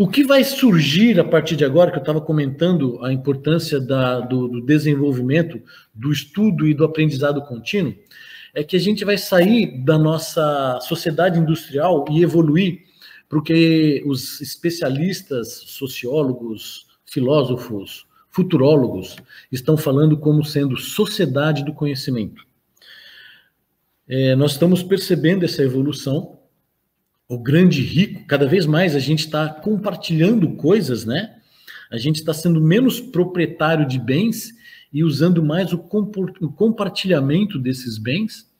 O 0.01 0.07
que 0.07 0.23
vai 0.23 0.43
surgir 0.43 1.19
a 1.19 1.23
partir 1.23 1.55
de 1.55 1.63
agora, 1.63 1.91
que 1.91 1.97
eu 1.97 2.01
estava 2.01 2.19
comentando 2.19 2.97
a 3.05 3.13
importância 3.13 3.79
da, 3.79 4.19
do, 4.19 4.47
do, 4.47 4.65
desenvolvimento, 4.65 5.61
do 5.93 6.11
estudo 6.11 6.65
e 6.65 6.73
do 6.73 6.83
aprendizado 6.83 7.39
contínuo, 7.43 7.93
é 8.51 8.63
que 8.63 8.75
a 8.75 8.79
gente 8.79 9.05
vai 9.05 9.15
sair 9.15 9.79
da 9.85 9.99
nossa 9.99 10.79
sociedade 10.81 11.37
industrial 11.37 12.03
e 12.09 12.23
evoluir 12.23 12.79
para 13.29 13.37
o 13.37 13.43
que 13.43 14.01
os 14.07 14.41
especialistas, 14.41 15.65
sociólogos, 15.67 16.87
filósofos, 17.05 18.07
futurólogos 18.31 19.17
estão 19.51 19.77
falando 19.77 20.17
como 20.17 20.43
sendo 20.43 20.77
sociedade 20.77 21.63
do 21.63 21.75
conhecimento. 21.75 22.43
É, 24.09 24.35
nós 24.35 24.53
estamos 24.53 24.81
percebendo 24.81 25.45
essa 25.45 25.61
evolução. 25.61 26.40
O 27.31 27.37
grande 27.37 27.81
rico, 27.81 28.25
cada 28.25 28.45
vez 28.45 28.65
mais 28.65 28.93
a 28.93 28.99
gente 28.99 29.19
está 29.19 29.47
compartilhando 29.47 30.49
coisas, 30.57 31.05
né? 31.05 31.37
A 31.89 31.97
gente 31.97 32.17
está 32.17 32.33
sendo 32.33 32.59
menos 32.59 32.99
proprietário 32.99 33.87
de 33.87 33.97
bens 33.97 34.51
e 34.91 35.01
usando 35.01 35.41
mais 35.41 35.71
o, 35.71 35.77
o 35.77 36.51
compartilhamento 36.51 37.57
desses 37.57 37.97
bens. 37.97 38.51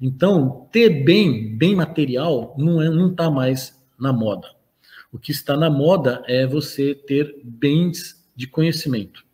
Então, 0.00 0.68
ter 0.70 1.02
bem, 1.02 1.56
bem 1.56 1.74
material, 1.74 2.54
não 2.56 2.80
é, 2.80 2.88
não 2.88 3.10
está 3.10 3.28
mais 3.28 3.76
na 3.98 4.12
moda. 4.12 4.46
O 5.10 5.18
que 5.18 5.32
está 5.32 5.56
na 5.56 5.68
moda 5.68 6.22
é 6.28 6.46
você 6.46 6.94
ter 6.94 7.40
bens 7.42 8.24
de 8.36 8.46
conhecimento. 8.46 9.24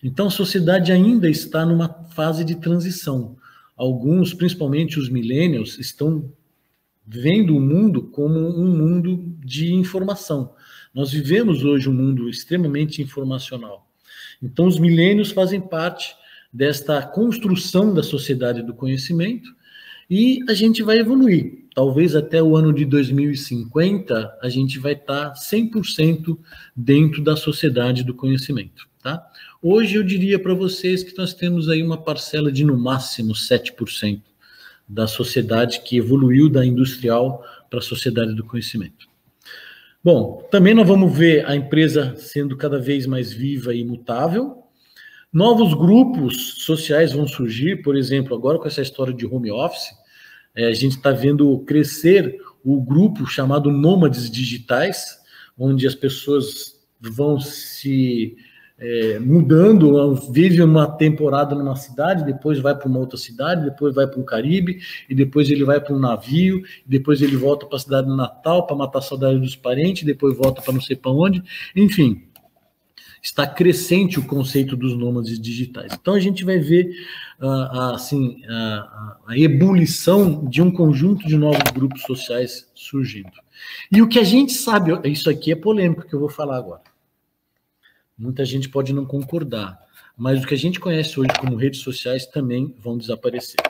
Então, 0.00 0.28
a 0.28 0.30
sociedade 0.30 0.92
ainda 0.92 1.28
está 1.28 1.66
numa 1.66 1.88
fase 2.10 2.44
de 2.44 2.54
transição. 2.54 3.36
Alguns, 3.76 4.32
principalmente 4.32 4.96
os 4.96 5.08
millennials, 5.08 5.76
estão 5.76 6.30
vendo 7.12 7.54
o 7.54 7.60
mundo 7.60 8.04
como 8.04 8.38
um 8.38 8.74
mundo 8.74 9.36
de 9.44 9.74
informação. 9.74 10.54
Nós 10.94 11.12
vivemos 11.12 11.62
hoje 11.62 11.88
um 11.88 11.92
mundo 11.92 12.28
extremamente 12.28 13.02
informacional. 13.02 13.86
Então, 14.42 14.66
os 14.66 14.78
milênios 14.78 15.30
fazem 15.30 15.60
parte 15.60 16.14
desta 16.52 17.02
construção 17.02 17.92
da 17.92 18.02
sociedade 18.02 18.62
do 18.62 18.74
conhecimento 18.74 19.48
e 20.08 20.40
a 20.48 20.54
gente 20.54 20.82
vai 20.82 20.98
evoluir. 20.98 21.66
Talvez 21.74 22.14
até 22.14 22.42
o 22.42 22.56
ano 22.56 22.72
de 22.72 22.84
2050 22.84 24.38
a 24.42 24.48
gente 24.48 24.78
vai 24.78 24.92
estar 24.92 25.32
100% 25.32 26.38
dentro 26.76 27.22
da 27.22 27.36
sociedade 27.36 28.04
do 28.04 28.14
conhecimento, 28.14 28.86
tá? 29.02 29.22
Hoje 29.62 29.94
eu 29.94 30.02
diria 30.02 30.38
para 30.38 30.54
vocês 30.54 31.02
que 31.02 31.16
nós 31.16 31.32
temos 31.32 31.68
aí 31.68 31.82
uma 31.82 31.96
parcela 31.96 32.50
de 32.52 32.64
no 32.64 32.76
máximo 32.76 33.32
7% 33.32 34.20
da 34.92 35.06
sociedade 35.06 35.80
que 35.80 35.96
evoluiu 35.96 36.50
da 36.50 36.64
industrial 36.64 37.42
para 37.70 37.78
a 37.78 37.82
sociedade 37.82 38.34
do 38.34 38.44
conhecimento. 38.44 39.08
Bom, 40.04 40.46
também 40.50 40.74
nós 40.74 40.86
vamos 40.86 41.16
ver 41.16 41.46
a 41.46 41.56
empresa 41.56 42.14
sendo 42.16 42.56
cada 42.56 42.78
vez 42.78 43.06
mais 43.06 43.32
viva 43.32 43.74
e 43.74 43.80
imutável. 43.80 44.64
Novos 45.32 45.72
grupos 45.72 46.64
sociais 46.64 47.12
vão 47.12 47.26
surgir, 47.26 47.82
por 47.82 47.96
exemplo, 47.96 48.36
agora 48.36 48.58
com 48.58 48.66
essa 48.66 48.82
história 48.82 49.14
de 49.14 49.24
home 49.24 49.50
office, 49.50 49.88
é, 50.54 50.66
a 50.66 50.74
gente 50.74 50.96
está 50.96 51.10
vendo 51.10 51.58
crescer 51.60 52.38
o 52.62 52.78
grupo 52.78 53.24
chamado 53.26 53.70
Nômades 53.70 54.30
Digitais, 54.30 55.18
onde 55.56 55.86
as 55.86 55.94
pessoas 55.94 56.78
vão 57.00 57.40
se 57.40 58.36
é, 58.84 59.18
mudando, 59.20 60.14
vive 60.32 60.60
uma 60.60 60.88
temporada 60.88 61.54
numa 61.54 61.76
cidade, 61.76 62.24
depois 62.24 62.58
vai 62.58 62.74
para 62.74 62.88
uma 62.88 62.98
outra 62.98 63.16
cidade, 63.16 63.64
depois 63.64 63.94
vai 63.94 64.08
para 64.08 64.18
o 64.18 64.24
Caribe, 64.24 64.80
e 65.08 65.14
depois 65.14 65.48
ele 65.48 65.64
vai 65.64 65.80
para 65.80 65.94
um 65.94 66.00
navio, 66.00 66.60
depois 66.84 67.22
ele 67.22 67.36
volta 67.36 67.64
para 67.64 67.76
a 67.76 67.80
cidade 67.80 68.08
Natal 68.08 68.66
para 68.66 68.74
matar 68.74 68.98
a 68.98 69.02
saudade 69.02 69.38
dos 69.38 69.54
parentes, 69.54 70.02
depois 70.02 70.36
volta 70.36 70.60
para 70.60 70.72
não 70.72 70.80
sei 70.80 70.96
para 70.96 71.12
onde, 71.12 71.42
enfim 71.76 72.24
está 73.22 73.46
crescente 73.46 74.18
o 74.18 74.26
conceito 74.26 74.76
dos 74.76 74.98
nômades 74.98 75.40
digitais. 75.40 75.92
Então 75.92 76.14
a 76.14 76.18
gente 76.18 76.44
vai 76.44 76.58
ver 76.58 76.90
uh, 77.40 77.92
assim 77.94 78.42
a, 78.48 79.16
a, 79.28 79.38
ebulição 79.38 80.44
de 80.44 80.60
um 80.60 80.72
conjunto 80.72 81.24
de 81.24 81.36
novos 81.36 81.70
grupos 81.72 82.02
sociais 82.02 82.68
surgindo. 82.74 83.30
E 83.92 84.02
o 84.02 84.08
que 84.08 84.18
a 84.18 84.24
gente 84.24 84.52
sabe, 84.52 84.90
isso 85.08 85.30
aqui 85.30 85.52
é 85.52 85.54
polêmico 85.54 86.04
que 86.04 86.12
eu 86.12 86.18
vou 86.18 86.28
falar 86.28 86.56
agora. 86.56 86.91
Muita 88.16 88.44
gente 88.44 88.68
pode 88.68 88.92
não 88.92 89.04
concordar, 89.04 89.78
mas 90.16 90.42
o 90.42 90.46
que 90.46 90.54
a 90.54 90.58
gente 90.58 90.78
conhece 90.78 91.18
hoje 91.18 91.30
como 91.40 91.56
redes 91.56 91.80
sociais 91.80 92.26
também 92.26 92.74
vão 92.78 92.96
desaparecer. 92.96 93.60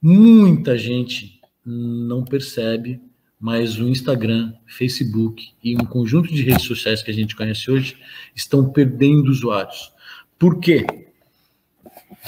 Muita 0.00 0.76
gente 0.76 1.40
não 1.64 2.24
percebe 2.24 3.00
mas 3.42 3.76
o 3.76 3.88
Instagram, 3.88 4.52
Facebook 4.68 5.50
e 5.64 5.74
um 5.74 5.84
conjunto 5.84 6.32
de 6.32 6.42
redes 6.42 6.64
sociais 6.64 7.02
que 7.02 7.10
a 7.10 7.14
gente 7.14 7.34
conhece 7.34 7.68
hoje 7.68 7.96
estão 8.36 8.70
perdendo 8.70 9.32
usuários. 9.32 9.92
Por 10.38 10.60
quê? 10.60 10.86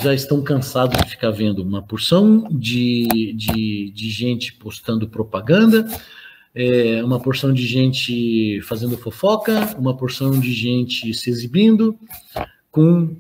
Já 0.03 0.13
estão 0.13 0.43
cansados 0.43 1.01
de 1.05 1.11
ficar 1.11 1.31
vendo 1.31 1.63
uma 1.63 1.81
porção 1.81 2.49
de, 2.51 3.33
de, 3.33 3.93
de 3.95 4.11
gente 4.11 4.55
postando 4.55 5.09
propaganda, 5.09 5.87
é, 6.55 7.03
uma 7.03 7.21
porção 7.21 7.53
de 7.53 7.67
gente 7.67 8.61
fazendo 8.63 8.97
fofoca, 8.97 9.75
uma 9.79 9.97
porção 9.97 10.39
de 10.39 10.53
gente 10.53 11.13
se 11.13 11.29
exibindo, 11.29 11.99
com 12.71 13.17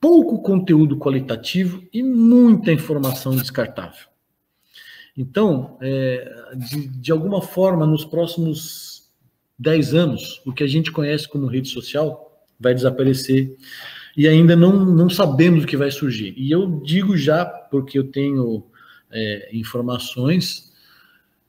pouco 0.00 0.42
conteúdo 0.42 0.98
qualitativo 0.98 1.82
e 1.92 2.02
muita 2.02 2.72
informação 2.72 3.36
descartável. 3.36 4.08
Então, 5.16 5.76
é, 5.80 6.46
de, 6.56 6.88
de 6.88 7.12
alguma 7.12 7.40
forma, 7.40 7.86
nos 7.86 8.04
próximos 8.04 9.10
10 9.58 9.94
anos, 9.94 10.42
o 10.44 10.52
que 10.52 10.64
a 10.64 10.66
gente 10.66 10.90
conhece 10.90 11.28
como 11.28 11.46
rede 11.46 11.68
social 11.68 12.44
vai 12.58 12.74
desaparecer 12.74 13.56
e 14.16 14.26
ainda 14.26 14.56
não, 14.56 14.84
não 14.84 15.08
sabemos 15.08 15.64
o 15.64 15.66
que 15.66 15.76
vai 15.76 15.90
surgir. 15.90 16.34
E 16.36 16.50
eu 16.50 16.80
digo 16.84 17.16
já, 17.16 17.44
porque 17.44 17.98
eu 17.98 18.04
tenho 18.04 18.64
é, 19.10 19.50
informações, 19.52 20.72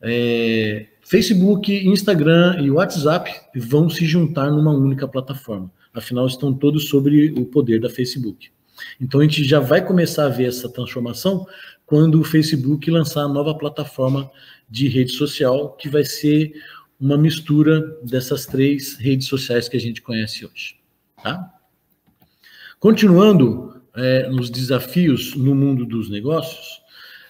é, 0.01 0.87
Facebook, 1.03 1.71
Instagram 1.71 2.61
e 2.61 2.71
WhatsApp 2.71 3.31
vão 3.55 3.89
se 3.89 4.05
juntar 4.05 4.49
numa 4.49 4.71
única 4.71 5.07
plataforma. 5.07 5.71
Afinal, 5.93 6.25
estão 6.25 6.53
todos 6.53 6.89
sobre 6.89 7.31
o 7.31 7.45
poder 7.45 7.79
da 7.79 7.89
Facebook. 7.89 8.49
Então 8.99 9.19
a 9.19 9.23
gente 9.23 9.43
já 9.43 9.59
vai 9.59 9.85
começar 9.85 10.25
a 10.25 10.29
ver 10.29 10.47
essa 10.47 10.67
transformação 10.67 11.45
quando 11.85 12.19
o 12.19 12.23
Facebook 12.23 12.89
lançar 12.89 13.21
a 13.21 13.27
nova 13.27 13.55
plataforma 13.55 14.29
de 14.69 14.87
rede 14.87 15.11
social, 15.11 15.73
que 15.73 15.87
vai 15.87 16.03
ser 16.03 16.53
uma 16.99 17.17
mistura 17.17 17.81
dessas 18.03 18.45
três 18.45 18.95
redes 18.95 19.27
sociais 19.27 19.67
que 19.67 19.77
a 19.77 19.79
gente 19.79 20.01
conhece 20.01 20.45
hoje. 20.45 20.77
Tá? 21.21 21.53
Continuando 22.79 23.81
é, 23.95 24.27
nos 24.29 24.49
desafios 24.49 25.35
no 25.35 25.53
mundo 25.53 25.85
dos 25.85 26.09
negócios, 26.09 26.81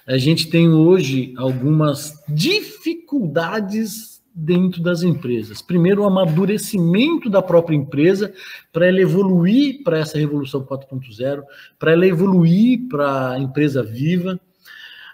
a 0.05 0.17
gente 0.17 0.49
tem 0.49 0.69
hoje 0.69 1.33
algumas 1.37 2.13
dificuldades 2.27 4.21
dentro 4.35 4.81
das 4.81 5.03
empresas. 5.03 5.61
Primeiro, 5.61 6.01
o 6.01 6.05
amadurecimento 6.05 7.29
da 7.29 7.41
própria 7.41 7.75
empresa 7.75 8.33
para 8.71 8.87
ela 8.87 8.99
evoluir 8.99 9.83
para 9.83 9.99
essa 9.99 10.17
revolução 10.17 10.65
4.0, 10.65 11.43
para 11.77 11.91
ela 11.91 12.07
evoluir 12.07 12.87
para 12.89 13.31
a 13.31 13.39
empresa 13.39 13.83
viva. 13.83 14.39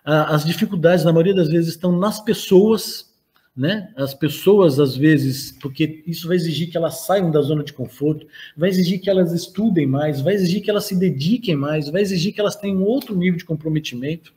As 0.04 0.46
dificuldades, 0.46 1.04
na 1.04 1.12
maioria 1.12 1.36
das 1.36 1.50
vezes, 1.50 1.70
estão 1.72 1.92
nas 1.92 2.20
pessoas, 2.20 3.14
né? 3.56 3.92
As 3.96 4.14
pessoas, 4.14 4.80
às 4.80 4.96
vezes, 4.96 5.52
porque 5.62 6.02
isso 6.08 6.28
vai 6.28 6.38
exigir 6.38 6.72
que 6.72 6.78
elas 6.78 7.06
saiam 7.06 7.30
da 7.30 7.42
zona 7.42 7.64
de 7.64 7.74
conforto, 7.74 8.26
vai 8.56 8.70
exigir 8.70 9.02
que 9.02 9.10
elas 9.10 9.34
estudem 9.34 9.86
mais, 9.86 10.22
vai 10.22 10.34
exigir 10.34 10.62
que 10.62 10.70
elas 10.70 10.86
se 10.86 10.96
dediquem 10.96 11.56
mais, 11.56 11.90
vai 11.90 12.02
exigir 12.02 12.34
que 12.34 12.40
elas 12.40 12.56
tenham 12.56 12.82
outro 12.82 13.16
nível 13.16 13.38
de 13.38 13.46
comprometimento. 13.46 14.34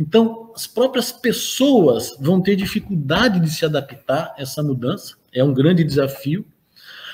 Então, 0.00 0.50
as 0.56 0.66
próprias 0.66 1.12
pessoas 1.12 2.16
vão 2.18 2.40
ter 2.40 2.56
dificuldade 2.56 3.38
de 3.38 3.50
se 3.50 3.66
adaptar 3.66 4.34
a 4.34 4.40
essa 4.40 4.62
mudança, 4.62 5.14
é 5.30 5.44
um 5.44 5.52
grande 5.52 5.84
desafio. 5.84 6.42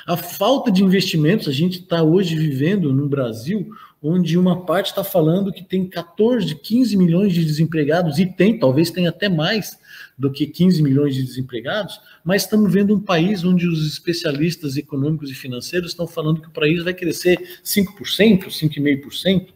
A 0.06 0.16
falta 0.16 0.70
de 0.70 0.84
investimentos, 0.84 1.48
a 1.48 1.52
gente 1.52 1.80
está 1.80 2.04
hoje 2.04 2.36
vivendo 2.36 2.92
no 2.92 3.08
Brasil, 3.08 3.68
onde 4.00 4.38
uma 4.38 4.64
parte 4.64 4.86
está 4.86 5.02
falando 5.02 5.52
que 5.52 5.64
tem 5.64 5.84
14, 5.88 6.54
15 6.54 6.96
milhões 6.96 7.34
de 7.34 7.44
desempregados, 7.44 8.20
e 8.20 8.26
tem, 8.26 8.56
talvez 8.56 8.88
tenha 8.92 9.08
até 9.08 9.28
mais 9.28 9.76
do 10.16 10.30
que 10.30 10.46
15 10.46 10.80
milhões 10.80 11.12
de 11.12 11.24
desempregados, 11.24 12.00
mas 12.24 12.42
estamos 12.42 12.72
vendo 12.72 12.94
um 12.94 13.00
país 13.00 13.42
onde 13.42 13.66
os 13.66 13.84
especialistas 13.84 14.76
econômicos 14.76 15.28
e 15.28 15.34
financeiros 15.34 15.90
estão 15.90 16.06
falando 16.06 16.40
que 16.40 16.48
o 16.48 16.52
país 16.52 16.84
vai 16.84 16.94
crescer 16.94 17.58
5%, 17.64 18.46
5,5%. 18.46 19.48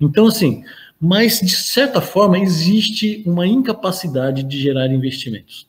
Então, 0.00 0.26
assim, 0.26 0.62
mas, 1.00 1.40
de 1.40 1.54
certa 1.54 2.00
forma, 2.00 2.38
existe 2.38 3.22
uma 3.26 3.46
incapacidade 3.46 4.42
de 4.42 4.58
gerar 4.60 4.88
investimentos. 4.88 5.66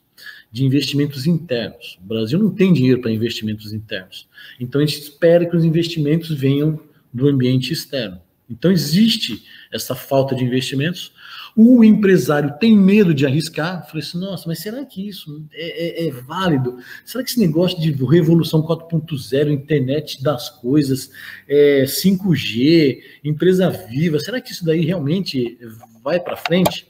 de 0.50 0.64
investimentos 0.64 1.26
internos. 1.26 1.98
O 2.02 2.06
Brasil 2.06 2.38
não 2.38 2.50
tem 2.50 2.72
dinheiro 2.72 3.02
para 3.02 3.10
investimentos 3.12 3.74
internos. 3.74 4.26
Então 4.58 4.80
a 4.80 4.86
gente 4.86 4.98
espera 4.98 5.44
que 5.44 5.54
os 5.54 5.62
investimentos 5.62 6.30
venham 6.30 6.80
do 7.12 7.28
ambiente 7.28 7.70
externo. 7.72 8.18
Então 8.48 8.72
existe 8.72 9.42
essa 9.70 9.94
falta 9.94 10.34
de 10.34 10.42
investimentos. 10.42 11.12
O 11.60 11.82
empresário 11.82 12.56
tem 12.60 12.72
medo 12.76 13.12
de 13.12 13.26
arriscar. 13.26 13.84
Falei 13.88 14.00
assim, 14.00 14.20
nossa, 14.20 14.44
mas 14.46 14.60
será 14.60 14.84
que 14.84 15.08
isso 15.08 15.44
é, 15.52 16.04
é, 16.04 16.06
é 16.06 16.10
válido? 16.12 16.78
Será 17.04 17.24
que 17.24 17.30
esse 17.30 17.40
negócio 17.40 17.80
de 17.80 17.90
revolução 18.04 18.62
4.0, 18.62 19.50
internet 19.50 20.22
das 20.22 20.48
coisas, 20.48 21.10
é, 21.48 21.82
5G, 21.82 23.00
empresa 23.24 23.68
viva, 23.70 24.20
será 24.20 24.40
que 24.40 24.52
isso 24.52 24.64
daí 24.64 24.84
realmente 24.84 25.58
vai 26.00 26.20
para 26.20 26.36
frente? 26.36 26.86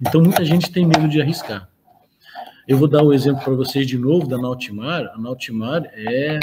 Então 0.00 0.20
muita 0.20 0.44
gente 0.44 0.72
tem 0.72 0.84
medo 0.84 1.06
de 1.06 1.20
arriscar. 1.20 1.68
Eu 2.66 2.78
vou 2.78 2.88
dar 2.88 3.04
um 3.04 3.12
exemplo 3.12 3.44
para 3.44 3.54
vocês 3.54 3.86
de 3.86 3.96
novo 3.96 4.26
da 4.26 4.36
Nautimar. 4.36 5.08
A 5.14 5.18
Nautimar 5.18 5.84
é 5.94 6.40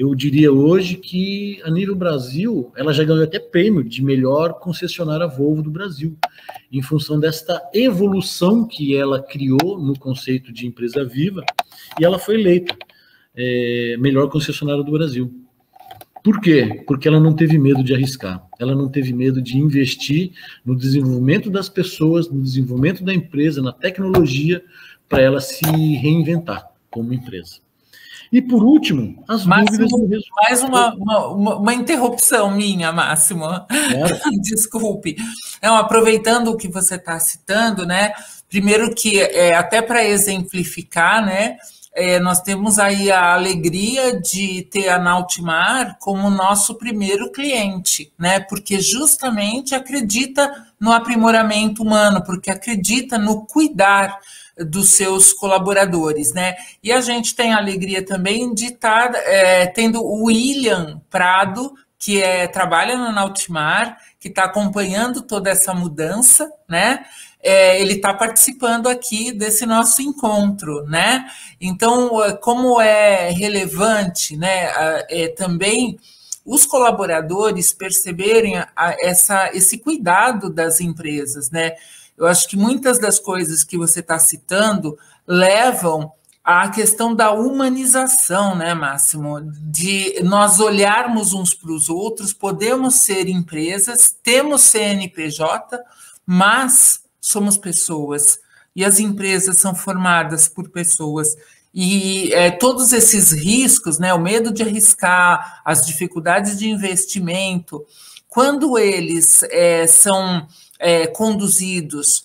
eu 0.00 0.14
diria 0.14 0.50
hoje 0.50 0.96
que, 0.96 1.60
a 1.62 1.70
nível 1.70 1.94
Brasil, 1.94 2.72
ela 2.74 2.90
já 2.90 3.04
ganhou 3.04 3.22
até 3.22 3.38
prêmio 3.38 3.84
de 3.84 4.02
melhor 4.02 4.54
concessionária 4.54 5.26
Volvo 5.26 5.62
do 5.62 5.70
Brasil, 5.70 6.16
em 6.72 6.80
função 6.80 7.20
desta 7.20 7.60
evolução 7.74 8.66
que 8.66 8.96
ela 8.96 9.22
criou 9.22 9.78
no 9.78 9.92
conceito 9.98 10.54
de 10.54 10.66
empresa 10.66 11.04
viva, 11.04 11.44
e 12.00 12.04
ela 12.06 12.18
foi 12.18 12.36
eleita 12.36 12.74
é, 13.36 13.94
melhor 13.98 14.30
concessionária 14.30 14.82
do 14.82 14.90
Brasil. 14.90 15.30
Por 16.24 16.40
quê? 16.40 16.82
Porque 16.86 17.06
ela 17.06 17.20
não 17.20 17.34
teve 17.34 17.58
medo 17.58 17.84
de 17.84 17.92
arriscar, 17.92 18.42
ela 18.58 18.74
não 18.74 18.88
teve 18.88 19.12
medo 19.12 19.42
de 19.42 19.58
investir 19.58 20.32
no 20.64 20.74
desenvolvimento 20.74 21.50
das 21.50 21.68
pessoas, 21.68 22.26
no 22.26 22.40
desenvolvimento 22.40 23.04
da 23.04 23.12
empresa, 23.12 23.60
na 23.60 23.72
tecnologia, 23.72 24.64
para 25.06 25.20
ela 25.20 25.40
se 25.42 25.62
reinventar 25.96 26.70
como 26.90 27.12
empresa. 27.12 27.60
E 28.32 28.40
por 28.40 28.62
último, 28.62 29.24
as 29.28 29.44
Máximo, 29.44 29.88
dúvidas. 29.88 30.22
Mais 30.42 30.62
uma, 30.62 30.94
uma, 30.94 31.56
uma, 31.56 31.74
interrupção 31.74 32.50
minha, 32.50 32.92
Máximo. 32.92 33.44
Desculpe. 34.40 35.16
Não, 35.60 35.76
aproveitando 35.76 36.48
o 36.48 36.56
que 36.56 36.68
você 36.68 36.94
está 36.94 37.18
citando, 37.18 37.84
né? 37.84 38.12
Primeiro 38.48 38.94
que 38.94 39.20
é, 39.20 39.54
até 39.54 39.82
para 39.82 40.04
exemplificar, 40.04 41.24
né? 41.24 41.56
É, 41.92 42.20
nós 42.20 42.40
temos 42.40 42.78
aí 42.78 43.10
a 43.10 43.34
alegria 43.34 44.20
de 44.20 44.62
ter 44.70 44.88
a 44.88 44.98
Nautimar 44.98 45.98
como 45.98 46.30
nosso 46.30 46.76
primeiro 46.76 47.32
cliente, 47.32 48.12
né? 48.16 48.38
Porque 48.38 48.80
justamente 48.80 49.74
acredita 49.74 50.68
no 50.78 50.92
aprimoramento 50.92 51.82
humano, 51.82 52.22
porque 52.24 52.48
acredita 52.48 53.18
no 53.18 53.44
cuidar 53.44 54.20
dos 54.56 54.90
seus 54.90 55.32
colaboradores, 55.32 56.32
né? 56.32 56.56
E 56.82 56.92
a 56.92 57.00
gente 57.00 57.34
tem 57.34 57.52
a 57.52 57.58
alegria 57.58 58.04
também 58.04 58.52
de 58.54 58.66
estar 58.66 59.14
é, 59.14 59.66
tendo 59.66 60.02
o 60.02 60.24
William 60.24 61.00
Prado, 61.10 61.72
que 61.98 62.22
é, 62.22 62.46
trabalha 62.46 62.96
na 62.96 63.12
Nautimar, 63.12 63.98
que 64.18 64.28
está 64.28 64.44
acompanhando 64.44 65.22
toda 65.22 65.50
essa 65.50 65.74
mudança, 65.74 66.50
né? 66.68 67.04
É, 67.42 67.80
ele 67.80 67.94
está 67.94 68.12
participando 68.12 68.86
aqui 68.86 69.32
desse 69.32 69.64
nosso 69.64 70.02
encontro, 70.02 70.84
né? 70.84 71.26
Então, 71.60 72.10
como 72.40 72.80
é 72.80 73.30
relevante, 73.30 74.36
né? 74.36 74.70
É, 75.08 75.28
também 75.28 75.98
os 76.44 76.66
colaboradores 76.66 77.72
perceberem 77.72 78.56
a, 78.58 78.96
essa, 79.00 79.50
esse 79.54 79.78
cuidado 79.78 80.50
das 80.50 80.80
empresas, 80.80 81.50
né? 81.50 81.72
Eu 82.20 82.26
acho 82.26 82.46
que 82.46 82.56
muitas 82.56 82.98
das 82.98 83.18
coisas 83.18 83.64
que 83.64 83.78
você 83.78 84.00
está 84.00 84.18
citando 84.18 84.98
levam 85.26 86.12
à 86.44 86.68
questão 86.68 87.14
da 87.14 87.32
humanização, 87.32 88.54
né, 88.54 88.74
Máximo? 88.74 89.40
De 89.62 90.22
nós 90.22 90.60
olharmos 90.60 91.32
uns 91.32 91.54
para 91.54 91.72
os 91.72 91.88
outros, 91.88 92.34
podemos 92.34 92.96
ser 92.96 93.26
empresas, 93.26 94.14
temos 94.22 94.60
CNPJ, 94.60 95.78
mas 96.26 97.00
somos 97.18 97.56
pessoas. 97.56 98.38
E 98.76 98.84
as 98.84 99.00
empresas 99.00 99.58
são 99.58 99.74
formadas 99.74 100.46
por 100.46 100.68
pessoas. 100.68 101.34
E 101.72 102.30
é, 102.34 102.50
todos 102.50 102.92
esses 102.92 103.32
riscos, 103.32 103.98
né, 103.98 104.12
o 104.12 104.20
medo 104.20 104.52
de 104.52 104.62
arriscar, 104.62 105.62
as 105.64 105.86
dificuldades 105.86 106.58
de 106.58 106.68
investimento, 106.68 107.82
quando 108.28 108.76
eles 108.76 109.42
é, 109.44 109.86
são 109.86 110.46
é, 110.80 111.06
conduzidos 111.06 112.24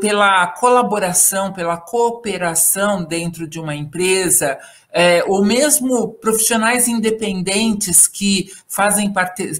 pela 0.00 0.46
colaboração, 0.48 1.52
pela 1.52 1.76
cooperação 1.76 3.04
dentro 3.04 3.46
de 3.46 3.60
uma 3.60 3.74
empresa, 3.74 4.58
é, 4.92 5.22
ou 5.24 5.44
mesmo 5.44 6.08
profissionais 6.14 6.88
independentes 6.88 8.08
que 8.08 8.50
fazem 8.66 9.12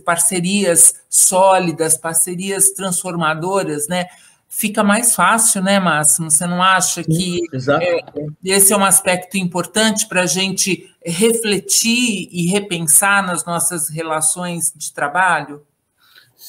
parcerias 0.04 0.96
sólidas, 1.08 1.96
parcerias 1.96 2.70
transformadoras, 2.70 3.86
né? 3.86 4.06
Fica 4.48 4.82
mais 4.82 5.14
fácil, 5.14 5.62
né, 5.62 5.78
Máximo? 5.78 6.28
Você 6.28 6.44
não 6.44 6.60
acha 6.60 7.04
que 7.04 7.42
é, 7.80 8.00
esse 8.44 8.72
é 8.72 8.76
um 8.76 8.84
aspecto 8.84 9.38
importante 9.38 10.08
para 10.08 10.22
a 10.22 10.26
gente 10.26 10.92
refletir 11.06 12.28
e 12.32 12.48
repensar 12.48 13.24
nas 13.24 13.44
nossas 13.44 13.88
relações 13.88 14.72
de 14.74 14.92
trabalho? 14.92 15.64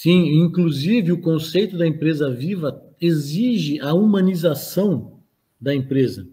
Sim, 0.02 0.42
inclusive 0.42 1.12
o 1.12 1.22
conceito 1.22 1.78
da 1.78 1.86
empresa 1.86 2.28
viva 2.28 2.84
exige 3.00 3.80
a 3.82 3.94
humanização 3.94 5.20
da 5.62 5.76
empresa. 5.76 6.28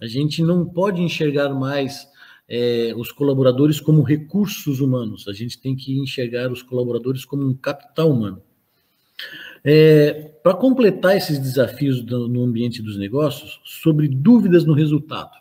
A 0.00 0.06
gente 0.06 0.42
não 0.42 0.64
pode 0.64 1.02
enxergar 1.02 1.50
mais 1.50 2.08
é, 2.48 2.94
os 2.96 3.12
colaboradores 3.12 3.78
como 3.78 4.00
recursos 4.00 4.80
humanos, 4.80 5.28
a 5.28 5.34
gente 5.34 5.60
tem 5.60 5.76
que 5.76 5.98
enxergar 5.98 6.50
os 6.50 6.62
colaboradores 6.62 7.26
como 7.26 7.46
um 7.46 7.52
capital 7.52 8.10
humano. 8.10 8.40
É, 9.62 10.32
Para 10.42 10.54
completar 10.54 11.14
esses 11.14 11.38
desafios 11.38 12.00
do, 12.00 12.26
no 12.26 12.42
ambiente 12.42 12.80
dos 12.80 12.96
negócios, 12.96 13.60
sobre 13.66 14.08
dúvidas 14.08 14.64
no 14.64 14.72
resultado, 14.72 15.36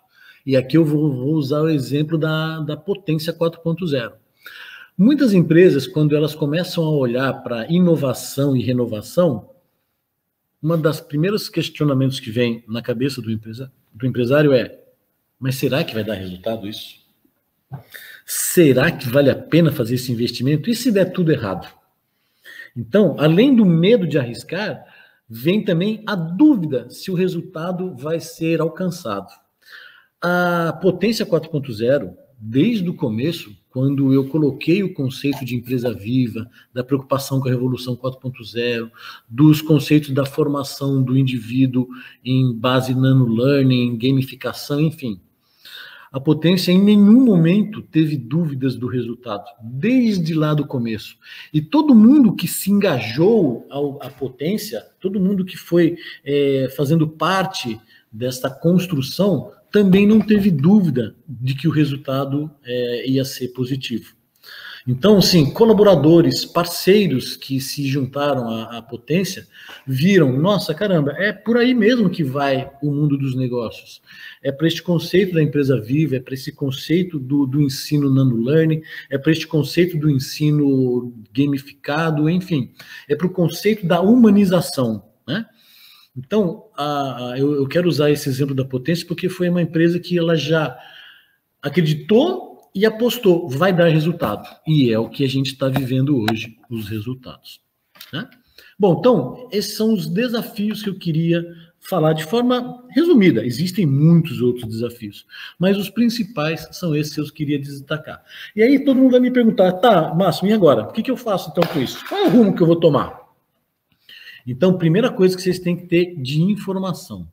e 0.45 0.57
aqui 0.57 0.75
eu 0.75 0.83
vou, 0.83 1.15
vou 1.15 1.33
usar 1.35 1.61
o 1.61 1.69
exemplo 1.69 2.17
da, 2.17 2.59
da 2.59 2.75
potência 2.75 3.31
4.0. 3.31 4.11
Muitas 5.01 5.33
empresas, 5.33 5.87
quando 5.87 6.13
elas 6.13 6.35
começam 6.35 6.83
a 6.83 6.91
olhar 6.91 7.31
para 7.41 7.71
inovação 7.71 8.53
e 8.53 8.61
renovação, 8.61 9.49
uma 10.61 10.77
das 10.77 10.99
primeiros 10.99 11.47
questionamentos 11.47 12.19
que 12.19 12.29
vem 12.29 12.65
na 12.67 12.81
cabeça 12.81 13.21
do, 13.21 13.31
empresa, 13.31 13.71
do 13.93 14.05
empresário 14.05 14.51
é: 14.51 14.77
mas 15.39 15.55
será 15.55 15.85
que 15.85 15.93
vai 15.93 16.03
dar 16.03 16.15
resultado 16.15 16.67
isso? 16.67 16.99
Será 18.25 18.91
que 18.91 19.07
vale 19.07 19.29
a 19.29 19.35
pena 19.35 19.71
fazer 19.71 19.95
esse 19.95 20.11
investimento? 20.11 20.69
E 20.69 20.75
se 20.75 20.91
der 20.91 21.13
tudo 21.13 21.31
errado? 21.31 21.73
Então, 22.75 23.15
além 23.17 23.55
do 23.55 23.65
medo 23.65 24.05
de 24.05 24.19
arriscar, 24.19 24.83
vem 25.29 25.63
também 25.63 26.03
a 26.05 26.13
dúvida 26.13 26.89
se 26.89 27.09
o 27.09 27.15
resultado 27.15 27.95
vai 27.95 28.19
ser 28.19 28.59
alcançado. 28.59 29.31
A 30.21 30.77
potência 30.81 31.25
4.0, 31.25 32.13
desde 32.37 32.89
o 32.89 32.93
começo, 32.93 33.57
quando 33.71 34.13
eu 34.13 34.27
coloquei 34.27 34.81
o 34.83 34.93
conceito 34.93 35.45
de 35.45 35.55
empresa 35.55 35.93
viva, 35.93 36.49
da 36.73 36.83
preocupação 36.83 37.39
com 37.39 37.47
a 37.47 37.51
Revolução 37.51 37.95
4.0, 37.95 38.89
dos 39.27 39.61
conceitos 39.61 40.09
da 40.09 40.25
formação 40.25 41.03
do 41.03 41.17
indivíduo 41.17 41.87
em 42.25 42.53
base 42.53 42.95
nano-learning, 42.95 43.97
gamificação, 43.97 44.79
enfim. 44.81 45.21
A 46.11 46.19
potência 46.19 46.71
em 46.71 46.81
nenhum 46.81 47.23
momento 47.23 47.83
teve 47.83 48.17
dúvidas 48.17 48.75
do 48.75 48.87
resultado, 48.87 49.45
desde 49.61 50.33
lá 50.33 50.55
do 50.55 50.65
começo. 50.65 51.15
E 51.53 51.61
todo 51.61 51.93
mundo 51.93 52.35
que 52.35 52.47
se 52.47 52.71
engajou 52.71 53.67
à 54.01 54.09
potência, 54.09 54.83
todo 54.99 55.19
mundo 55.19 55.45
que 55.45 55.55
foi 55.55 55.97
é, 56.25 56.67
fazendo 56.75 57.07
parte 57.07 57.79
desta 58.11 58.49
construção, 58.49 59.51
também 59.71 60.07
não 60.07 60.19
teve 60.19 60.49
dúvida 60.49 61.15
de 61.27 61.53
que 61.53 61.67
o 61.67 61.71
resultado 61.71 62.49
é, 62.63 63.09
ia 63.09 63.23
ser 63.23 63.49
positivo. 63.49 64.19
Então, 64.87 65.21
sim, 65.21 65.51
colaboradores, 65.51 66.45
parceiros 66.45 67.35
que 67.35 67.59
se 67.59 67.85
juntaram 67.85 68.49
à, 68.49 68.77
à, 68.77 68.81
potência, 68.81 69.45
viram, 69.85 70.31
nossa, 70.39 70.73
caramba, 70.73 71.11
é 71.11 71.31
por 71.31 71.57
aí 71.57 71.73
mesmo 71.73 72.09
que 72.09 72.23
vai 72.23 72.71
o 72.81 72.91
mundo 72.91 73.17
dos 73.17 73.35
negócios. 73.35 74.01
É 74.41 74.51
para 74.51 74.67
este 74.67 74.81
conceito 74.81 75.33
da 75.33 75.43
empresa 75.43 75.79
viva, 75.79 76.15
é 76.15 76.19
para 76.19 76.33
esse 76.33 76.51
conceito 76.51 77.19
do, 77.19 77.45
do 77.45 77.61
ensino 77.61 78.11
nano-learning, 78.11 78.81
é 79.09 79.17
para 79.17 79.31
este 79.31 79.45
conceito 79.45 79.97
do 79.97 80.09
ensino 80.09 81.13
gamificado, 81.31 82.29
enfim, 82.29 82.71
é 83.07 83.15
para 83.15 83.27
o 83.27 83.31
conceito 83.31 83.85
da 83.85 84.01
humanização? 84.01 85.08
Então, 86.25 86.65
a, 86.75 87.31
a, 87.31 87.39
eu, 87.39 87.53
eu, 87.53 87.67
quero 87.67 87.87
usar 87.87 88.11
esse 88.11 88.27
exemplo 88.27 88.53
da 88.53 88.65
Potência 88.65 89.07
porque 89.07 89.29
foi 89.29 89.49
uma 89.49 89.61
empresa 89.61 89.99
que 89.99 90.17
ela 90.17 90.35
já 90.35 90.77
acreditou 91.61 92.69
e 92.75 92.85
apostou, 92.85 93.49
vai 93.49 93.73
dar 93.73 93.87
resultado. 93.87 94.47
E 94.67 94.91
é 94.91 94.99
o 94.99 95.09
que 95.09 95.23
a 95.23 95.27
gente 95.27 95.47
está 95.47 95.67
vivendo 95.67 96.17
hoje, 96.17 96.57
os 96.69 96.87
resultados. 96.87 97.61
Né? 98.13 98.29
Bom, 98.77 98.97
então, 98.99 99.49
esses 99.51 99.75
são 99.75 99.93
os 99.93 100.07
desafios 100.07 100.83
que 100.83 100.89
eu 100.89 100.97
queria 100.97 101.43
falar 101.79 102.13
de 102.13 102.23
forma 102.23 102.85
resumida. 102.89 103.45
Existem 103.45 103.85
muitos 103.85 104.41
outros 104.41 104.67
desafios, 104.67 105.25
mas 105.57 105.77
os 105.77 105.89
principais 105.89 106.67
são 106.71 106.95
esses 106.95 107.13
que 107.13 107.21
eu 107.21 107.33
queria 107.33 107.59
destacar. 107.59 108.23
E 108.55 108.61
aí 108.61 108.83
todo 108.83 108.97
mundo 108.97 109.11
vai 109.11 109.19
me 109.19 109.31
perguntar, 109.31 109.73
tá, 109.73 110.13
Márcio, 110.13 110.47
e 110.47 110.53
agora? 110.53 110.83
O 110.83 110.91
que, 110.91 111.01
que 111.01 111.11
eu 111.11 111.17
faço 111.17 111.49
então 111.49 111.63
com 111.63 111.79
isso? 111.79 112.03
Qual 112.07 112.21
é 112.21 112.27
o 112.27 112.29
rumo 112.29 112.55
que 112.55 112.61
eu 112.61 112.67
vou 112.67 112.75
tomar? 112.75 113.28
Então, 114.45 114.77
primeira 114.77 115.09
coisa 115.09 115.35
que 115.35 115.41
vocês 115.41 115.59
têm 115.59 115.75
que 115.75 115.85
ter 115.85 116.15
de 116.15 116.41
informação. 116.41 117.27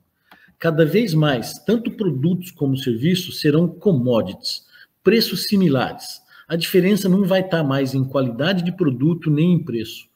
Cada 0.59 0.85
vez 0.85 1.13
mais, 1.13 1.59
tanto 1.59 1.91
produtos 1.91 2.51
como 2.51 2.75
serviços 2.77 3.39
serão 3.39 3.67
commodities, 3.67 4.65
preços 5.03 5.43
similares. 5.43 6.21
A 6.47 6.55
diferença 6.55 7.07
não 7.07 7.25
vai 7.25 7.41
estar 7.41 7.63
mais 7.63 7.93
em 7.93 8.03
qualidade 8.03 8.63
de 8.63 8.71
produto 8.71 9.29
nem 9.29 9.53
em 9.53 9.63
preço. 9.63 10.07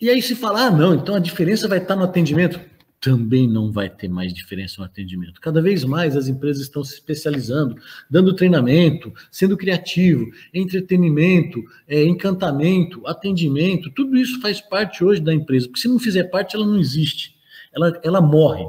E 0.00 0.10
aí 0.10 0.20
se 0.20 0.34
falar, 0.34 0.66
ah, 0.66 0.70
não, 0.70 0.94
então 0.94 1.14
a 1.14 1.20
diferença 1.20 1.68
vai 1.68 1.78
estar 1.78 1.94
no 1.94 2.04
atendimento 2.04 2.60
também 3.02 3.48
não 3.48 3.72
vai 3.72 3.90
ter 3.90 4.08
mais 4.08 4.32
diferença 4.32 4.76
no 4.78 4.84
atendimento. 4.84 5.40
Cada 5.40 5.60
vez 5.60 5.82
mais 5.82 6.16
as 6.16 6.28
empresas 6.28 6.62
estão 6.62 6.84
se 6.84 6.94
especializando, 6.94 7.74
dando 8.08 8.32
treinamento, 8.32 9.12
sendo 9.28 9.56
criativo, 9.56 10.30
entretenimento, 10.54 11.60
é, 11.88 12.04
encantamento, 12.04 13.04
atendimento, 13.04 13.90
tudo 13.90 14.16
isso 14.16 14.40
faz 14.40 14.60
parte 14.60 15.02
hoje 15.02 15.20
da 15.20 15.34
empresa, 15.34 15.66
porque 15.66 15.80
se 15.80 15.88
não 15.88 15.98
fizer 15.98 16.24
parte, 16.30 16.54
ela 16.54 16.64
não 16.64 16.78
existe, 16.78 17.34
ela, 17.74 18.00
ela 18.04 18.20
morre. 18.20 18.64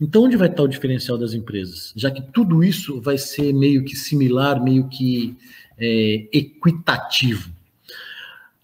Então, 0.00 0.24
onde 0.24 0.38
vai 0.38 0.48
estar 0.48 0.62
o 0.62 0.68
diferencial 0.68 1.18
das 1.18 1.34
empresas? 1.34 1.92
Já 1.94 2.10
que 2.10 2.22
tudo 2.32 2.64
isso 2.64 3.02
vai 3.02 3.18
ser 3.18 3.52
meio 3.52 3.84
que 3.84 3.94
similar, 3.94 4.64
meio 4.64 4.88
que 4.88 5.36
é, 5.78 6.26
equitativo. 6.32 7.52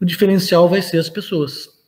O 0.00 0.04
diferencial 0.06 0.66
vai 0.66 0.80
ser 0.80 0.96
as 0.96 1.10
pessoas 1.10 1.79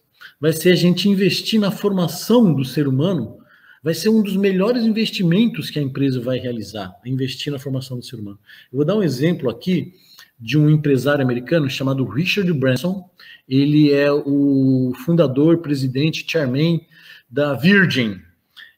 vai 0.43 0.53
ser 0.53 0.72
a 0.72 0.74
gente 0.74 1.09
investir 1.09 1.61
na 1.61 1.70
formação 1.70 2.53
do 2.53 2.64
ser 2.64 2.88
humano, 2.88 3.38
vai 3.80 3.95
ser 3.95 4.09
um 4.09 4.20
dos 4.20 4.36
melhores 4.36 4.82
investimentos 4.82 5.70
que 5.70 5.78
a 5.78 5.82
empresa 5.82 6.20
vai 6.20 6.36
realizar, 6.36 6.93
investir 7.07 7.53
na 7.53 7.61
formação 7.61 7.97
do 7.97 8.05
ser 8.05 8.16
humano. 8.16 8.40
Eu 8.72 8.78
vou 8.78 8.84
dar 8.84 8.97
um 8.97 9.05
exemplo 9.05 9.49
aqui 9.49 9.95
de 10.40 10.59
um 10.59 10.68
empresário 10.68 11.22
americano 11.22 11.70
chamado 11.70 12.05
Richard 12.05 12.53
Branson. 12.55 13.09
Ele 13.49 13.93
é 13.93 14.11
o 14.11 14.93
fundador, 15.05 15.59
presidente, 15.59 16.26
chairman 16.28 16.84
da 17.30 17.55
Virgin. 17.55 18.20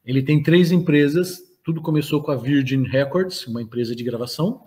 Ele 0.04 0.22
tem 0.22 0.42
três 0.42 0.70
empresas. 0.70 1.40
Tudo 1.64 1.80
começou 1.80 2.22
com 2.22 2.30
a 2.30 2.36
Virgin 2.36 2.82
Records, 2.82 3.46
uma 3.46 3.62
empresa 3.62 3.96
de 3.96 4.04
gravação. 4.04 4.60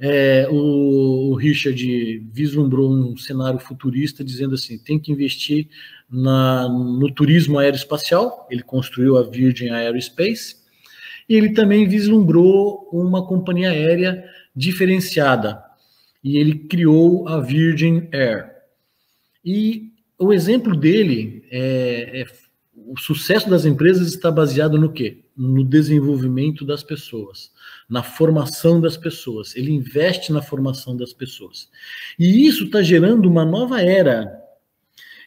É, 0.00 0.46
o, 0.48 1.32
o, 1.32 1.34
Richard 1.34 2.18
vislumbrou 2.32 2.88
um 2.88 3.16
cenário 3.16 3.58
futurista 3.58 4.22
dizendo 4.22 4.54
assim: 4.54 4.78
tem 4.78 4.98
que 4.98 5.10
investir 5.10 5.68
na, 6.08 6.68
no 6.68 7.10
turismo 7.12 7.58
aeroespacial. 7.58 8.46
Ele 8.50 8.62
construiu 8.62 9.16
a 9.16 9.22
Virgin 9.22 9.70
Aerospace 9.70 10.56
e 11.28 11.34
ele 11.34 11.52
também 11.52 11.88
vislumbrou 11.88 12.88
uma 12.92 13.26
companhia 13.26 13.70
aérea 13.70 14.24
diferenciada 14.54 15.62
e 16.22 16.38
ele 16.38 16.54
criou 16.54 17.28
a 17.28 17.40
Virgin 17.40 18.08
Air. 18.12 18.50
E 19.44 19.92
o 20.18 20.32
exemplo 20.32 20.76
dele 20.76 21.44
é, 21.50 22.22
é 22.22 22.26
o 22.74 22.98
sucesso 22.98 23.50
das 23.50 23.64
empresas 23.64 24.08
está 24.08 24.30
baseado 24.30 24.78
no 24.78 24.92
quê? 24.92 25.24
No 25.38 25.62
desenvolvimento 25.62 26.66
das 26.66 26.82
pessoas 26.82 27.52
na 27.88 28.02
formação 28.02 28.80
das 28.80 28.96
pessoas, 28.96 29.54
ele 29.56 29.70
investe 29.70 30.32
na 30.32 30.42
formação 30.42 30.96
das 30.96 31.12
pessoas. 31.12 31.70
E 32.18 32.46
isso 32.46 32.64
está 32.64 32.82
gerando 32.82 33.26
uma 33.26 33.44
nova 33.44 33.80
era, 33.80 34.36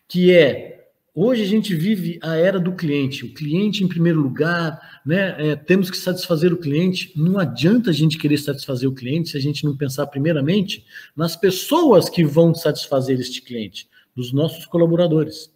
que 0.08 0.32
é 0.32 0.72
Hoje 1.14 1.44
a 1.44 1.46
gente 1.46 1.76
vive 1.76 2.18
a 2.24 2.38
era 2.38 2.58
do 2.58 2.72
cliente, 2.72 3.26
o 3.26 3.34
cliente 3.34 3.84
em 3.84 3.88
primeiro 3.88 4.22
lugar, 4.22 5.02
né? 5.06 5.50
É, 5.50 5.56
temos 5.58 5.92
que 5.92 5.98
satisfazer 5.98 6.54
o 6.54 6.58
cliente. 6.58 7.12
Não 7.18 7.38
adianta 7.38 7.90
a 7.90 7.94
gente 7.94 8.18
querer 8.18 8.38
satisfazer 8.38 8.88
o 8.88 8.94
cliente 8.94 9.32
se 9.32 9.38
a 9.38 9.42
gente 9.42 9.66
não 9.66 9.76
pensar 9.76 10.08
primeiramente 10.08 10.86
nas 11.14 11.36
pessoas 11.36 12.08
que 12.08 12.24
vão 12.24 12.56
satisfazer 12.56 13.20
este 13.20 13.42
cliente, 13.42 13.90
dos 14.16 14.32
nossos 14.32 14.66
colaboradores. 14.66 15.52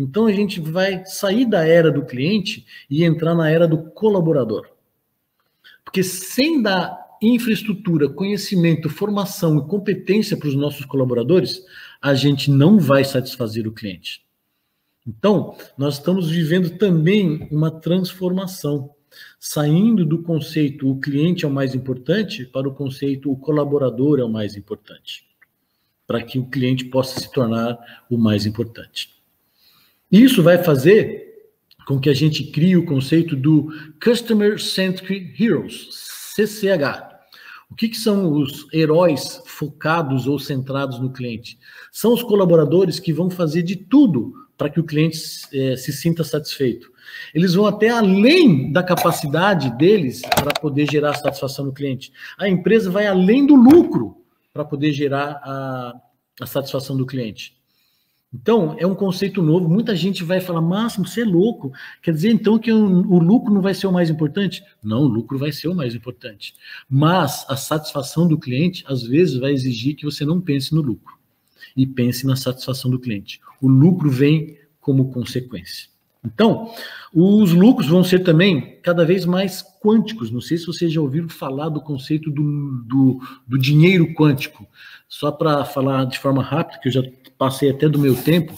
Então 0.00 0.24
a 0.24 0.32
gente 0.32 0.58
vai 0.60 1.04
sair 1.04 1.44
da 1.44 1.62
era 1.62 1.92
do 1.92 2.06
cliente 2.06 2.64
e 2.88 3.04
entrar 3.04 3.34
na 3.34 3.50
era 3.50 3.68
do 3.68 3.90
colaborador. 3.90 4.66
Porque 5.84 6.02
sem 6.02 6.62
dar 6.62 6.98
infraestrutura, 7.20 8.08
conhecimento, 8.08 8.88
formação 8.88 9.58
e 9.58 9.68
competência 9.68 10.38
para 10.38 10.48
os 10.48 10.54
nossos 10.54 10.86
colaboradores, 10.86 11.62
a 12.00 12.14
gente 12.14 12.50
não 12.50 12.78
vai 12.78 13.04
satisfazer 13.04 13.68
o 13.68 13.72
cliente. 13.72 14.24
Então, 15.06 15.54
nós 15.76 15.98
estamos 15.98 16.30
vivendo 16.30 16.78
também 16.78 17.46
uma 17.50 17.70
transformação, 17.70 18.94
saindo 19.38 20.06
do 20.06 20.22
conceito 20.22 20.90
o 20.90 20.98
cliente 20.98 21.44
é 21.44 21.48
o 21.48 21.50
mais 21.50 21.74
importante 21.74 22.46
para 22.46 22.66
o 22.66 22.74
conceito 22.74 23.30
o 23.30 23.36
colaborador 23.36 24.18
é 24.18 24.24
o 24.24 24.30
mais 24.30 24.56
importante, 24.56 25.26
para 26.06 26.22
que 26.22 26.38
o 26.38 26.46
cliente 26.46 26.86
possa 26.86 27.20
se 27.20 27.30
tornar 27.30 27.78
o 28.08 28.16
mais 28.16 28.46
importante. 28.46 29.19
Isso 30.10 30.42
vai 30.42 30.62
fazer 30.62 31.20
com 31.86 32.00
que 32.00 32.10
a 32.10 32.14
gente 32.14 32.44
crie 32.44 32.76
o 32.76 32.84
conceito 32.84 33.36
do 33.36 33.68
Customer 34.02 34.60
Centric 34.60 35.40
Heroes, 35.40 35.88
CCH. 36.34 37.10
O 37.70 37.76
que, 37.76 37.88
que, 37.88 37.96
são 37.96 38.32
os 38.32 38.66
heróis 38.72 39.40
focados 39.46 40.26
ou 40.26 40.38
centrados 40.38 40.98
no 40.98 41.12
cliente? 41.12 41.56
São 41.92 42.12
os 42.12 42.24
colaboradores 42.24 42.98
que 42.98 43.12
vão 43.12 43.30
fazer 43.30 43.62
de 43.62 43.76
tudo 43.76 44.34
para 44.58 44.68
que 44.68 44.80
o 44.80 44.84
cliente 44.84 45.18
é, 45.54 45.76
se 45.76 45.92
sinta 45.92 46.24
satisfeito. 46.24 46.90
Eles 47.32 47.54
vão 47.54 47.66
até 47.66 47.88
além 47.88 48.72
da 48.72 48.82
capacidade 48.82 49.70
deles 49.78 50.22
para 50.22 50.52
poder 50.60 50.90
gerar 50.90 51.14
satisfação 51.14 51.66
no 51.66 51.72
cliente. 51.72 52.12
A 52.36 52.48
empresa 52.48 52.90
vai 52.90 53.06
além 53.06 53.46
do 53.46 53.54
lucro 53.54 54.16
para 54.52 54.64
poder 54.64 54.92
gerar 54.92 55.40
a, 55.44 55.94
a 56.40 56.46
satisfação 56.46 56.96
do 56.96 57.06
cliente. 57.06 57.59
Então, 58.32 58.76
é 58.78 58.86
um 58.86 58.94
conceito 58.94 59.42
novo. 59.42 59.68
Muita 59.68 59.94
gente 59.96 60.22
vai 60.22 60.40
falar, 60.40 60.60
Máximo, 60.60 61.06
você 61.06 61.22
é 61.22 61.24
louco. 61.24 61.72
Quer 62.00 62.12
dizer, 62.12 62.30
então, 62.30 62.58
que 62.60 62.70
o, 62.70 63.18
lucro 63.18 63.52
não 63.52 63.60
vai 63.60 63.74
ser 63.74 63.88
o 63.88 63.92
mais 63.92 64.08
importante? 64.08 64.62
Não, 64.82 65.02
o 65.02 65.08
lucro 65.08 65.36
vai 65.36 65.50
ser 65.50 65.66
o 65.66 65.74
mais 65.74 65.96
importante. 65.96 66.54
Mas 66.88 67.44
a 67.48 67.56
satisfação 67.56 68.28
do 68.28 68.38
cliente, 68.38 68.84
às 68.86 69.02
vezes, 69.02 69.36
vai 69.36 69.52
exigir 69.52 69.96
que 69.96 70.04
você 70.04 70.24
não 70.24 70.40
pense 70.40 70.72
no 70.72 70.80
lucro 70.80 71.18
e 71.76 71.84
pense 71.84 72.24
na 72.24 72.36
satisfação 72.36 72.88
do 72.88 73.00
cliente. 73.00 73.40
O 73.60 73.66
lucro 73.66 74.08
vem 74.08 74.56
como 74.80 75.10
consequência. 75.12 75.88
Então, 76.24 76.70
os 77.14 77.52
lucros 77.52 77.88
vão 77.88 78.04
ser 78.04 78.20
também 78.20 78.78
cada 78.82 79.04
vez 79.04 79.24
mais 79.24 79.64
quânticos. 79.82 80.30
Não 80.30 80.40
sei 80.40 80.58
se 80.58 80.66
vocês 80.66 80.92
já 80.92 81.00
ouviram 81.00 81.28
falar 81.28 81.68
do 81.70 81.80
conceito 81.80 82.30
do, 82.30 82.82
do, 82.86 83.20
do 83.46 83.58
dinheiro 83.58 84.12
quântico. 84.14 84.66
Só 85.08 85.32
para 85.32 85.64
falar 85.64 86.04
de 86.04 86.18
forma 86.18 86.42
rápida, 86.42 86.78
que 86.78 86.88
eu 86.88 86.92
já 86.92 87.02
passei 87.38 87.70
até 87.70 87.88
do 87.88 87.98
meu 87.98 88.14
tempo, 88.14 88.54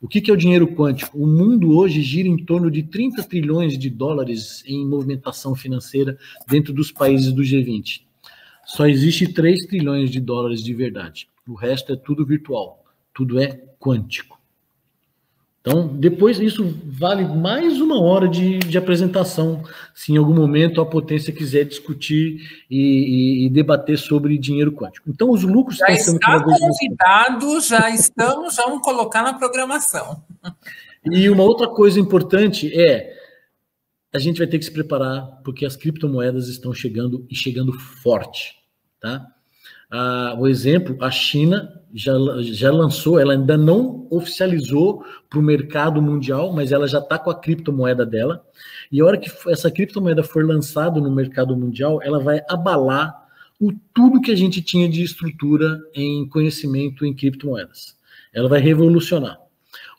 o 0.00 0.08
que, 0.08 0.20
que 0.20 0.30
é 0.30 0.34
o 0.34 0.36
dinheiro 0.36 0.66
quântico? 0.66 1.16
O 1.16 1.26
mundo 1.26 1.76
hoje 1.76 2.02
gira 2.02 2.28
em 2.28 2.36
torno 2.44 2.70
de 2.70 2.82
30 2.82 3.22
trilhões 3.22 3.78
de 3.78 3.88
dólares 3.88 4.64
em 4.66 4.84
movimentação 4.84 5.54
financeira 5.54 6.18
dentro 6.48 6.72
dos 6.72 6.90
países 6.90 7.32
do 7.32 7.42
G20. 7.42 8.00
Só 8.66 8.86
existe 8.88 9.32
3 9.32 9.66
trilhões 9.66 10.10
de 10.10 10.18
dólares 10.18 10.62
de 10.62 10.74
verdade. 10.74 11.28
O 11.46 11.54
resto 11.54 11.92
é 11.92 11.96
tudo 11.96 12.26
virtual, 12.26 12.84
tudo 13.14 13.38
é 13.38 13.62
quântico. 13.78 14.41
Então, 15.62 15.86
depois 15.86 16.40
isso 16.40 16.76
vale 16.84 17.24
mais 17.24 17.80
uma 17.80 18.02
hora 18.02 18.28
de, 18.28 18.58
de 18.58 18.76
apresentação, 18.76 19.62
se 19.94 20.12
em 20.12 20.16
algum 20.16 20.34
momento 20.34 20.80
a 20.80 20.86
potência 20.86 21.32
quiser 21.32 21.64
discutir 21.64 22.64
e, 22.68 23.44
e, 23.44 23.46
e 23.46 23.48
debater 23.48 23.96
sobre 23.96 24.36
dinheiro 24.36 24.72
quântico. 24.72 25.08
Então, 25.08 25.30
os 25.30 25.44
lucros 25.44 25.76
já 25.76 25.86
estão 25.86 26.14
sendo 26.14 26.16
está 26.16 26.42
convidado, 26.42 27.60
já 27.60 27.90
estamos, 27.90 28.56
já 28.56 28.64
vamos 28.64 28.82
colocar 28.82 29.22
na 29.22 29.34
programação. 29.34 30.20
E 31.04 31.30
uma 31.30 31.44
outra 31.44 31.68
coisa 31.68 32.00
importante 32.00 32.68
é 32.74 33.16
a 34.12 34.18
gente 34.18 34.38
vai 34.38 34.48
ter 34.48 34.58
que 34.58 34.64
se 34.64 34.70
preparar 34.72 35.40
porque 35.44 35.64
as 35.64 35.76
criptomoedas 35.76 36.48
estão 36.48 36.74
chegando 36.74 37.24
e 37.30 37.36
chegando 37.36 37.72
forte, 37.72 38.56
tá? 39.00 39.31
Ah, 39.94 40.34
o 40.38 40.48
exemplo, 40.48 40.96
a 41.00 41.10
China 41.10 41.70
já, 41.92 42.14
já 42.40 42.72
lançou, 42.72 43.18
ela 43.20 43.34
ainda 43.34 43.58
não 43.58 44.08
oficializou 44.10 45.04
para 45.28 45.38
o 45.38 45.42
mercado 45.42 46.00
mundial, 46.00 46.50
mas 46.50 46.72
ela 46.72 46.88
já 46.88 46.98
está 46.98 47.18
com 47.18 47.28
a 47.28 47.38
criptomoeda 47.38 48.06
dela. 48.06 48.42
E 48.90 49.02
a 49.02 49.04
hora 49.04 49.18
que 49.18 49.30
essa 49.48 49.70
criptomoeda 49.70 50.22
for 50.22 50.46
lançada 50.46 50.98
no 50.98 51.10
mercado 51.10 51.54
mundial, 51.54 52.00
ela 52.02 52.18
vai 52.18 52.40
abalar 52.48 53.14
o 53.60 53.70
tudo 53.92 54.22
que 54.22 54.32
a 54.32 54.34
gente 54.34 54.62
tinha 54.62 54.88
de 54.88 55.02
estrutura 55.02 55.78
em 55.94 56.26
conhecimento 56.26 57.04
em 57.04 57.14
criptomoedas. 57.14 57.94
Ela 58.32 58.48
vai 58.48 58.60
revolucionar. 58.60 59.38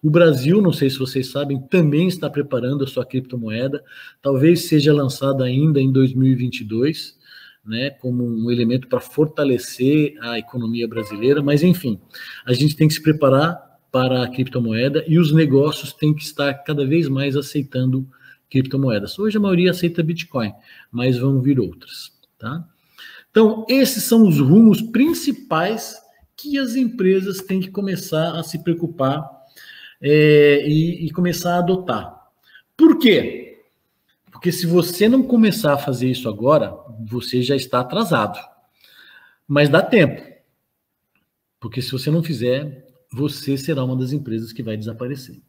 O 0.01 0.09
Brasil, 0.09 0.59
não 0.59 0.73
sei 0.73 0.89
se 0.89 0.97
vocês 0.97 1.27
sabem, 1.27 1.61
também 1.69 2.07
está 2.07 2.27
preparando 2.31 2.83
a 2.83 2.87
sua 2.87 3.05
criptomoeda. 3.05 3.83
Talvez 4.23 4.65
seja 4.65 4.91
lançada 4.91 5.43
ainda 5.43 5.79
em 5.79 5.91
2022 5.91 7.21
né, 7.65 7.89
como 7.89 8.23
um 8.25 8.51
elemento 8.51 8.87
para 8.87 8.99
fortalecer 8.99 10.15
a 10.21 10.37
economia 10.37 10.87
brasileira, 10.87 11.41
mas 11.41 11.63
enfim, 11.63 11.99
a 12.45 12.53
gente 12.53 12.75
tem 12.75 12.87
que 12.87 12.93
se 12.93 13.01
preparar 13.01 13.73
para 13.91 14.23
a 14.23 14.27
criptomoeda 14.27 15.03
e 15.07 15.17
os 15.17 15.31
negócios 15.31 15.93
têm 15.93 16.13
que 16.13 16.23
estar 16.23 16.53
cada 16.63 16.85
vez 16.85 17.07
mais 17.07 17.35
aceitando 17.35 18.07
criptomoedas. 18.49 19.17
Hoje 19.17 19.37
a 19.37 19.39
maioria 19.39 19.71
aceita 19.71 20.03
Bitcoin, 20.03 20.51
mas 20.91 21.17
vão 21.17 21.41
vir 21.41 21.59
outras, 21.59 22.11
tá? 22.37 22.67
Então, 23.31 23.65
esses 23.67 24.03
são 24.03 24.27
os 24.27 24.39
rumos 24.39 24.81
principais 24.81 25.95
que 26.35 26.57
as 26.57 26.75
empresas 26.75 27.41
têm 27.41 27.59
que 27.59 27.71
começar 27.71 28.37
a 28.37 28.43
se 28.43 28.63
preocupar 28.63 29.27
é, 30.01 30.67
e, 30.67 31.05
e 31.05 31.11
começar 31.11 31.55
a 31.55 31.59
adotar. 31.59 32.15
Por 32.75 32.99
quê? 32.99 33.52
Porque 34.43 34.51
se 34.51 34.67
você 34.67 35.07
não 35.07 35.23
começar 35.23 35.73
a 35.73 35.77
fazer 35.77 36.11
isso 36.11 36.27
agora, 36.27 36.75
você 37.07 37.41
já 37.41 37.55
está 37.55 37.79
atrasado. 37.79 38.37
Mas 39.47 39.69
dá 39.69 39.81
tempo. 39.81 40.21
Porque 41.61 41.81
se 41.81 41.89
você 41.89 42.11
não 42.11 42.21
fizer, 42.21 42.85
você 43.09 43.55
será 43.55 43.85
uma 43.85 43.95
das 43.95 44.11
empresas 44.11 44.51
que 44.51 44.61
vai 44.61 44.75
desaparecer. 44.75 45.41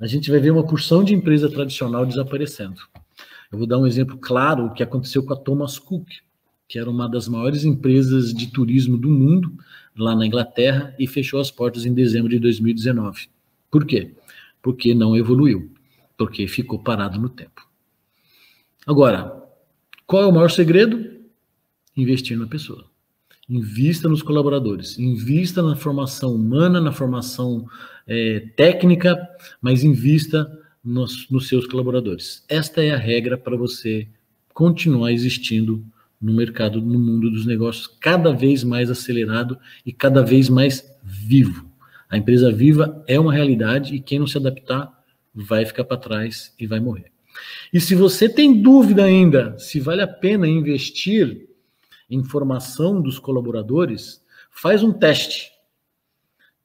A 0.00 0.06
gente 0.08 0.32
vai 0.32 0.40
ver 0.40 0.50
uma 0.50 0.66
porção 0.66 1.04
de 1.04 1.14
empresa 1.14 1.48
tradicional 1.48 2.04
desaparecendo. 2.04 2.80
Eu 3.52 3.58
vou 3.58 3.68
dar 3.68 3.78
um 3.78 3.86
exemplo 3.86 4.18
claro 4.18 4.66
o 4.66 4.72
que 4.72 4.82
aconteceu 4.82 5.22
com 5.22 5.34
a 5.34 5.36
Thomas 5.36 5.78
Cook, 5.78 6.08
que 6.66 6.76
era 6.76 6.90
uma 6.90 7.08
das 7.08 7.28
maiores 7.28 7.62
empresas 7.62 8.34
de 8.34 8.48
turismo 8.48 8.98
do 8.98 9.08
mundo, 9.08 9.56
lá 9.96 10.16
na 10.16 10.26
Inglaterra, 10.26 10.92
e 10.98 11.06
fechou 11.06 11.38
as 11.38 11.52
portas 11.52 11.86
em 11.86 11.94
dezembro 11.94 12.28
de 12.28 12.40
2019. 12.40 13.28
Por 13.70 13.86
quê? 13.86 14.16
Porque 14.60 14.92
não 14.92 15.16
evoluiu, 15.16 15.70
porque 16.16 16.48
ficou 16.48 16.80
parado 16.80 17.20
no 17.20 17.28
tempo. 17.28 17.67
Agora, 18.88 19.46
qual 20.06 20.22
é 20.22 20.26
o 20.26 20.32
maior 20.32 20.50
segredo? 20.50 21.04
Investir 21.94 22.38
na 22.38 22.46
pessoa. 22.46 22.86
Invista 23.46 24.08
nos 24.08 24.22
colaboradores, 24.22 24.98
invista 24.98 25.62
na 25.62 25.76
formação 25.76 26.34
humana, 26.34 26.80
na 26.80 26.90
formação 26.90 27.66
é, 28.06 28.40
técnica, 28.56 29.14
mas 29.60 29.84
invista 29.84 30.50
nos, 30.82 31.28
nos 31.28 31.48
seus 31.48 31.66
colaboradores. 31.66 32.46
Esta 32.48 32.82
é 32.82 32.92
a 32.92 32.96
regra 32.96 33.36
para 33.36 33.58
você 33.58 34.08
continuar 34.54 35.12
existindo 35.12 35.84
no 36.18 36.32
mercado, 36.32 36.80
no 36.80 36.98
mundo 36.98 37.30
dos 37.30 37.44
negócios, 37.44 37.86
cada 37.86 38.32
vez 38.32 38.64
mais 38.64 38.88
acelerado 38.88 39.58
e 39.84 39.92
cada 39.92 40.22
vez 40.22 40.48
mais 40.48 40.90
vivo. 41.02 41.70
A 42.08 42.16
empresa 42.16 42.50
viva 42.50 43.04
é 43.06 43.20
uma 43.20 43.34
realidade 43.34 43.94
e 43.94 44.00
quem 44.00 44.18
não 44.18 44.26
se 44.26 44.38
adaptar 44.38 44.90
vai 45.34 45.66
ficar 45.66 45.84
para 45.84 45.98
trás 45.98 46.54
e 46.58 46.66
vai 46.66 46.80
morrer. 46.80 47.12
E 47.72 47.80
se 47.80 47.94
você 47.94 48.28
tem 48.28 48.60
dúvida 48.60 49.04
ainda 49.04 49.58
se 49.58 49.80
vale 49.80 50.02
a 50.02 50.08
pena 50.08 50.46
investir 50.46 51.48
informação 52.10 53.00
dos 53.00 53.18
colaboradores, 53.18 54.22
faz 54.50 54.82
um 54.82 54.92
teste. 54.92 55.52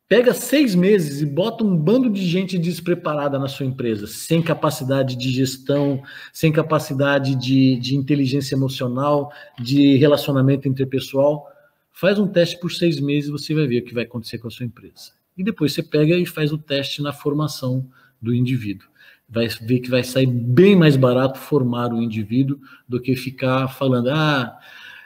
Pega 0.08 0.34
seis 0.34 0.76
meses 0.76 1.22
e 1.22 1.26
bota 1.26 1.64
um 1.64 1.76
bando 1.76 2.10
de 2.10 2.26
gente 2.26 2.58
despreparada 2.58 3.40
na 3.40 3.48
sua 3.48 3.66
empresa, 3.66 4.06
sem 4.06 4.42
capacidade 4.42 5.16
de 5.16 5.32
gestão, 5.32 6.04
sem 6.32 6.52
capacidade 6.52 7.36
de, 7.36 7.78
de 7.78 7.96
inteligência 7.96 8.54
emocional, 8.54 9.32
de 9.60 9.96
relacionamento 9.98 10.68
interpessoal. 10.68 11.48
Faz 11.92 12.20
um 12.20 12.28
teste 12.28 12.60
por 12.60 12.72
seis 12.72 13.00
meses 13.00 13.30
e 13.30 13.32
você 13.32 13.54
vai 13.56 13.66
ver 13.66 13.82
o 13.82 13.86
que 13.86 13.94
vai 13.94 14.04
acontecer 14.04 14.38
com 14.38 14.48
a 14.48 14.52
sua 14.52 14.66
empresa. 14.66 15.14
E 15.38 15.44
depois 15.44 15.74
você 15.74 15.82
pega 15.82 16.16
e 16.16 16.26
faz 16.26 16.52
o 16.52 16.58
teste 16.58 17.02
na 17.02 17.12
formação 17.12 17.90
do 18.22 18.34
indivíduo. 18.36 18.88
Vai 19.34 19.48
ver 19.48 19.80
que 19.80 19.90
vai 19.90 20.04
sair 20.04 20.28
bem 20.28 20.76
mais 20.76 20.96
barato 20.96 21.40
formar 21.40 21.92
o 21.92 22.02
indivíduo 22.02 22.60
do 22.88 23.02
que 23.02 23.16
ficar 23.16 23.68
falando, 23.68 24.10
ah, 24.10 24.56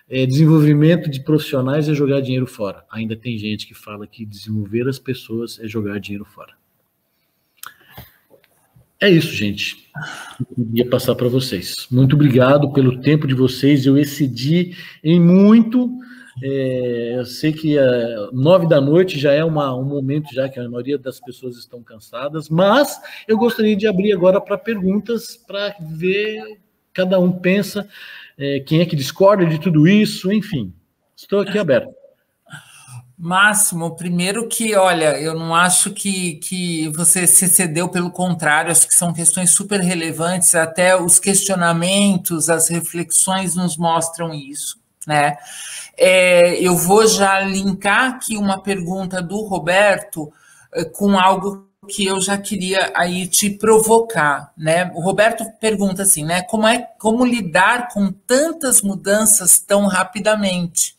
é, 0.10 0.26
desenvolvimento 0.26 1.10
de 1.10 1.22
profissionais 1.22 1.88
é 1.88 1.94
jogar 1.94 2.22
dinheiro 2.22 2.46
fora. 2.46 2.84
Ainda 2.92 3.16
tem 3.16 3.38
gente 3.38 3.66
que 3.66 3.74
fala 3.74 4.06
que 4.06 4.26
desenvolver 4.26 4.88
as 4.88 5.00
pessoas 5.00 5.60
é 5.60 5.68
jogar 5.68 6.00
dinheiro 6.00 6.26
fora. 6.26 6.54
É 9.00 9.10
isso, 9.10 9.32
gente. 9.32 9.90
Eu 10.40 10.66
queria 10.66 10.90
passar 10.90 11.14
para 11.14 11.28
vocês. 11.28 11.88
Muito 11.92 12.16
obrigado 12.16 12.74
pelo 12.74 13.00
tempo 13.00 13.28
de 13.28 13.36
vocês. 13.36 13.86
Eu 13.86 13.98
excedi 13.98 14.76
em 15.04 15.20
muito. 15.20 15.90
É, 16.42 17.16
eu 17.18 17.26
sei 17.26 17.52
que 17.52 17.78
é, 17.78 18.30
nove 18.32 18.68
da 18.68 18.80
noite 18.80 19.20
já 19.20 19.32
é 19.32 19.44
uma, 19.44 19.76
um 19.76 19.84
momento 19.84 20.34
já 20.34 20.48
que 20.48 20.60
a 20.60 20.70
maioria 20.70 20.98
das 20.98 21.20
pessoas 21.20 21.58
estão 21.58 21.82
cansadas, 21.82 22.48
mas 22.50 23.00
eu 23.28 23.38
gostaria 23.38 23.76
de 23.76 23.88
abrir 23.88 24.14
agora 24.14 24.40
para 24.40 24.58
perguntas 24.58 25.36
para 25.36 25.76
ver 25.80 26.60
cada 26.94 27.20
um 27.20 27.32
pensa 27.32 27.88
é, 28.38 28.60
quem 28.60 28.82
é 28.82 28.86
que 28.86 28.96
discorda 28.96 29.46
de 29.46 29.60
tudo 29.60 29.88
isso, 29.88 30.32
enfim. 30.32 30.74
Estou 31.16 31.40
aqui 31.40 31.58
aberto. 31.58 31.92
Máximo, 33.18 33.96
primeiro 33.96 34.48
que, 34.48 34.76
olha, 34.76 35.20
eu 35.20 35.34
não 35.34 35.56
acho 35.56 35.92
que, 35.92 36.36
que 36.36 36.88
você 36.90 37.26
se 37.26 37.48
cedeu, 37.48 37.90
pelo 37.90 38.12
contrário, 38.12 38.72
acho 38.72 38.88
que 38.88 38.94
são 38.94 39.12
questões 39.12 39.50
super 39.50 39.80
relevantes, 39.80 40.54
até 40.54 40.96
os 40.96 41.18
questionamentos, 41.18 42.48
as 42.48 42.70
reflexões 42.70 43.56
nos 43.56 43.76
mostram 43.76 44.36
isso, 44.36 44.78
né? 45.08 45.38
É, 45.98 46.62
eu 46.62 46.76
vou 46.76 47.08
já 47.08 47.40
linkar 47.40 48.12
aqui 48.12 48.38
uma 48.38 48.62
pergunta 48.62 49.22
do 49.22 49.42
Roberto 49.42 50.32
é, 50.74 50.84
com 50.84 51.18
algo 51.18 51.66
que 51.88 52.06
eu 52.06 52.20
já 52.20 52.38
queria 52.38 52.92
aí 52.94 53.26
te 53.28 53.50
provocar, 53.50 54.52
né? 54.58 54.92
O 54.94 55.02
Roberto 55.02 55.46
pergunta 55.60 56.04
assim, 56.04 56.26
né? 56.26 56.42
Como 56.42 56.68
é 56.68 56.80
como 57.00 57.26
lidar 57.26 57.88
com 57.88 58.12
tantas 58.12 58.82
mudanças 58.82 59.58
tão 59.60 59.88
rapidamente? 59.88 60.96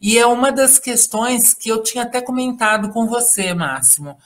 E 0.00 0.18
é 0.18 0.26
uma 0.26 0.50
das 0.50 0.80
questões 0.80 1.54
que 1.54 1.68
eu 1.68 1.80
tinha 1.80 2.02
até 2.02 2.20
comentado 2.20 2.90
com 2.90 3.06
você, 3.06 3.54
Máximo. 3.54 4.18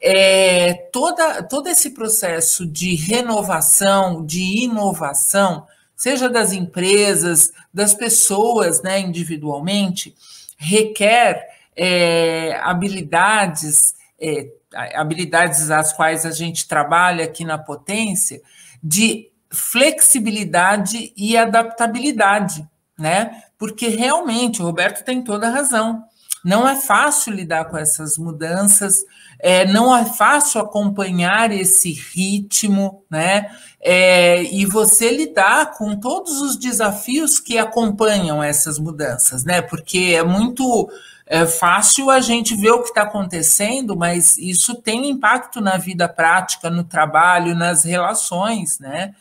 É, 0.00 0.74
toda, 0.92 1.44
todo 1.44 1.68
esse 1.68 1.90
processo 1.90 2.66
de 2.66 2.96
renovação, 2.96 4.26
de 4.26 4.64
inovação, 4.64 5.64
seja 6.02 6.28
das 6.28 6.52
empresas, 6.52 7.52
das 7.72 7.94
pessoas, 7.94 8.82
né, 8.82 8.98
individualmente, 8.98 10.16
requer 10.58 11.46
é, 11.76 12.58
habilidades 12.60 13.94
é, 14.20 14.48
habilidades 14.96 15.70
às 15.70 15.92
quais 15.92 16.26
a 16.26 16.32
gente 16.32 16.66
trabalha 16.66 17.24
aqui 17.24 17.44
na 17.44 17.56
potência, 17.56 18.42
de 18.82 19.30
flexibilidade 19.48 21.12
e 21.16 21.36
adaptabilidade, 21.36 22.68
né? 22.98 23.44
Porque 23.56 23.86
realmente 23.86 24.60
o 24.60 24.64
Roberto 24.64 25.04
tem 25.04 25.22
toda 25.22 25.46
a 25.46 25.52
razão. 25.52 26.02
Não 26.44 26.66
é 26.66 26.74
fácil 26.74 27.32
lidar 27.32 27.66
com 27.66 27.78
essas 27.78 28.18
mudanças, 28.18 29.04
é, 29.42 29.66
não 29.66 29.94
é 29.94 30.04
fácil 30.04 30.60
acompanhar 30.60 31.50
esse 31.50 31.92
ritmo, 31.92 33.04
né? 33.10 33.50
É, 33.80 34.40
e 34.44 34.64
você 34.64 35.10
lidar 35.10 35.72
com 35.72 35.96
todos 35.96 36.40
os 36.40 36.56
desafios 36.56 37.40
que 37.40 37.58
acompanham 37.58 38.40
essas 38.40 38.78
mudanças, 38.78 39.44
né? 39.44 39.60
Porque 39.60 40.14
é 40.16 40.22
muito 40.22 40.88
é 41.26 41.44
fácil 41.46 42.08
a 42.10 42.20
gente 42.20 42.54
ver 42.54 42.70
o 42.70 42.82
que 42.82 42.90
está 42.90 43.02
acontecendo, 43.02 43.96
mas 43.96 44.36
isso 44.38 44.74
tem 44.76 45.10
impacto 45.10 45.60
na 45.60 45.76
vida 45.76 46.08
prática, 46.08 46.70
no 46.70 46.84
trabalho, 46.84 47.56
nas 47.56 47.84
relações, 47.84 48.78
né? 48.78 49.12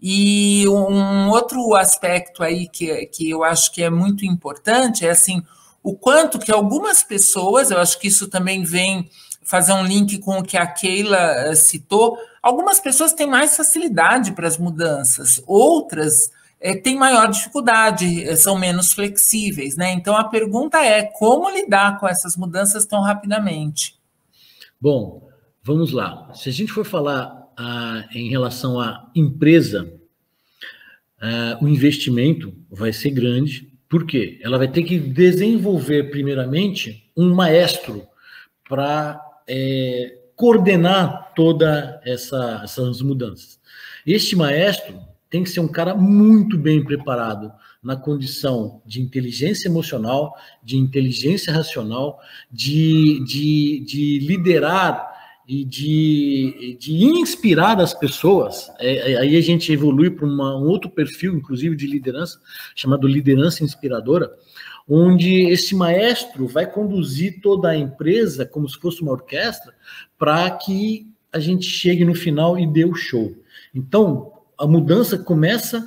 E 0.00 0.66
um 0.68 1.28
outro 1.28 1.74
aspecto 1.74 2.42
aí 2.42 2.66
que, 2.68 3.06
que 3.06 3.28
eu 3.28 3.44
acho 3.44 3.72
que 3.72 3.82
é 3.82 3.90
muito 3.90 4.24
importante 4.24 5.06
é 5.06 5.10
assim, 5.10 5.42
o 5.82 5.94
quanto 5.94 6.38
que 6.38 6.52
algumas 6.52 7.02
pessoas, 7.02 7.70
eu 7.70 7.78
acho 7.78 7.98
que 7.98 8.08
isso 8.08 8.28
também 8.28 8.62
vem 8.62 9.08
fazer 9.46 9.72
um 9.72 9.84
link 9.84 10.18
com 10.18 10.40
o 10.40 10.42
que 10.42 10.56
a 10.56 10.66
Keila 10.66 11.16
eh, 11.16 11.54
citou, 11.54 12.18
algumas 12.42 12.80
pessoas 12.80 13.12
têm 13.12 13.28
mais 13.28 13.56
facilidade 13.56 14.32
para 14.32 14.48
as 14.48 14.58
mudanças, 14.58 15.40
outras 15.46 16.32
é, 16.60 16.74
têm 16.74 16.96
maior 16.96 17.30
dificuldade, 17.30 18.24
é, 18.24 18.34
são 18.34 18.58
menos 18.58 18.92
flexíveis, 18.92 19.76
né? 19.76 19.92
Então 19.92 20.16
a 20.16 20.24
pergunta 20.24 20.78
é 20.78 21.04
como 21.04 21.48
lidar 21.48 22.00
com 22.00 22.08
essas 22.08 22.36
mudanças 22.36 22.84
tão 22.84 23.00
rapidamente? 23.02 23.96
Bom, 24.80 25.28
vamos 25.62 25.92
lá. 25.92 26.28
Se 26.34 26.48
a 26.48 26.52
gente 26.52 26.72
for 26.72 26.84
falar 26.84 27.48
ah, 27.56 28.04
em 28.12 28.28
relação 28.28 28.80
à 28.80 29.08
empresa, 29.14 29.88
ah, 31.20 31.56
o 31.62 31.68
investimento 31.68 32.52
vai 32.68 32.92
ser 32.92 33.10
grande, 33.10 33.72
por 33.88 34.04
quê? 34.04 34.40
Ela 34.42 34.58
vai 34.58 34.66
ter 34.66 34.82
que 34.82 34.98
desenvolver, 34.98 36.10
primeiramente, 36.10 37.08
um 37.16 37.32
maestro 37.32 38.02
para 38.68 39.20
é, 39.48 40.18
coordenar 40.34 41.32
todas 41.34 41.94
essa, 42.04 42.60
essas 42.62 43.00
mudanças. 43.00 43.58
Este 44.06 44.36
maestro 44.36 44.98
tem 45.28 45.42
que 45.42 45.50
ser 45.50 45.60
um 45.60 45.68
cara 45.68 45.94
muito 45.94 46.56
bem 46.56 46.84
preparado 46.84 47.52
na 47.82 47.96
condição 47.96 48.80
de 48.84 49.00
inteligência 49.00 49.68
emocional, 49.68 50.34
de 50.62 50.76
inteligência 50.76 51.52
racional, 51.52 52.18
de, 52.50 53.24
de, 53.24 53.84
de 53.86 54.18
liderar 54.26 55.14
e 55.48 55.64
de, 55.64 56.76
de 56.80 57.04
inspirar 57.04 57.80
as 57.80 57.94
pessoas. 57.94 58.70
É, 58.78 59.12
é 59.12 59.18
aí 59.18 59.36
a 59.36 59.40
gente 59.40 59.72
evolui 59.72 60.10
para 60.10 60.26
um 60.26 60.66
outro 60.66 60.90
perfil, 60.90 61.36
inclusive 61.36 61.76
de 61.76 61.86
liderança, 61.86 62.40
chamado 62.74 63.06
liderança 63.06 63.62
inspiradora, 63.62 64.30
onde 64.88 65.48
esse 65.48 65.74
maestro 65.74 66.46
vai 66.46 66.70
conduzir 66.70 67.40
toda 67.40 67.70
a 67.70 67.76
empresa 67.76 68.46
como 68.46 68.68
se 68.68 68.78
fosse 68.78 69.02
uma 69.02 69.12
orquestra 69.12 69.74
para 70.18 70.48
que 70.50 71.10
a 71.32 71.40
gente 71.40 71.66
chegue 71.66 72.04
no 72.04 72.14
final 72.14 72.58
e 72.58 72.66
dê 72.66 72.84
o 72.84 72.94
show. 72.94 73.34
Então, 73.74 74.32
a 74.56 74.66
mudança 74.66 75.18
começa 75.18 75.86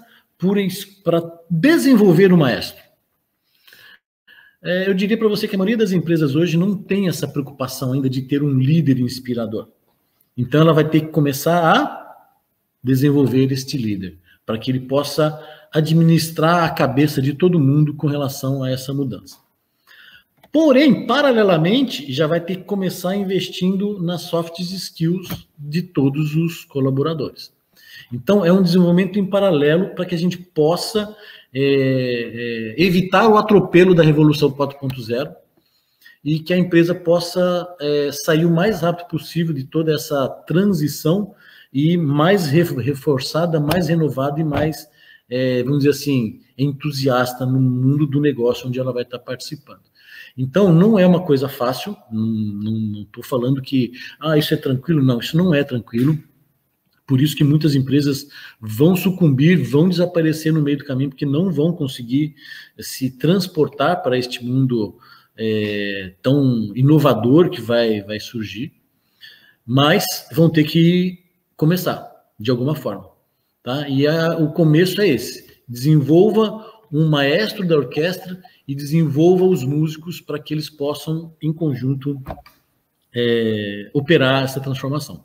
para 1.04 1.22
desenvolver 1.50 2.32
o 2.32 2.38
maestro. 2.38 2.82
É, 4.62 4.90
eu 4.90 4.94
diria 4.94 5.18
para 5.18 5.28
você 5.28 5.48
que 5.48 5.56
a 5.56 5.58
maioria 5.58 5.78
das 5.78 5.92
empresas 5.92 6.36
hoje 6.36 6.58
não 6.58 6.76
tem 6.76 7.08
essa 7.08 7.28
preocupação 7.28 7.94
ainda 7.94 8.10
de 8.10 8.22
ter 8.22 8.44
um 8.44 8.60
líder 8.60 9.00
inspirador. 9.00 9.70
Então, 10.38 10.62
ela 10.62 10.74
vai 10.74 10.88
ter 10.88 11.02
que 11.02 11.08
começar 11.08 11.64
a 11.64 12.28
desenvolver 12.84 13.52
este 13.52 13.78
líder, 13.78 14.18
para 14.46 14.58
que 14.58 14.72
ele 14.72 14.82
possa 14.82 15.38
administrar 15.74 16.64
a 16.64 16.70
cabeça 16.70 17.22
de 17.22 17.34
todo 17.34 17.60
mundo 17.60 17.94
com 17.94 18.08
relação 18.08 18.64
a 18.64 18.72
essa 18.72 18.94
mudança. 18.94 19.38
Porém, 20.52 21.06
paralelamente, 21.06 22.12
já 22.12 22.26
vai 22.26 22.42
ter 22.42 22.58
que 22.58 22.64
começar 22.64 23.16
investindo 23.16 24.02
nas 24.02 24.24
soft 24.24 24.60
skills 24.60 25.48
de 25.58 25.84
todos 25.84 26.36
os 26.36 26.66
colaboradores. 26.66 27.54
Então, 28.12 28.44
é 28.44 28.52
um 28.52 28.64
desenvolvimento 28.64 29.20
em 29.20 29.26
paralelo 29.26 29.94
para 29.94 30.06
que 30.06 30.16
a 30.16 30.18
gente 30.18 30.38
possa 30.38 31.16
é, 31.54 32.76
é, 32.78 32.84
evitar 32.84 33.28
o 33.28 33.38
atropelo 33.38 33.94
da 33.94 34.02
Revolução 34.02 34.52
4.0 34.52 35.32
e 36.24 36.40
que 36.40 36.54
a 36.54 36.58
empresa 36.58 36.94
possa 36.96 37.68
é, 37.80 38.10
sair 38.12 38.46
o 38.46 38.52
mais 38.52 38.82
rápido 38.82 39.08
possível 39.08 39.54
de 39.54 39.64
toda 39.64 39.94
essa 39.94 40.28
transição 40.28 41.34
e 41.72 41.96
mais 41.96 42.48
reforçada, 42.48 43.60
mais 43.60 43.88
renovada 43.88 44.40
e 44.40 44.44
mais, 44.44 44.88
é, 45.30 45.62
vamos 45.64 45.80
dizer 45.80 45.92
assim, 45.92 46.42
entusiasta 46.58 47.46
no 47.46 47.60
mundo 47.60 48.08
do 48.08 48.20
negócio 48.20 48.68
onde 48.68 48.80
ela 48.80 48.92
vai 48.92 49.04
estar 49.04 49.20
participando. 49.20 49.84
Então, 50.38 50.74
não 50.74 50.98
é 50.98 51.06
uma 51.06 51.24
coisa 51.24 51.48
fácil, 51.48 51.96
não 52.12 53.02
estou 53.02 53.24
falando 53.24 53.62
que 53.62 53.92
ah, 54.20 54.38
isso 54.38 54.54
é 54.54 54.58
tranquilo, 54.58 55.04
não, 55.04 55.20
isso 55.20 55.38
não 55.38 55.54
é 55.54 55.64
tranquilo. 55.64 56.18
Por 57.06 57.20
isso 57.20 57.36
que 57.36 57.44
muitas 57.44 57.76
empresas 57.76 58.28
vão 58.62 58.96
sucumbir, 58.96 59.64
vão 59.64 59.90
desaparecer 59.90 60.54
no 60.54 60.62
meio 60.62 60.78
do 60.78 60.86
caminho, 60.86 61.10
porque 61.10 61.26
não 61.26 61.52
vão 61.52 61.74
conseguir 61.74 62.36
se 62.80 63.10
transportar 63.18 64.04
para 64.04 64.18
este 64.18 64.46
mundo 64.46 64.98
é, 65.36 66.14
tão 66.22 66.72
inovador 66.76 67.50
que 67.50 67.60
vai, 67.60 68.02
vai 68.02 68.20
surgir, 68.20 68.74
mas 69.66 70.06
vão 70.32 70.50
ter 70.50 70.64
que 70.66 71.24
começar, 71.58 72.08
de 72.40 72.52
alguma 72.52 72.76
forma. 72.76 73.09
Tá? 73.64 73.88
E 73.88 74.08
a, 74.08 74.38
o 74.38 74.52
começo 74.54 75.02
é 75.02 75.08
esse: 75.08 75.62
desenvolva 75.68 76.66
um 76.92 77.08
maestro 77.08 77.68
da 77.68 77.76
orquestra 77.76 78.42
e 78.68 78.74
desenvolva 78.74 79.46
os 79.46 79.64
músicos 79.64 80.22
para 80.22 80.40
que 80.40 80.54
eles 80.54 80.70
possam, 80.70 81.34
em 81.42 81.54
conjunto, 81.54 82.22
é, 83.14 83.90
operar 83.94 84.44
essa 84.44 84.60
transformação. 84.60 85.24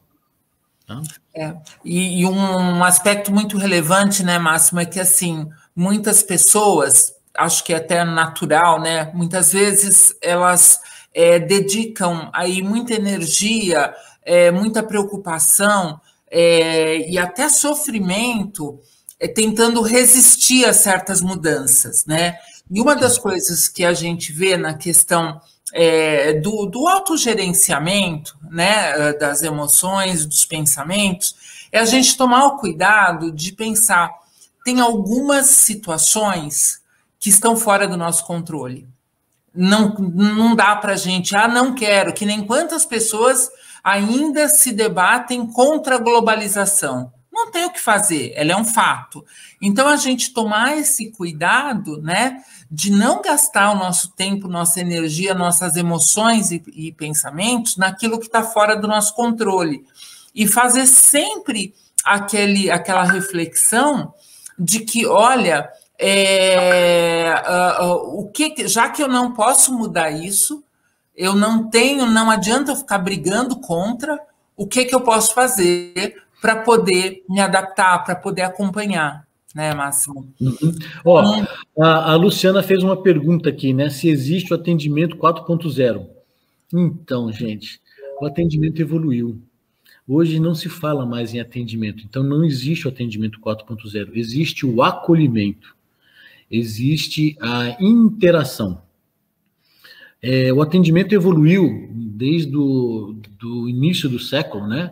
Tá? 0.87 1.01
É, 1.35 1.55
e, 1.85 2.21
e, 2.21 2.27
um 2.27 2.85
aspecto 2.85 3.33
muito 3.33 3.57
relevante, 3.57 4.23
né, 4.23 4.39
Máximo, 4.39 4.81
é 4.81 4.85
que 4.85 5.01
assim, 5.01 5.49
muitas 5.75 6.23
pessoas, 6.23 7.15
acho 7.35 7.65
que 7.65 7.73
é 7.73 7.77
até 7.77 8.05
natural, 8.05 8.81
né? 8.81 9.11
Muitas 9.15 9.53
vezes 9.53 10.15
elas 10.21 10.79
é, 11.15 11.39
dedicam 11.39 12.31
aí 12.35 12.63
muita 12.63 12.93
energia, 12.93 13.95
é, 14.23 14.51
muita 14.51 14.83
preocupação 14.83 16.01
é, 16.37 17.09
e 17.09 17.17
até 17.17 17.49
sofrimento 17.49 18.81
é, 19.21 19.29
tentando 19.29 19.81
resistir 19.83 20.65
a 20.65 20.73
certas 20.73 21.21
mudanças, 21.21 22.05
né? 22.07 22.37
E 22.69 22.81
uma 22.81 22.97
das 22.97 23.17
coisas 23.17 23.69
que 23.69 23.85
a 23.85 23.95
gente 23.95 24.33
vê 24.33 24.57
na 24.57 24.75
questão 24.75 25.41
é, 25.73 26.33
do, 26.41 26.67
do 26.67 26.89
autogerenciamento 26.89 28.37
né, 28.51 29.13
das 29.13 29.43
emoções, 29.43 30.27
dos 30.27 30.45
pensamentos, 30.45 31.37
é 31.71 31.79
a 31.79 31.85
gente 31.85 32.17
tomar 32.17 32.47
o 32.47 32.57
cuidado 32.57 33.31
de 33.31 33.53
pensar, 33.53 34.11
tem 34.65 34.81
algumas 34.81 35.47
situações 35.47 36.81
que 37.21 37.29
estão 37.29 37.57
fora 37.57 37.87
do 37.87 37.97
nosso 37.97 38.25
controle. 38.27 38.89
Não, 39.55 39.95
não 39.95 40.57
dá 40.57 40.75
para 40.75 40.95
a 40.95 40.97
gente, 40.97 41.37
ah, 41.37 41.47
não 41.47 41.75
quero, 41.75 42.13
que 42.13 42.27
nem 42.27 42.45
quantas 42.45 42.85
pessoas 42.85 43.51
ainda 43.85 44.49
se 44.49 44.73
debatem 44.73 45.47
contra 45.47 45.97
a 45.97 45.99
globalização. 45.99 47.13
Não 47.31 47.51
tem 47.51 47.67
o 47.67 47.71
que 47.71 47.81
fazer, 47.81 48.33
ela 48.35 48.53
é 48.53 48.57
um 48.57 48.65
fato. 48.65 49.25
Então, 49.61 49.87
a 49.89 49.97
gente 49.97 50.33
tomar 50.33 50.79
esse 50.79 51.11
cuidado, 51.11 52.01
né, 52.01 52.43
de 52.71 52.91
não 52.91 53.21
gastar 53.21 53.73
o 53.73 53.77
nosso 53.77 54.13
tempo, 54.13 54.49
nossa 54.49 54.81
energia, 54.81 55.35
nossas 55.35 55.77
emoções 55.77 56.51
e, 56.51 56.63
e 56.73 56.93
pensamentos 56.93 57.77
naquilo 57.77 58.19
que 58.19 58.27
está 58.27 58.43
fora 58.43 58.77
do 58.77 58.89
nosso 58.89 59.15
controle. 59.15 59.85
E 60.35 60.47
fazer 60.47 60.87
sempre 60.87 61.75
aquele, 62.05 62.71
aquela 62.71 63.03
reflexão 63.03 64.15
de 64.59 64.81
que, 64.81 65.05
olha, 65.05 65.69
é, 65.99 67.35
uh, 67.49 67.85
uh, 67.85 68.21
o 68.21 68.31
que, 68.31 68.67
já 68.69 68.89
que 68.89 69.03
eu 69.03 69.09
não 69.09 69.33
posso 69.33 69.73
mudar 69.73 70.11
isso, 70.11 70.63
eu 71.17 71.35
não 71.35 71.69
tenho, 71.69 72.07
não 72.07 72.31
adianta 72.31 72.73
eu 72.73 72.77
ficar 72.77 72.99
brigando 72.99 73.57
contra, 73.61 74.19
o 74.57 74.67
que, 74.67 74.85
que 74.85 74.95
eu 74.95 75.01
posso 75.01 75.35
fazer 75.35 76.23
para 76.41 76.57
poder 76.57 77.25
me 77.29 77.41
adaptar, 77.41 78.05
para 78.05 78.15
poder 78.15 78.43
acompanhar 78.43 79.25
né, 79.55 79.73
Máximo? 79.73 80.29
Uhum. 80.41 80.75
Ó, 81.05 81.23
hum. 81.23 81.47
a, 81.81 82.13
a, 82.13 82.17
Luciana 82.17 82.63
fez 82.63 82.83
uma 82.83 83.01
pergunta 83.01 83.49
aqui, 83.49 83.73
né? 83.73 83.89
Se 83.89 84.09
existe 84.09 84.53
o 84.53 84.57
atendimento 84.57 85.17
4.0. 85.17 86.07
Então, 86.73 87.31
gente, 87.31 87.81
o 88.21 88.27
atendimento 88.27 88.81
evoluiu. 88.83 89.41
Hoje 90.07 90.41
não 90.41 90.55
se 90.55 90.69
fala 90.69 91.07
mais 91.07 91.33
em 91.33 91.41
atendimento, 91.41 92.05
então 92.05 92.23
não 92.23 92.45
existe 92.45 92.87
o 92.87 92.91
atendimento 92.91 93.41
4.0, 93.41 94.11
existe 94.15 94.67
o 94.67 94.83
acolhimento, 94.83 95.75
existe 96.51 97.39
a 97.41 97.75
interação. 97.81 98.83
É, 100.27 100.53
o 100.53 100.63
atendimento 100.63 101.15
evoluiu 101.15 101.87
desde 101.93 102.57
o 102.57 103.15
início 103.69 104.09
do 104.09 104.19
século, 104.19 104.67
né? 104.67 104.91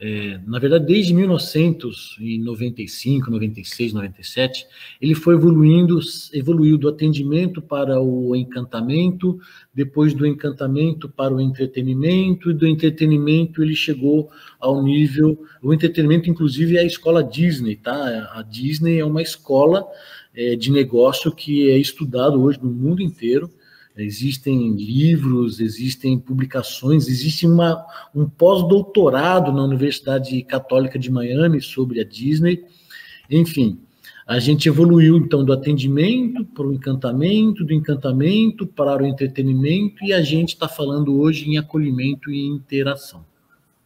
é, 0.00 0.40
na 0.46 0.58
verdade, 0.58 0.86
desde 0.86 1.12
1995, 1.12 3.30
96, 3.30 3.92
97, 3.92 4.66
ele 4.98 5.14
foi 5.14 5.34
evoluindo, 5.34 6.00
evoluiu 6.32 6.78
do 6.78 6.88
atendimento 6.88 7.60
para 7.60 8.00
o 8.00 8.34
encantamento, 8.34 9.38
depois 9.74 10.14
do 10.14 10.26
encantamento 10.26 11.06
para 11.06 11.34
o 11.34 11.40
entretenimento, 11.40 12.50
e 12.50 12.54
do 12.54 12.66
entretenimento 12.66 13.62
ele 13.62 13.76
chegou 13.76 14.30
ao 14.58 14.82
nível, 14.82 15.38
o 15.62 15.74
entretenimento 15.74 16.30
inclusive 16.30 16.78
é 16.78 16.80
a 16.80 16.84
escola 16.84 17.22
Disney, 17.22 17.76
tá? 17.76 18.32
A 18.32 18.40
Disney 18.40 18.98
é 18.98 19.04
uma 19.04 19.20
escola 19.20 19.86
é, 20.34 20.56
de 20.56 20.72
negócio 20.72 21.30
que 21.30 21.68
é 21.68 21.76
estudado 21.76 22.42
hoje 22.42 22.58
no 22.62 22.70
mundo 22.70 23.02
inteiro, 23.02 23.50
existem 24.02 24.74
livros, 24.74 25.60
existem 25.60 26.18
publicações, 26.18 27.08
existe 27.08 27.46
uma, 27.46 27.84
um 28.14 28.28
pós-doutorado 28.28 29.52
na 29.52 29.64
Universidade 29.64 30.42
Católica 30.42 30.98
de 30.98 31.10
Miami 31.10 31.60
sobre 31.60 32.00
a 32.00 32.04
Disney. 32.04 32.64
Enfim, 33.30 33.80
a 34.26 34.38
gente 34.38 34.68
evoluiu 34.68 35.16
então 35.16 35.44
do 35.44 35.52
atendimento 35.52 36.44
para 36.44 36.66
o 36.66 36.72
encantamento, 36.72 37.64
do 37.64 37.72
encantamento 37.72 38.66
para 38.66 39.02
o 39.02 39.06
entretenimento, 39.06 40.04
e 40.04 40.12
a 40.12 40.22
gente 40.22 40.50
está 40.50 40.68
falando 40.68 41.18
hoje 41.18 41.50
em 41.50 41.58
acolhimento 41.58 42.30
e 42.30 42.46
interação. 42.46 43.24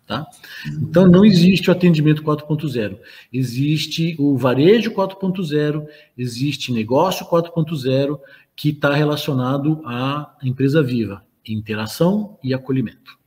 Tá? 0.07 0.27
Então 0.67 1.07
não 1.07 1.25
existe 1.25 1.71
o 1.71 1.73
atendimento 1.73 2.23
4.0, 2.23 2.99
existe 3.33 4.15
o 4.19 4.37
varejo 4.37 4.91
4.0, 4.91 5.87
existe 6.17 6.71
negócio 6.73 7.25
4.0 7.25 8.21
que 8.55 8.69
está 8.69 8.93
relacionado 8.93 9.81
à 9.87 10.37
empresa 10.43 10.83
viva, 10.83 11.25
interação 11.47 12.39
e 12.43 12.53
acolhimento. 12.53 13.19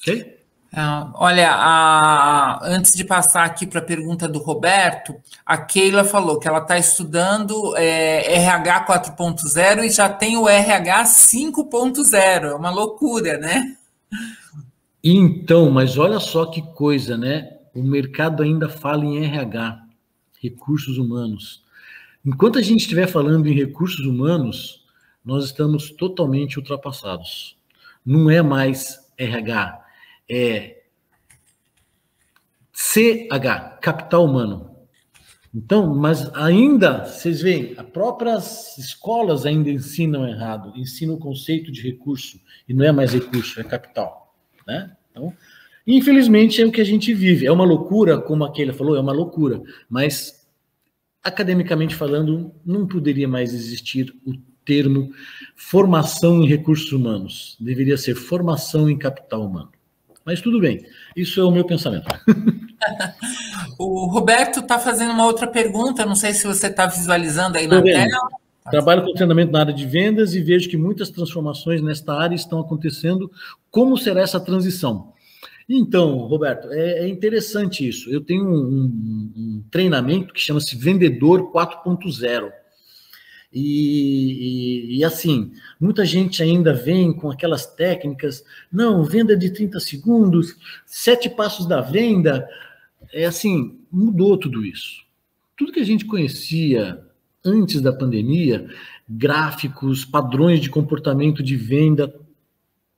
Ok? 0.00 0.34
É, 0.76 0.80
olha, 1.14 1.52
a, 1.52 2.58
antes 2.64 2.90
de 2.92 3.04
passar 3.04 3.44
aqui 3.44 3.64
para 3.64 3.78
a 3.78 3.84
pergunta 3.84 4.26
do 4.26 4.40
Roberto, 4.40 5.14
a 5.46 5.56
Keila 5.56 6.02
falou 6.02 6.40
que 6.40 6.48
ela 6.48 6.58
está 6.58 6.76
estudando 6.76 7.76
é, 7.76 8.34
RH 8.42 8.86
4.0 8.86 9.84
e 9.84 9.90
já 9.90 10.08
tem 10.08 10.36
o 10.36 10.48
RH 10.48 11.04
5.0. 11.04 12.16
É 12.16 12.54
uma 12.54 12.70
loucura, 12.70 13.38
né? 13.38 13.76
Então, 15.06 15.70
mas 15.70 15.98
olha 15.98 16.18
só 16.18 16.46
que 16.46 16.62
coisa, 16.62 17.14
né? 17.14 17.58
O 17.74 17.82
mercado 17.82 18.42
ainda 18.42 18.70
fala 18.70 19.04
em 19.04 19.22
RH, 19.22 19.86
recursos 20.40 20.96
humanos. 20.96 21.62
Enquanto 22.24 22.58
a 22.58 22.62
gente 22.62 22.80
estiver 22.80 23.06
falando 23.06 23.46
em 23.46 23.52
recursos 23.52 24.06
humanos, 24.06 24.82
nós 25.22 25.44
estamos 25.44 25.90
totalmente 25.90 26.58
ultrapassados. 26.58 27.54
Não 28.04 28.30
é 28.30 28.40
mais 28.40 29.12
RH, 29.18 29.84
é 30.26 30.84
CH, 32.72 33.78
capital 33.82 34.24
humano. 34.24 34.74
Então, 35.54 35.94
mas 35.94 36.34
ainda, 36.34 37.04
vocês 37.04 37.42
veem, 37.42 37.74
as 37.76 37.86
próprias 37.90 38.78
escolas 38.78 39.44
ainda 39.44 39.68
ensinam 39.68 40.26
errado, 40.26 40.72
ensinam 40.74 41.14
o 41.16 41.18
conceito 41.18 41.70
de 41.70 41.82
recurso, 41.82 42.40
e 42.66 42.72
não 42.72 42.86
é 42.86 42.90
mais 42.90 43.12
recurso, 43.12 43.60
é 43.60 43.64
capital. 43.64 44.23
Né? 44.66 44.90
Então, 45.10 45.32
infelizmente 45.86 46.60
é 46.60 46.66
o 46.66 46.72
que 46.72 46.80
a 46.80 46.84
gente 46.84 47.12
vive. 47.12 47.46
É 47.46 47.52
uma 47.52 47.64
loucura, 47.64 48.18
como 48.18 48.44
aquele 48.44 48.72
falou, 48.72 48.96
é 48.96 49.00
uma 49.00 49.12
loucura, 49.12 49.62
mas 49.88 50.44
academicamente 51.22 51.94
falando, 51.94 52.52
não 52.64 52.86
poderia 52.86 53.26
mais 53.26 53.54
existir 53.54 54.14
o 54.26 54.34
termo 54.64 55.10
formação 55.56 56.42
em 56.42 56.48
recursos 56.48 56.92
humanos. 56.92 57.56
Deveria 57.60 57.96
ser 57.96 58.14
formação 58.14 58.88
em 58.88 58.98
capital 58.98 59.46
humano. 59.46 59.70
Mas 60.24 60.40
tudo 60.40 60.58
bem, 60.58 60.86
isso 61.14 61.40
é 61.40 61.44
o 61.44 61.50
meu 61.50 61.64
pensamento. 61.64 62.06
o 63.78 64.06
Roberto 64.06 64.60
está 64.60 64.78
fazendo 64.78 65.12
uma 65.12 65.26
outra 65.26 65.46
pergunta, 65.46 66.06
não 66.06 66.14
sei 66.14 66.32
se 66.32 66.46
você 66.46 66.68
está 66.68 66.86
visualizando 66.86 67.58
aí 67.58 67.66
na 67.66 67.82
tela. 67.82 68.28
Trabalho 68.70 69.04
com 69.04 69.12
treinamento 69.12 69.52
na 69.52 69.60
área 69.60 69.74
de 69.74 69.86
vendas 69.86 70.34
e 70.34 70.40
vejo 70.40 70.70
que 70.70 70.76
muitas 70.76 71.10
transformações 71.10 71.82
nesta 71.82 72.14
área 72.14 72.34
estão 72.34 72.60
acontecendo. 72.60 73.30
Como 73.70 73.96
será 73.96 74.22
essa 74.22 74.40
transição? 74.40 75.12
Então, 75.68 76.16
Roberto, 76.16 76.68
é, 76.72 77.00
é 77.00 77.08
interessante 77.08 77.86
isso. 77.86 78.10
Eu 78.10 78.22
tenho 78.22 78.44
um, 78.44 78.54
um, 78.54 79.32
um 79.36 79.64
treinamento 79.70 80.32
que 80.32 80.40
chama-se 80.40 80.76
Vendedor 80.76 81.52
4.0 81.52 82.50
e, 83.54 84.90
e, 84.92 84.98
e, 84.98 85.04
assim, 85.04 85.52
muita 85.78 86.04
gente 86.04 86.42
ainda 86.42 86.74
vem 86.74 87.12
com 87.12 87.30
aquelas 87.30 87.66
técnicas, 87.66 88.44
não, 88.70 89.04
venda 89.04 89.36
de 89.36 89.50
30 89.50 89.78
segundos, 89.78 90.56
sete 90.84 91.30
passos 91.30 91.64
da 91.64 91.80
venda. 91.80 92.48
É 93.12 93.26
assim, 93.26 93.78
mudou 93.92 94.36
tudo 94.36 94.64
isso. 94.64 95.04
Tudo 95.56 95.70
que 95.70 95.78
a 95.78 95.84
gente 95.84 96.04
conhecia 96.04 97.03
antes 97.44 97.80
da 97.80 97.92
pandemia, 97.92 98.66
gráficos, 99.08 100.04
padrões 100.04 100.60
de 100.60 100.70
comportamento 100.70 101.42
de 101.42 101.56
venda, 101.56 102.14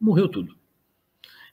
morreu 0.01 0.29
tudo. 0.29 0.55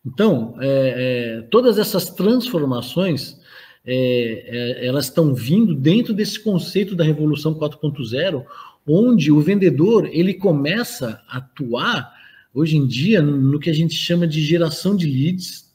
Então, 0.05 0.55
é, 0.59 1.39
é, 1.39 1.41
todas 1.43 1.77
essas 1.77 2.09
transformações, 2.09 3.39
é, 3.85 4.81
é 4.81 4.85
elas 4.85 5.05
estão 5.05 5.33
vindo 5.33 5.73
dentro 5.73 6.13
desse 6.13 6.39
conceito 6.39 6.95
da 6.95 7.03
Revolução 7.03 7.53
4.0, 7.55 8.45
onde 8.85 9.31
o 9.31 9.39
vendedor 9.39 10.09
ele 10.11 10.33
começa 10.33 11.21
a 11.27 11.37
atuar 11.37 12.13
hoje 12.53 12.77
em 12.77 12.85
dia 12.85 13.21
no 13.21 13.59
que 13.59 13.69
a 13.69 13.73
gente 13.73 13.95
chama 13.95 14.27
de 14.27 14.41
geração 14.43 14.95
de 14.95 15.07
leads, 15.07 15.73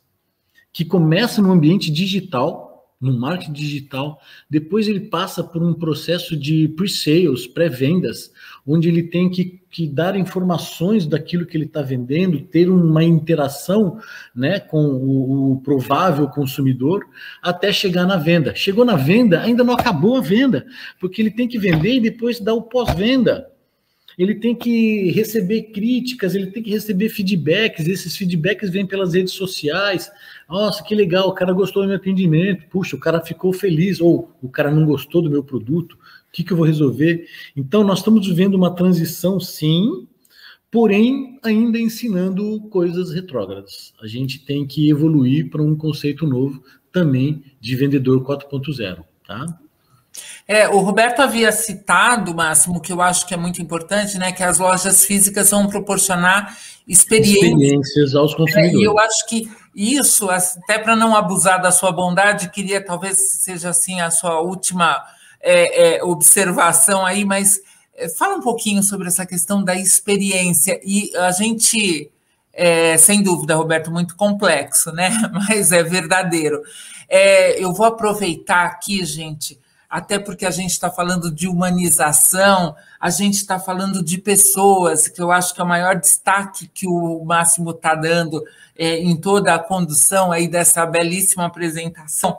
que 0.73 0.85
começa 0.85 1.43
no 1.43 1.51
ambiente 1.51 1.91
digital, 1.91 2.68
no 3.01 3.17
marketing 3.17 3.53
digital, 3.53 4.21
depois 4.51 4.89
ele 4.89 5.01
passa 5.01 5.45
por 5.45 5.63
um 5.63 5.73
processo 5.73 6.37
de 6.37 6.69
pre-sales, 6.69 7.47
pré-vendas, 7.47 8.33
onde 8.67 8.89
ele 8.89 9.05
tem 9.05 9.31
que, 9.31 9.61
que, 9.71 9.87
dar 9.87 10.17
informações 10.17 11.07
daquilo 11.07 11.47
que 11.47 11.57
ele 11.57 11.65
está 11.65 11.81
vendendo, 11.81 12.41
ter 12.41 12.69
uma 12.69 13.05
interação 13.05 13.99
né, 14.35 14.59
com 14.59 14.85
o, 14.85 15.53
o, 15.53 15.61
provável 15.61 16.27
consumidor, 16.29 17.07
até 17.41 17.73
chegar 17.73 18.05
na 18.05 18.17
venda. 18.17 18.55
Chegou 18.55 18.85
na 18.85 18.97
venda, 18.97 19.41
ainda 19.41 19.63
não 19.63 19.75
acabou 19.75 20.17
a 20.17 20.21
venda, 20.21 20.67
porque 20.99 21.23
ele 21.23 21.31
tem 21.31 21.47
que 21.47 21.59
vender 21.59 21.95
e 21.95 22.01
depois 22.01 22.41
dar 22.41 22.55
o 22.55 22.63
pós-venda 22.63 23.47
ele 24.19 24.35
tem 24.35 24.53
que 24.53 25.13
receber 25.13 25.71
críticas, 25.71 26.35
ele 26.35 26.49
tem 26.49 26.61
que 26.61 26.71
receber 26.71 27.09
feedbacks, 27.09 27.87
esses 27.87 28.17
feedbacks 28.17 28.69
vêm 28.69 28.85
pelas 28.85 29.15
redes 29.15 29.33
sociais. 29.33 30.11
Nossa, 30.49 30.83
que 30.83 30.93
legal, 30.93 31.29
o 31.29 31.33
cara 31.33 31.53
gostou 31.53 31.83
do 31.83 31.89
meu 31.89 31.97
atendimento, 31.97 32.67
puxa, 32.69 32.97
o 32.97 33.01
cara 33.01 33.21
ficou 33.21 33.53
feliz, 33.53 34.01
ou 34.01 34.33
o 34.43 34.49
cara 34.49 34.73
não 34.73 34.85
gostou 34.85 35.23
do 35.23 35.31
meu 35.31 35.45
produto, 35.45 35.93
o 35.93 36.33
que, 36.33 36.43
que 36.43 36.53
eu 36.53 36.57
vou 36.57 36.67
resolver? 36.67 37.27
Então, 37.57 37.85
nós 37.85 38.01
estamos 38.01 38.27
vivendo 38.27 38.55
uma 38.55 38.75
transição, 38.75 39.39
sim, 39.39 40.09
porém 40.69 41.39
ainda 41.45 41.79
ensinando 41.79 42.61
coisas 42.71 43.13
retrógradas. 43.13 43.95
A 44.03 44.07
gente 44.09 44.45
tem 44.45 44.67
que 44.67 44.91
evoluir 44.91 45.49
para 45.49 45.63
um 45.63 45.77
conceito 45.77 46.27
novo 46.27 46.63
também 46.93 47.45
de 47.61 47.77
vendedor 47.77 48.25
4.0, 48.25 49.05
tá? 49.27 49.47
É, 50.49 50.67
o 50.67 50.79
Roberto 50.79 51.21
havia 51.21 51.53
citado, 51.53 52.35
Máximo, 52.35 52.81
que 52.81 52.91
eu 52.91 53.03
acho 53.03 53.27
que 53.27 53.35
é 53.35 53.37
muito 53.37 53.61
importante, 53.61 54.17
né? 54.17 54.33
Que 54.33 54.43
as 54.43 54.59
lojas 54.59 55.05
físicas 55.05 55.51
vão 55.51 55.67
proporcionar 55.67 56.57
experiências, 56.89 57.53
experiências 57.53 58.15
aos 58.15 58.35
consumidores. 58.35 58.75
É, 58.75 58.79
e 58.79 58.85
eu 58.85 58.99
acho 58.99 59.27
que 59.27 59.53
isso, 59.77 60.31
até 60.31 60.79
para 60.79 60.97
não 60.97 61.15
abusar 61.15 61.61
da 61.61 61.71
sua 61.71 61.93
bondade, 61.93 62.49
queria 62.49 62.83
talvez 62.83 63.43
seja 63.43 63.69
assim 63.69 64.01
a 64.01 64.11
sua 64.11 64.41
última 64.41 65.05
é, 65.39 65.97
é, 65.97 66.03
observação 66.03 67.05
aí, 67.05 67.27
mas 67.27 67.61
é, 67.95 68.09
fala 68.09 68.37
um 68.37 68.41
pouquinho 68.41 68.83
sobre 68.83 69.09
essa 69.09 69.27
questão 69.27 69.63
da 69.63 69.75
experiência. 69.77 70.81
E 70.83 71.15
a 71.15 71.31
gente, 71.31 72.11
é, 72.55 72.97
sem 72.97 73.23
dúvida, 73.23 73.55
Roberto, 73.55 73.91
muito 73.91 74.17
complexo, 74.17 74.93
né? 74.93 75.11
Mas 75.31 75.73
é 75.73 75.83
verdadeiro. 75.83 76.63
É, 77.07 77.63
eu 77.63 77.75
vou 77.75 77.85
aproveitar 77.85 78.65
aqui, 78.65 79.05
gente 79.05 79.59
até 79.89 80.19
porque 80.19 80.45
a 80.45 80.51
gente 80.51 80.73
está 80.73 80.91
falando 80.91 81.31
de 81.31 81.49
humanização, 81.49 82.77
a 83.01 83.09
gente 83.09 83.37
está 83.37 83.59
falando 83.59 84.03
de 84.05 84.19
pessoas, 84.19 85.09
que 85.09 85.21
eu 85.21 85.33
acho 85.33 85.55
que 85.55 85.61
é 85.61 85.65
o 85.65 85.69
maior 85.69 85.97
destaque 85.97 86.69
que 86.69 86.87
o 86.87 87.25
Máximo 87.25 87.71
está 87.71 87.95
dando 87.95 88.45
é, 88.77 88.99
em 88.99 89.17
toda 89.17 89.55
a 89.55 89.59
condução 89.59 90.31
aí 90.31 90.47
dessa 90.47 90.85
belíssima 90.85 91.47
apresentação. 91.47 92.39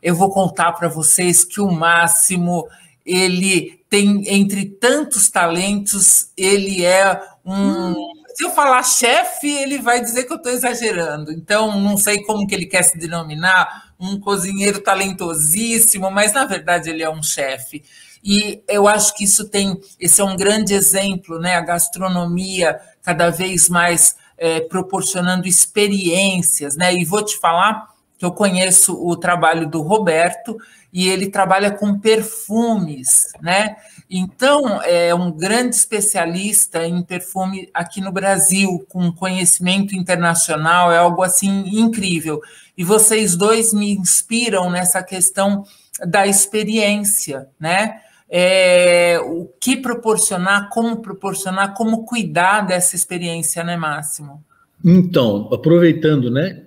Eu 0.00 0.14
vou 0.14 0.30
contar 0.30 0.72
para 0.72 0.88
vocês 0.88 1.44
que 1.44 1.60
o 1.60 1.70
Máximo, 1.70 2.68
ele 3.04 3.80
tem, 3.90 4.22
entre 4.28 4.66
tantos 4.66 5.28
talentos, 5.28 6.30
ele 6.36 6.84
é 6.84 7.20
um. 7.44 7.54
Hum. 7.54 7.94
Se 8.34 8.44
eu 8.44 8.50
falar 8.50 8.82
chefe, 8.82 9.48
ele 9.48 9.78
vai 9.78 10.00
dizer 10.00 10.24
que 10.24 10.32
eu 10.32 10.36
estou 10.36 10.50
exagerando. 10.50 11.30
Então, 11.30 11.80
não 11.80 11.96
sei 11.96 12.20
como 12.24 12.46
que 12.48 12.54
ele 12.54 12.66
quer 12.66 12.82
se 12.82 12.98
denominar, 12.98 13.93
um 13.98 14.18
cozinheiro 14.18 14.80
talentosíssimo, 14.80 16.10
mas 16.10 16.32
na 16.32 16.44
verdade 16.44 16.90
ele 16.90 17.02
é 17.02 17.10
um 17.10 17.22
chefe. 17.22 17.82
E 18.22 18.62
eu 18.68 18.88
acho 18.88 19.14
que 19.14 19.24
isso 19.24 19.48
tem, 19.48 19.78
esse 20.00 20.20
é 20.20 20.24
um 20.24 20.36
grande 20.36 20.72
exemplo, 20.72 21.38
né? 21.38 21.56
A 21.56 21.60
gastronomia 21.60 22.80
cada 23.02 23.28
vez 23.28 23.68
mais 23.68 24.16
é, 24.38 24.60
proporcionando 24.60 25.46
experiências, 25.46 26.76
né? 26.76 26.94
E 26.94 27.04
vou 27.04 27.22
te 27.22 27.38
falar 27.38 27.92
que 28.16 28.24
eu 28.24 28.32
conheço 28.32 28.94
o 28.94 29.16
trabalho 29.16 29.68
do 29.68 29.82
Roberto 29.82 30.56
e 30.92 31.08
ele 31.08 31.28
trabalha 31.28 31.70
com 31.70 31.98
perfumes, 31.98 33.32
né? 33.42 33.76
Então, 34.08 34.80
é 34.82 35.14
um 35.14 35.32
grande 35.32 35.74
especialista 35.74 36.86
em 36.86 37.02
perfume 37.02 37.68
aqui 37.74 38.00
no 38.00 38.12
Brasil, 38.12 38.86
com 38.88 39.10
conhecimento 39.10 39.96
internacional, 39.96 40.92
é 40.92 40.98
algo 40.98 41.22
assim 41.22 41.64
incrível. 41.66 42.40
E 42.76 42.82
vocês 42.82 43.36
dois 43.36 43.72
me 43.72 43.92
inspiram 43.92 44.70
nessa 44.70 45.02
questão 45.02 45.64
da 46.06 46.26
experiência, 46.26 47.48
né? 47.58 48.00
É, 48.28 49.18
o 49.20 49.46
que 49.60 49.76
proporcionar, 49.76 50.68
como 50.70 51.00
proporcionar, 51.00 51.74
como 51.74 52.04
cuidar 52.04 52.62
dessa 52.62 52.96
experiência, 52.96 53.62
né, 53.62 53.76
Máximo? 53.76 54.42
Então, 54.84 55.48
aproveitando, 55.52 56.30
né, 56.30 56.64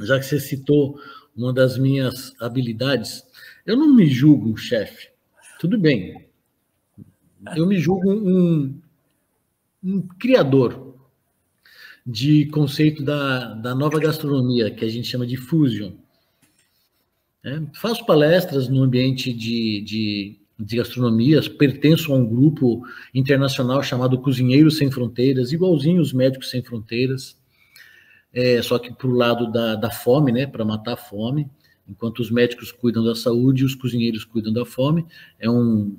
já 0.00 0.18
que 0.18 0.26
você 0.26 0.38
citou 0.38 0.98
uma 1.36 1.52
das 1.52 1.76
minhas 1.76 2.34
habilidades, 2.40 3.24
eu 3.64 3.76
não 3.76 3.92
me 3.92 4.06
julgo 4.06 4.48
um 4.48 4.56
chefe, 4.56 5.08
tudo 5.58 5.78
bem, 5.78 6.24
eu 7.56 7.66
me 7.66 7.78
julgo 7.78 8.10
um, 8.10 8.80
um 9.82 10.02
criador 10.18 10.85
de 12.06 12.46
conceito 12.46 13.02
da, 13.02 13.54
da 13.54 13.74
nova 13.74 13.98
gastronomia, 13.98 14.70
que 14.70 14.84
a 14.84 14.88
gente 14.88 15.08
chama 15.08 15.26
de 15.26 15.36
fusion. 15.36 15.92
É, 17.44 17.60
faço 17.74 18.06
palestras 18.06 18.68
no 18.68 18.82
ambiente 18.82 19.32
de, 19.32 19.80
de, 19.80 20.36
de 20.58 20.76
gastronomia, 20.76 21.40
pertenço 21.58 22.12
a 22.12 22.16
um 22.16 22.24
grupo 22.24 22.86
internacional 23.12 23.82
chamado 23.82 24.20
Cozinheiros 24.20 24.78
Sem 24.78 24.90
Fronteiras, 24.90 25.52
igualzinho 25.52 26.00
os 26.00 26.12
Médicos 26.12 26.50
Sem 26.50 26.62
Fronteiras, 26.62 27.36
é, 28.32 28.62
só 28.62 28.78
que 28.78 28.92
para 28.92 29.08
o 29.08 29.12
lado 29.12 29.50
da, 29.50 29.74
da 29.74 29.90
fome, 29.90 30.30
né, 30.30 30.46
para 30.46 30.64
matar 30.64 30.92
a 30.92 30.96
fome. 30.96 31.50
Enquanto 31.88 32.18
os 32.18 32.30
médicos 32.30 32.72
cuidam 32.72 33.04
da 33.04 33.14
saúde, 33.14 33.64
os 33.64 33.74
cozinheiros 33.74 34.24
cuidam 34.24 34.52
da 34.52 34.64
fome. 34.64 35.06
É 35.38 35.48
um, 35.48 35.96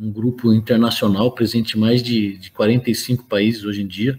um, 0.00 0.10
grupo 0.10 0.52
internacional 0.52 1.32
presente 1.32 1.76
em 1.76 1.80
mais 1.80 2.02
de, 2.02 2.38
de 2.38 2.50
45 2.50 3.24
países 3.24 3.64
hoje 3.64 3.82
em 3.82 3.86
dia. 3.86 4.18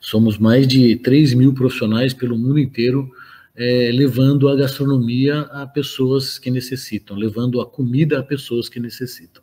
Somos 0.00 0.38
mais 0.38 0.66
de 0.66 0.96
3 0.96 1.34
mil 1.34 1.52
profissionais 1.52 2.14
pelo 2.14 2.38
mundo 2.38 2.58
inteiro, 2.58 3.10
é, 3.54 3.90
levando 3.92 4.48
a 4.48 4.56
gastronomia 4.56 5.40
a 5.42 5.66
pessoas 5.66 6.38
que 6.38 6.50
necessitam, 6.50 7.16
levando 7.16 7.60
a 7.60 7.66
comida 7.66 8.18
a 8.18 8.22
pessoas 8.22 8.68
que 8.68 8.80
necessitam. 8.80 9.42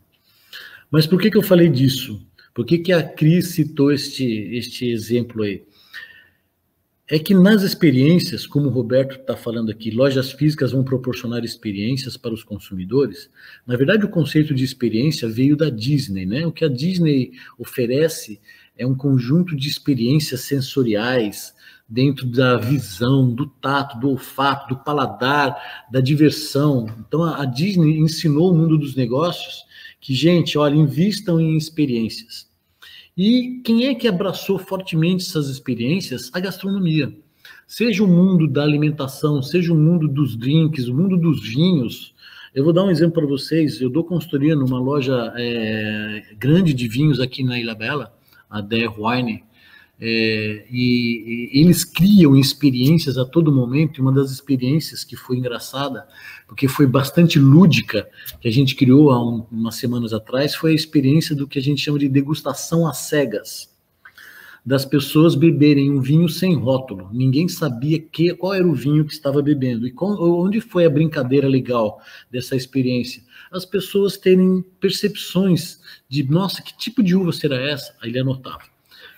Mas 0.90 1.06
por 1.06 1.22
que, 1.22 1.30
que 1.30 1.38
eu 1.38 1.44
falei 1.44 1.70
disso? 1.70 2.20
Por 2.54 2.66
que, 2.66 2.80
que 2.80 2.92
a 2.92 3.02
Cris 3.02 3.50
citou 3.50 3.92
este, 3.92 4.26
este 4.26 4.92
exemplo 4.92 5.44
aí? 5.44 5.64
É 7.14 7.20
que 7.20 7.34
nas 7.34 7.62
experiências, 7.62 8.48
como 8.48 8.68
o 8.68 8.72
Roberto 8.72 9.20
está 9.20 9.36
falando 9.36 9.70
aqui, 9.70 9.92
lojas 9.92 10.32
físicas 10.32 10.72
vão 10.72 10.82
proporcionar 10.82 11.44
experiências 11.44 12.16
para 12.16 12.34
os 12.34 12.42
consumidores. 12.42 13.30
Na 13.68 13.76
verdade, 13.76 14.06
o 14.06 14.10
conceito 14.10 14.54
de 14.54 14.64
experiência 14.64 15.28
veio 15.28 15.58
da 15.58 15.70
Disney, 15.70 16.26
né? 16.26 16.48
O 16.48 16.54
que 16.54 16.64
a 16.64 16.70
Disney 16.70 17.34
oferece 17.60 18.40
é 18.78 18.88
um 18.88 18.96
conjunto 18.96 19.58
de 19.58 19.68
experiências 19.68 20.40
sensoriais 20.46 21.54
dentro 21.86 22.26
da 22.26 22.56
visão, 22.56 23.30
do 23.30 23.46
tato, 23.46 24.00
do 24.00 24.12
olfato, 24.12 24.74
do 24.74 24.82
paladar, 24.82 25.88
da 25.92 26.00
diversão. 26.00 26.88
Então, 27.06 27.26
a 27.26 27.44
Disney 27.44 28.00
ensinou 28.00 28.54
o 28.54 28.58
mundo 28.58 28.78
dos 28.78 28.96
negócios 28.96 29.66
que, 30.00 30.14
gente, 30.14 30.58
olha, 30.58 30.76
invistam 30.76 31.42
em 31.42 31.58
experiências. 31.58 32.50
E 33.18 33.62
quem 33.64 33.88
é 33.88 33.96
que 33.96 34.08
abraçou 34.08 34.58
fortemente 34.58 35.26
essas 35.28 35.48
experiências? 35.50 36.30
A 36.34 36.40
gastronomia. 36.40 37.14
Seja 37.68 38.04
o 38.04 38.08
mundo 38.08 38.48
da 38.48 38.64
alimentação, 38.64 39.42
seja 39.42 39.74
o 39.74 39.78
mundo 39.78 40.08
dos 40.08 40.36
drinks, 40.36 40.88
o 40.88 40.94
mundo 40.94 41.18
dos 41.18 41.42
vinhos. 41.42 42.14
Eu 42.54 42.64
vou 42.64 42.74
dar 42.74 42.84
um 42.84 42.90
exemplo 42.90 43.14
para 43.14 43.26
vocês. 43.26 43.80
Eu 43.82 43.90
dou 43.90 44.04
consultoria 44.04 44.56
numa 44.56 44.80
loja 44.80 45.34
é, 45.38 46.24
grande 46.38 46.74
de 46.74 46.88
vinhos 46.88 47.20
aqui 47.20 47.44
na 47.44 47.60
Ilha 47.60 47.76
Bela, 47.76 48.14
a 48.50 48.62
Der 48.62 48.92
Wine, 49.00 49.44
é, 50.04 50.66
e, 50.72 51.50
e, 51.54 51.62
eles 51.62 51.84
criam 51.84 52.36
experiências 52.36 53.20
a 53.20 53.26
todo 53.26 53.52
momento. 53.52 54.00
E 54.00 54.02
uma 54.02 54.12
das 54.12 54.32
experiências 54.32 55.04
que 55.04 55.16
foi 55.16 55.38
engraçada, 55.38 56.08
porque 56.48 56.68
foi 56.68 56.88
bastante 56.88 57.38
lúdica, 57.38 58.10
que 58.40 58.48
a 58.48 58.52
gente 58.52 58.76
criou 58.76 59.12
há 59.12 59.24
um, 59.24 59.46
umas 59.52 59.76
semanas 59.76 60.12
atrás, 60.12 60.56
foi 60.56 60.72
a 60.72 60.76
experiência 60.76 61.36
do 61.36 61.48
que 61.48 61.60
a 61.60 61.62
gente 61.62 61.84
chama 61.84 62.00
de 62.00 62.10
degustação 62.10 62.88
às 62.88 62.98
cegas. 62.98 63.70
Das 64.66 64.86
pessoas 64.86 65.36
beberem 65.36 65.92
um 65.92 66.02
vinho 66.02 66.30
sem 66.30 66.56
rótulo. 66.56 67.10
Ninguém 67.12 67.48
sabia 67.48 68.00
que, 68.00 68.34
qual 68.36 68.54
era 68.54 68.68
o 68.68 68.74
vinho 68.74 69.06
que 69.06 69.14
estava 69.14 69.42
bebendo. 69.42 69.88
E 69.88 69.92
com, 69.92 70.14
onde 70.14 70.62
foi 70.62 70.86
a 70.86 70.90
brincadeira 70.90 71.48
legal 71.48 72.00
dessa 72.32 72.56
experiência? 72.56 73.24
As 73.52 73.66
pessoas 73.66 74.18
terem 74.18 74.64
percepções 74.80 75.80
de, 76.08 76.24
nossa, 76.24 76.62
que 76.62 76.76
tipo 76.78 77.04
de 77.04 77.16
uva 77.16 77.32
será 77.32 77.58
essa? 77.58 77.96
Aí 78.02 78.10
ele 78.10 78.20
anotava 78.20 78.71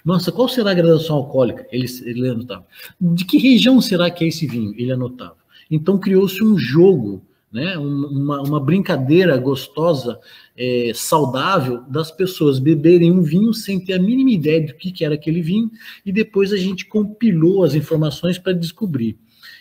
nossa, 0.04 0.32
qual 0.32 0.50
será 0.50 0.72
a 0.72 0.74
graduação 0.74 1.16
alcoólica? 1.16 1.66
Ele, 1.72 1.86
ele 2.04 2.28
anotava. 2.28 2.66
De 3.00 3.24
que 3.24 3.38
região 3.38 3.80
será 3.80 4.12
que 4.12 4.26
é 4.26 4.28
esse 4.28 4.46
vinho? 4.46 4.74
Ele 4.78 4.92
anotava. 4.92 5.38
Então 5.72 5.98
criou-se 5.98 6.44
um 6.44 6.58
jogo, 6.58 7.24
né? 7.52 7.78
uma, 7.78 8.42
uma 8.42 8.60
brincadeira 8.60 9.38
gostosa, 9.38 10.20
é, 10.58 10.92
saudável, 10.94 11.84
das 11.88 12.12
pessoas 12.12 12.60
beberem 12.60 13.12
um 13.12 13.22
vinho 13.22 13.54
sem 13.54 13.80
ter 13.80 13.94
a 13.94 14.00
mínima 14.00 14.32
ideia 14.32 14.66
do 14.68 14.74
que, 14.74 14.92
que 14.92 15.06
era 15.06 15.16
aquele 15.16 15.42
vinho, 15.42 15.72
e 16.06 16.12
depois 16.12 16.52
a 16.52 16.58
gente 16.58 16.86
compilou 16.86 17.64
as 17.64 17.74
informações 17.74 18.38
para 18.38 18.54
descobrir. 18.54 19.18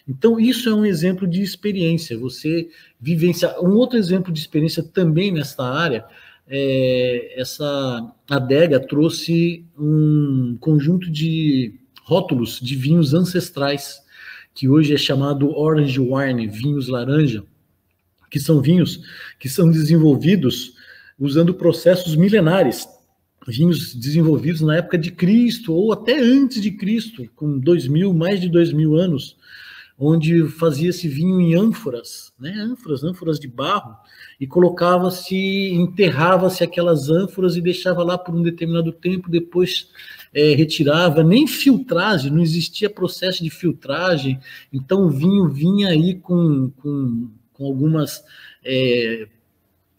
Então, 0.09 0.41
isso 0.41 0.69
é 0.69 0.75
um 0.75 0.85
exemplo 0.85 1.29
de 1.29 1.43
experiência. 1.43 2.19
Você 2.19 2.69
vivencia. 3.01 3.55
Um 3.61 3.75
outro 3.75 3.97
exemplo 3.97 4.33
de 4.33 4.41
experiência 4.41 4.83
também 4.83 5.31
nesta 5.31 5.65
área 5.65 6.05
é, 6.49 7.41
essa 7.41 8.13
adega 8.29 8.81
trouxe 8.81 9.65
um 9.79 10.57
conjunto 10.61 11.11
de 11.11 11.75
rótulos 12.05 12.61
de 12.61 12.75
vinhos 12.77 13.15
ancestrais, 13.15 14.01
que 14.55 14.69
hoje 14.69 14.95
é 14.95 14.99
chamado 14.99 15.57
Orange 15.57 15.99
Wine, 15.99 16.47
vinhos 16.47 16.89
laranja, 16.89 17.45
que 18.31 18.41
são 18.41 18.61
vinhos 18.61 19.01
que 19.39 19.49
são 19.49 19.71
desenvolvidos 19.71 20.75
usando 21.19 21.55
processos 21.55 22.17
milenares, 22.17 22.87
vinhos 23.47 23.95
desenvolvidos 23.95 24.61
na 24.61 24.77
época 24.77 24.99
de 24.99 25.11
Cristo 25.11 25.73
ou 25.73 25.93
até 25.93 26.19
antes 26.19 26.61
de 26.61 26.71
Cristo, 26.73 27.29
com 27.35 27.59
dois 27.59 27.87
mil, 27.87 28.13
mais 28.13 28.41
de 28.41 28.49
dois 28.49 28.73
mil 28.73 28.97
anos, 28.97 29.37
onde 30.05 30.49
fazia-se 30.49 31.07
vinho 31.07 31.41
em 31.41 31.55
ânforas, 31.55 32.33
né, 32.39 32.51
ânforas, 32.59 33.05
ânforas 33.05 33.39
de 33.39 33.47
barro, 33.47 33.97
e 34.41 34.47
colocava-se, 34.47 35.37
enterrava-se 35.73 36.65
aquelas 36.65 37.09
ânforas 37.09 37.57
e 37.57 37.61
deixava 37.61 38.03
lá 38.03 38.19
por 38.19 38.35
um 38.35 38.43
determinado 38.43 38.91
tempo, 38.91 39.31
depois 39.31 39.89
é, 40.35 40.55
retirava, 40.55 41.23
nem 41.23 41.47
filtragem, 41.47 42.33
não 42.33 42.43
existia 42.43 42.91
processo 42.91 43.45
de 43.45 43.51
filtragem, 43.51 44.41
então 44.73 45.07
o 45.07 45.11
vinho 45.11 45.49
vinha 45.49 45.91
aí 45.91 46.17
com, 46.17 46.71
com, 46.79 47.31
com 47.53 47.67
algumas 47.67 48.25
é, 48.65 49.29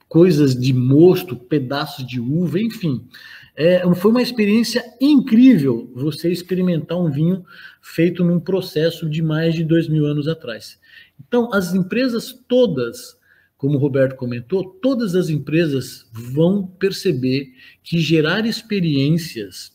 coisas 0.09 0.53
de 0.53 0.73
mosto, 0.73 1.35
pedaços 1.35 2.05
de 2.05 2.19
uva, 2.19 2.59
enfim. 2.59 3.07
É, 3.55 3.81
foi 3.95 4.11
uma 4.11 4.21
experiência 4.21 4.83
incrível 4.99 5.91
você 5.93 6.31
experimentar 6.31 6.99
um 6.99 7.11
vinho 7.11 7.45
feito 7.81 8.23
num 8.23 8.39
processo 8.39 9.07
de 9.09 9.21
mais 9.21 9.53
de 9.53 9.63
dois 9.63 9.87
mil 9.87 10.05
anos 10.05 10.27
atrás. 10.27 10.79
Então, 11.19 11.53
as 11.53 11.73
empresas 11.73 12.33
todas 12.47 13.15
como 13.63 13.77
o 13.77 13.79
Roberto 13.79 14.17
comentou, 14.17 14.65
todas 14.81 15.15
as 15.15 15.29
empresas 15.29 16.05
vão 16.11 16.67
perceber 16.67 17.53
que 17.81 17.97
gerar 17.97 18.45
experiências 18.45 19.71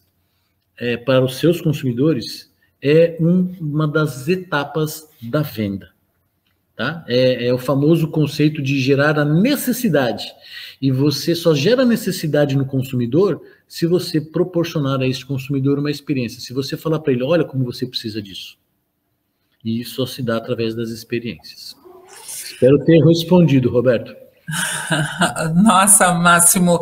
é, 0.77 0.99
para 0.99 1.25
os 1.25 1.37
seus 1.39 1.59
consumidores 1.63 2.53
é 2.83 3.17
um, 3.19 3.51
uma 3.59 3.89
das 3.89 4.29
etapas 4.29 5.09
da 5.23 5.41
venda. 5.41 5.89
Tá? 6.79 7.05
É, 7.09 7.49
é, 7.49 7.53
o 7.53 7.59
famoso 7.59 8.07
conceito 8.07 8.63
de 8.63 8.79
gerar 8.79 9.19
a 9.19 9.25
necessidade. 9.25 10.33
E 10.81 10.93
você 10.93 11.35
só 11.35 11.53
gera 11.53 11.85
necessidade 11.85 12.57
no 12.57 12.65
consumidor 12.65 13.43
se 13.67 13.85
você 13.85 14.21
proporcionar 14.21 15.01
a 15.01 15.07
esse 15.09 15.27
consumidor 15.27 15.81
uma 15.81 15.91
experiência. 15.91 16.41
Se 16.41 16.53
você 16.53 16.77
falar 16.77 17.01
para 17.01 17.13
ele, 17.13 17.25
olha 17.25 17.45
como 17.45 17.65
você 17.65 17.85
precisa 17.85 18.23
disso. 18.23 18.57
E 19.65 19.81
isso 19.81 19.97
só 19.97 20.07
se 20.07 20.23
dá 20.23 20.37
através 20.37 20.73
das 20.77 20.91
experiências. 20.91 21.75
Espero 22.25 22.79
ter 22.85 23.05
respondido, 23.05 23.69
Roberto. 23.71 24.15
Nossa, 25.61 26.15
Máximo, 26.15 26.79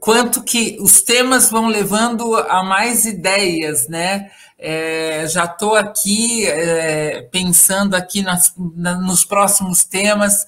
quanto 0.00 0.42
que 0.42 0.76
os 0.80 1.02
temas 1.02 1.50
vão 1.50 1.68
levando 1.68 2.34
a 2.34 2.64
mais 2.64 3.06
ideias, 3.06 3.86
né? 3.86 4.28
É, 4.58 5.26
já 5.28 5.44
estou 5.44 5.74
aqui 5.74 6.46
é, 6.46 7.22
pensando 7.30 7.94
aqui 7.94 8.22
nas, 8.22 8.54
na, 8.56 8.94
nos 8.94 9.24
próximos 9.24 9.84
temas 9.84 10.46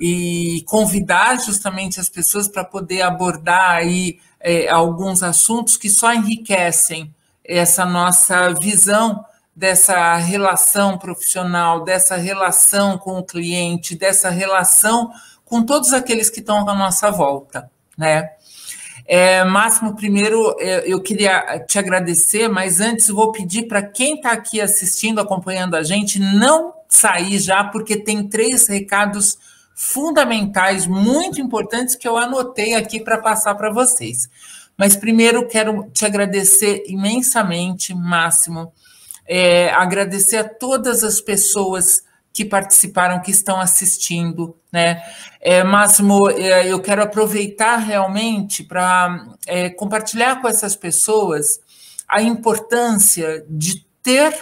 e 0.00 0.62
convidar 0.66 1.40
justamente 1.40 1.98
as 1.98 2.08
pessoas 2.08 2.46
para 2.46 2.64
poder 2.64 3.02
abordar 3.02 3.72
aí 3.72 4.20
é, 4.38 4.68
alguns 4.68 5.22
assuntos 5.22 5.76
que 5.76 5.90
só 5.90 6.12
enriquecem 6.12 7.12
essa 7.44 7.84
nossa 7.84 8.50
visão 8.54 9.24
dessa 9.56 10.14
relação 10.14 10.96
profissional, 10.96 11.82
dessa 11.82 12.14
relação 12.16 12.96
com 12.96 13.18
o 13.18 13.24
cliente, 13.24 13.96
dessa 13.96 14.30
relação 14.30 15.10
com 15.44 15.64
todos 15.64 15.92
aqueles 15.92 16.30
que 16.30 16.38
estão 16.38 16.68
à 16.68 16.74
nossa 16.74 17.10
volta, 17.10 17.68
né? 17.96 18.30
É, 19.10 19.42
Máximo, 19.42 19.96
primeiro 19.96 20.54
é, 20.60 20.82
eu 20.86 21.00
queria 21.00 21.64
te 21.66 21.78
agradecer, 21.78 22.46
mas 22.46 22.78
antes 22.78 23.08
vou 23.08 23.32
pedir 23.32 23.66
para 23.66 23.82
quem 23.82 24.16
está 24.16 24.32
aqui 24.32 24.60
assistindo, 24.60 25.18
acompanhando 25.18 25.76
a 25.76 25.82
gente, 25.82 26.20
não 26.20 26.74
sair 26.86 27.38
já, 27.38 27.64
porque 27.64 27.96
tem 27.96 28.28
três 28.28 28.66
recados 28.66 29.38
fundamentais, 29.74 30.86
muito 30.86 31.40
importantes, 31.40 31.94
que 31.94 32.06
eu 32.06 32.18
anotei 32.18 32.74
aqui 32.74 33.00
para 33.00 33.16
passar 33.16 33.54
para 33.54 33.72
vocês. 33.72 34.28
Mas 34.76 34.94
primeiro 34.94 35.48
quero 35.48 35.88
te 35.90 36.04
agradecer 36.04 36.84
imensamente, 36.86 37.94
Máximo, 37.94 38.70
é, 39.26 39.70
agradecer 39.70 40.36
a 40.36 40.48
todas 40.48 41.02
as 41.02 41.18
pessoas 41.18 42.02
que 42.30 42.44
participaram, 42.44 43.20
que 43.20 43.30
estão 43.30 43.58
assistindo, 43.58 44.54
né? 44.70 45.02
É, 45.40 45.62
Máximo, 45.62 46.28
é, 46.30 46.66
eu 46.66 46.80
quero 46.80 47.02
aproveitar 47.02 47.76
realmente 47.76 48.64
para 48.64 49.24
é, 49.46 49.70
compartilhar 49.70 50.40
com 50.40 50.48
essas 50.48 50.74
pessoas 50.74 51.60
a 52.08 52.20
importância 52.20 53.44
de 53.48 53.86
ter 54.02 54.34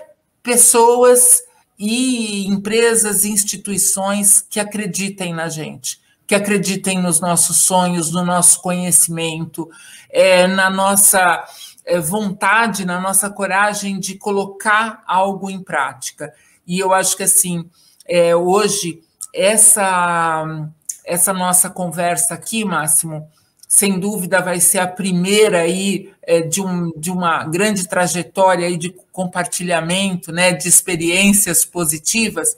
pessoas 0.42 1.42
e 1.78 2.46
empresas 2.46 3.24
e 3.24 3.30
instituições 3.30 4.40
que 4.40 4.58
acreditem 4.58 5.34
na 5.34 5.48
gente, 5.48 6.00
que 6.26 6.34
acreditem 6.34 7.02
nos 7.02 7.20
nossos 7.20 7.58
sonhos, 7.58 8.10
no 8.10 8.24
nosso 8.24 8.62
conhecimento, 8.62 9.68
é, 10.08 10.46
na 10.46 10.70
nossa 10.70 11.44
é, 11.84 12.00
vontade, 12.00 12.86
na 12.86 13.00
nossa 13.00 13.28
coragem 13.28 14.00
de 14.00 14.14
colocar 14.14 15.02
algo 15.06 15.50
em 15.50 15.62
prática. 15.62 16.32
E 16.66 16.78
eu 16.78 16.94
acho 16.94 17.16
que 17.16 17.24
assim, 17.24 17.68
é, 18.06 18.34
hoje 18.34 19.02
essa 19.34 20.70
essa 21.06 21.32
nossa 21.32 21.70
conversa 21.70 22.34
aqui, 22.34 22.64
Máximo, 22.64 23.26
sem 23.68 23.98
dúvida 23.98 24.40
vai 24.40 24.60
ser 24.60 24.78
a 24.78 24.86
primeira 24.86 25.60
aí 25.60 26.12
é, 26.22 26.40
de, 26.40 26.60
um, 26.60 26.92
de 26.96 27.10
uma 27.10 27.44
grande 27.44 27.88
trajetória 27.88 28.66
aí 28.66 28.76
de 28.76 28.94
compartilhamento, 29.12 30.32
né, 30.32 30.52
de 30.52 30.68
experiências 30.68 31.64
positivas, 31.64 32.56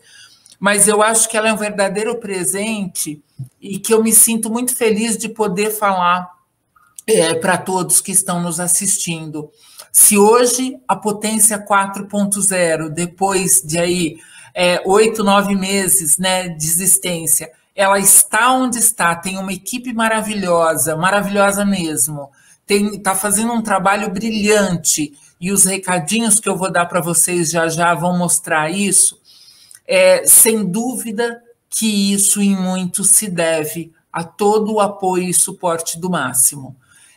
mas 0.58 0.88
eu 0.88 1.02
acho 1.02 1.28
que 1.28 1.36
ela 1.36 1.48
é 1.48 1.52
um 1.52 1.56
verdadeiro 1.56 2.16
presente 2.16 3.22
e 3.60 3.78
que 3.78 3.94
eu 3.94 4.02
me 4.02 4.12
sinto 4.12 4.50
muito 4.50 4.74
feliz 4.74 5.16
de 5.16 5.28
poder 5.28 5.70
falar 5.70 6.28
é, 7.06 7.34
para 7.34 7.56
todos 7.56 8.00
que 8.00 8.10
estão 8.10 8.40
nos 8.42 8.58
assistindo. 8.58 9.50
Se 9.92 10.18
hoje 10.18 10.78
a 10.86 10.96
potência 10.96 11.58
4.0, 11.64 12.88
depois 12.88 13.62
de 13.62 13.78
aí 13.78 14.18
é, 14.54 14.82
oito, 14.84 15.22
nove 15.22 15.54
meses 15.54 16.18
né, 16.18 16.48
de 16.48 16.66
existência, 16.66 17.50
ela 17.78 18.00
está 18.00 18.50
onde 18.50 18.76
está, 18.76 19.14
tem 19.14 19.38
uma 19.38 19.52
equipe 19.52 19.92
maravilhosa, 19.92 20.96
maravilhosa 20.96 21.64
mesmo, 21.64 22.28
está 22.68 23.14
fazendo 23.14 23.52
um 23.52 23.62
trabalho 23.62 24.10
brilhante, 24.10 25.16
e 25.40 25.52
os 25.52 25.62
recadinhos 25.62 26.40
que 26.40 26.48
eu 26.48 26.56
vou 26.56 26.72
dar 26.72 26.86
para 26.86 27.00
vocês 27.00 27.52
já 27.52 27.68
já 27.68 27.94
vão 27.94 28.18
mostrar 28.18 28.68
isso. 28.68 29.20
É, 29.86 30.26
sem 30.26 30.64
dúvida 30.64 31.40
que 31.70 32.12
isso 32.12 32.42
em 32.42 32.56
muito 32.56 33.04
se 33.04 33.30
deve 33.30 33.92
a 34.12 34.24
todo 34.24 34.74
o 34.74 34.80
apoio 34.80 35.28
e 35.28 35.32
suporte 35.32 36.00
do 36.00 36.10
Máximo. 36.10 36.74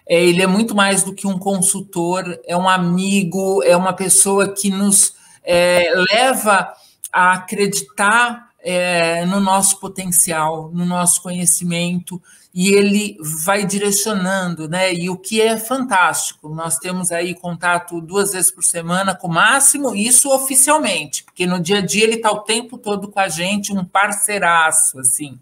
É, 0.07 0.23
ele 0.23 0.43
é 0.43 0.47
muito 0.47 0.75
mais 0.75 1.01
do 1.01 1.15
que 1.15 1.25
um 1.25 1.39
consultor, 1.39 2.39
é 2.45 2.55
um 2.55 2.69
amigo, 2.69 3.63
é 3.63 3.75
uma 3.75 3.93
pessoa 3.93 4.53
que 4.53 4.69
nos 4.69 5.15
é, 5.43 5.91
leva 6.13 6.71
a 7.11 7.33
acreditar 7.33 8.50
é, 8.63 9.25
no 9.25 9.39
nosso 9.39 9.79
potencial, 9.79 10.69
no 10.71 10.85
nosso 10.85 11.21
conhecimento, 11.21 12.21
e 12.53 12.73
ele 12.73 13.17
vai 13.43 13.65
direcionando, 13.65 14.67
né? 14.67 14.93
E 14.93 15.09
o 15.09 15.17
que 15.17 15.41
é 15.41 15.57
fantástico, 15.57 16.49
nós 16.49 16.77
temos 16.77 17.11
aí 17.11 17.33
contato 17.33 18.01
duas 18.01 18.33
vezes 18.33 18.51
por 18.51 18.63
semana 18.63 19.15
com 19.15 19.27
o 19.27 19.33
Máximo, 19.33 19.95
isso 19.95 20.29
oficialmente, 20.29 21.23
porque 21.23 21.45
no 21.45 21.59
dia 21.59 21.77
a 21.77 21.85
dia 21.85 22.03
ele 22.03 22.15
está 22.15 22.31
o 22.31 22.41
tempo 22.41 22.77
todo 22.77 23.07
com 23.07 23.19
a 23.19 23.29
gente, 23.29 23.73
um 23.73 23.85
parceiraço, 23.85 24.99
assim. 24.99 25.39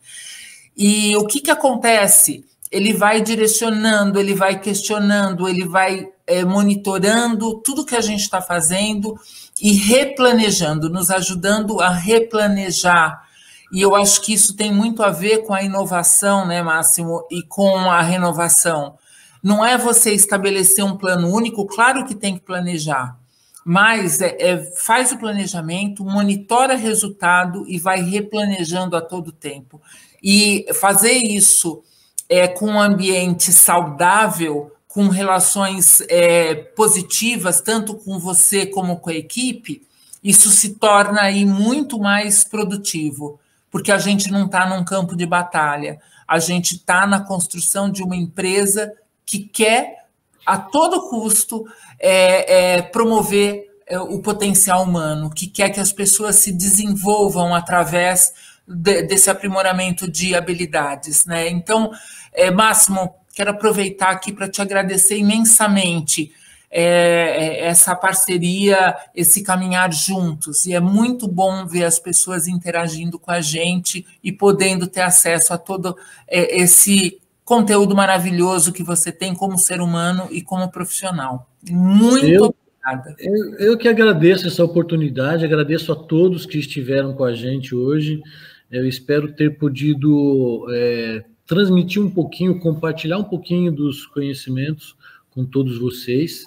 E 0.77 1.15
o 1.17 1.25
que, 1.25 1.41
que 1.41 1.51
acontece? 1.51 2.45
Ele 2.71 2.93
vai 2.93 3.21
direcionando, 3.21 4.19
ele 4.19 4.35
vai 4.35 4.59
questionando, 4.59 5.49
ele 5.49 5.65
vai 5.67 6.07
é, 6.29 6.45
monitorando 6.45 7.59
tudo 7.61 7.85
que 7.85 7.95
a 7.95 8.01
gente 8.01 8.21
está 8.21 8.39
fazendo 8.41 9.19
e 9.61 9.73
replanejando, 9.73 10.89
nos 10.89 11.09
ajudando 11.09 11.81
a 11.81 11.89
replanejar. 11.89 13.27
E 13.71 13.81
eu 13.81 13.95
acho 13.95 14.21
que 14.21 14.33
isso 14.33 14.55
tem 14.55 14.71
muito 14.73 15.03
a 15.03 15.09
ver 15.09 15.39
com 15.39 15.53
a 15.53 15.63
inovação, 15.63 16.45
né, 16.47 16.61
Máximo, 16.61 17.25
e 17.29 17.43
com 17.43 17.77
a 17.91 18.01
renovação. 18.01 18.97
Não 19.43 19.65
é 19.65 19.77
você 19.77 20.13
estabelecer 20.13 20.83
um 20.83 20.97
plano 20.97 21.33
único, 21.33 21.65
claro 21.65 22.05
que 22.05 22.15
tem 22.15 22.35
que 22.35 22.41
planejar, 22.41 23.17
mas 23.65 24.21
é, 24.21 24.35
é, 24.39 24.57
faz 24.75 25.11
o 25.11 25.17
planejamento, 25.17 26.03
monitora 26.03 26.75
resultado 26.75 27.65
e 27.67 27.77
vai 27.77 28.01
replanejando 28.01 28.95
a 28.95 29.01
todo 29.01 29.31
tempo. 29.31 29.81
E 30.21 30.65
fazer 30.73 31.13
isso 31.13 31.81
é, 32.27 32.47
com 32.47 32.67
um 32.67 32.81
ambiente 32.81 33.51
saudável, 33.51 34.71
com 34.99 35.07
relações 35.07 36.01
é, 36.09 36.53
positivas, 36.53 37.61
tanto 37.61 37.95
com 37.95 38.19
você 38.19 38.65
como 38.65 38.97
com 38.97 39.09
a 39.09 39.13
equipe, 39.13 39.81
isso 40.21 40.49
se 40.49 40.71
torna 40.71 41.21
aí 41.21 41.45
muito 41.45 41.97
mais 41.97 42.43
produtivo, 42.43 43.39
porque 43.71 43.93
a 43.93 43.97
gente 43.97 44.29
não 44.29 44.47
está 44.47 44.67
num 44.67 44.83
campo 44.83 45.15
de 45.15 45.25
batalha, 45.25 46.01
a 46.27 46.37
gente 46.37 46.75
está 46.75 47.07
na 47.07 47.21
construção 47.21 47.89
de 47.89 48.03
uma 48.03 48.13
empresa 48.13 48.91
que 49.25 49.39
quer, 49.39 50.03
a 50.45 50.57
todo 50.57 51.09
custo, 51.09 51.65
é, 51.97 52.79
é, 52.79 52.81
promover 52.81 53.69
é, 53.87 53.97
o 54.01 54.19
potencial 54.19 54.83
humano, 54.83 55.29
que 55.29 55.47
quer 55.47 55.69
que 55.69 55.79
as 55.79 55.93
pessoas 55.93 56.35
se 56.35 56.51
desenvolvam 56.51 57.55
através 57.55 58.33
de, 58.67 59.03
desse 59.03 59.29
aprimoramento 59.29 60.11
de 60.11 60.35
habilidades, 60.35 61.23
né? 61.23 61.47
Então, 61.47 61.89
é, 62.33 62.51
Máximo, 62.51 63.15
quero 63.39 63.51
aproveitar 63.51 64.09
aqui 64.09 64.33
para 64.33 64.49
te 64.49 64.61
agradecer 64.61 65.17
imensamente 65.17 66.33
é, 66.69 66.83
é, 66.83 67.65
essa 67.67 67.95
parceria, 67.95 68.93
esse 69.15 69.41
caminhar 69.43 69.93
juntos. 69.93 70.65
E 70.65 70.73
é 70.73 70.79
muito 70.81 71.25
bom 71.25 71.65
ver 71.65 71.85
as 71.85 71.97
pessoas 71.97 72.49
interagindo 72.49 73.17
com 73.17 73.31
a 73.31 73.39
gente 73.39 74.05
e 74.21 74.29
podendo 74.29 74.87
ter 74.87 74.99
acesso 74.99 75.53
a 75.53 75.57
todo 75.57 75.95
é, 76.27 76.59
esse 76.59 77.21
conteúdo 77.45 77.95
maravilhoso 77.95 78.73
que 78.73 78.83
você 78.83 79.09
tem 79.09 79.33
como 79.33 79.57
ser 79.57 79.79
humano 79.79 80.27
e 80.31 80.41
como 80.41 80.69
profissional. 80.69 81.49
Muito 81.71 82.25
eu, 82.25 82.53
obrigada. 82.83 83.15
Eu, 83.17 83.55
eu 83.57 83.77
que 83.77 83.87
agradeço 83.87 84.47
essa 84.47 84.65
oportunidade, 84.65 85.45
agradeço 85.45 85.93
a 85.93 85.95
todos 85.95 86.45
que 86.45 86.57
estiveram 86.57 87.13
com 87.13 87.23
a 87.23 87.33
gente 87.33 87.73
hoje. 87.73 88.21
Eu 88.69 88.85
espero 88.85 89.31
ter 89.31 89.57
podido 89.57 90.67
é, 90.71 91.23
transmitir 91.49 91.99
um 91.99 92.11
pouquinho, 92.11 92.59
compartilhar 92.59 93.17
um 93.17 93.23
pouquinho 93.23 93.71
dos 93.71 94.05
conhecimentos 94.05 94.95
com 95.31 95.43
todos 95.43 95.79
vocês. 95.79 96.45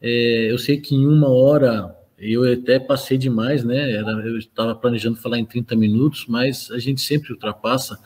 É, 0.00 0.46
eu 0.48 0.56
sei 0.56 0.80
que 0.80 0.94
em 0.94 1.04
uma 1.08 1.28
hora 1.28 1.92
eu 2.16 2.44
até 2.44 2.78
passei 2.78 3.18
demais, 3.18 3.64
né? 3.64 3.90
Era, 3.90 4.12
eu 4.24 4.38
estava 4.38 4.76
planejando 4.76 5.16
falar 5.16 5.40
em 5.40 5.44
30 5.44 5.74
minutos, 5.74 6.24
mas 6.28 6.70
a 6.70 6.78
gente 6.78 7.00
sempre 7.00 7.32
ultrapassa. 7.32 7.98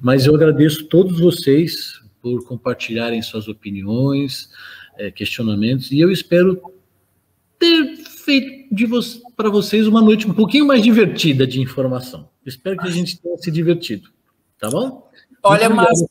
Mas 0.00 0.24
eu 0.24 0.34
agradeço 0.34 0.86
todos 0.86 1.20
vocês 1.20 2.00
por 2.22 2.42
compartilharem 2.46 3.20
suas 3.20 3.46
opiniões, 3.46 4.48
é, 4.96 5.10
questionamentos, 5.10 5.92
e 5.92 6.00
eu 6.00 6.10
espero 6.10 6.58
ter 7.58 7.96
feito 7.96 8.74
vo 8.88 8.98
para 9.36 9.50
vocês 9.50 9.86
uma 9.86 10.00
noite 10.00 10.26
um 10.26 10.32
pouquinho 10.32 10.66
mais 10.66 10.82
divertida 10.82 11.46
de 11.46 11.60
informação. 11.60 12.30
Espero 12.46 12.78
que 12.78 12.88
a 12.88 12.90
gente 12.90 13.20
tenha 13.20 13.36
se 13.36 13.50
divertido. 13.50 14.08
Tá 14.58 14.70
bom? 14.70 15.06
Olha, 15.46 15.70
mas 15.70 16.04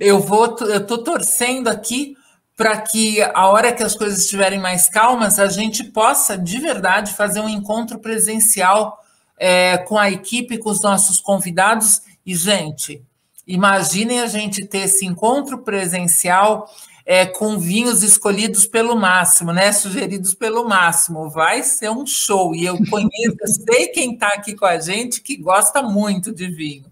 eu 0.00 0.18
vou, 0.20 0.56
eu 0.60 0.78
estou 0.78 0.98
torcendo 0.98 1.68
aqui 1.68 2.16
para 2.56 2.80
que 2.80 3.20
a 3.22 3.48
hora 3.48 3.72
que 3.72 3.82
as 3.82 3.94
coisas 3.94 4.20
estiverem 4.20 4.58
mais 4.58 4.88
calmas, 4.88 5.38
a 5.38 5.48
gente 5.48 5.84
possa 5.84 6.38
de 6.38 6.58
verdade 6.58 7.12
fazer 7.12 7.40
um 7.40 7.48
encontro 7.48 7.98
presencial 7.98 8.98
é, 9.38 9.76
com 9.78 9.98
a 9.98 10.10
equipe, 10.10 10.56
com 10.56 10.70
os 10.70 10.80
nossos 10.80 11.20
convidados. 11.20 12.00
E, 12.24 12.34
gente, 12.34 13.02
imaginem 13.46 14.20
a 14.20 14.26
gente 14.26 14.64
ter 14.64 14.80
esse 14.80 15.04
encontro 15.04 15.58
presencial 15.58 16.68
é, 17.08 17.24
com 17.24 17.56
vinhos 17.56 18.02
escolhidos 18.02 18.66
pelo 18.66 18.96
máximo, 18.96 19.52
né? 19.52 19.72
Sugeridos 19.72 20.34
pelo 20.34 20.68
máximo. 20.68 21.30
Vai 21.30 21.62
ser 21.62 21.88
um 21.88 22.04
show. 22.04 22.52
E 22.52 22.64
eu 22.64 22.76
conheço, 22.90 23.36
eu 23.40 23.48
sei 23.48 23.86
quem 23.88 24.14
está 24.14 24.26
aqui 24.26 24.56
com 24.56 24.66
a 24.66 24.80
gente 24.80 25.20
que 25.22 25.36
gosta 25.36 25.80
muito 25.80 26.34
de 26.34 26.48
vinho. 26.48 26.84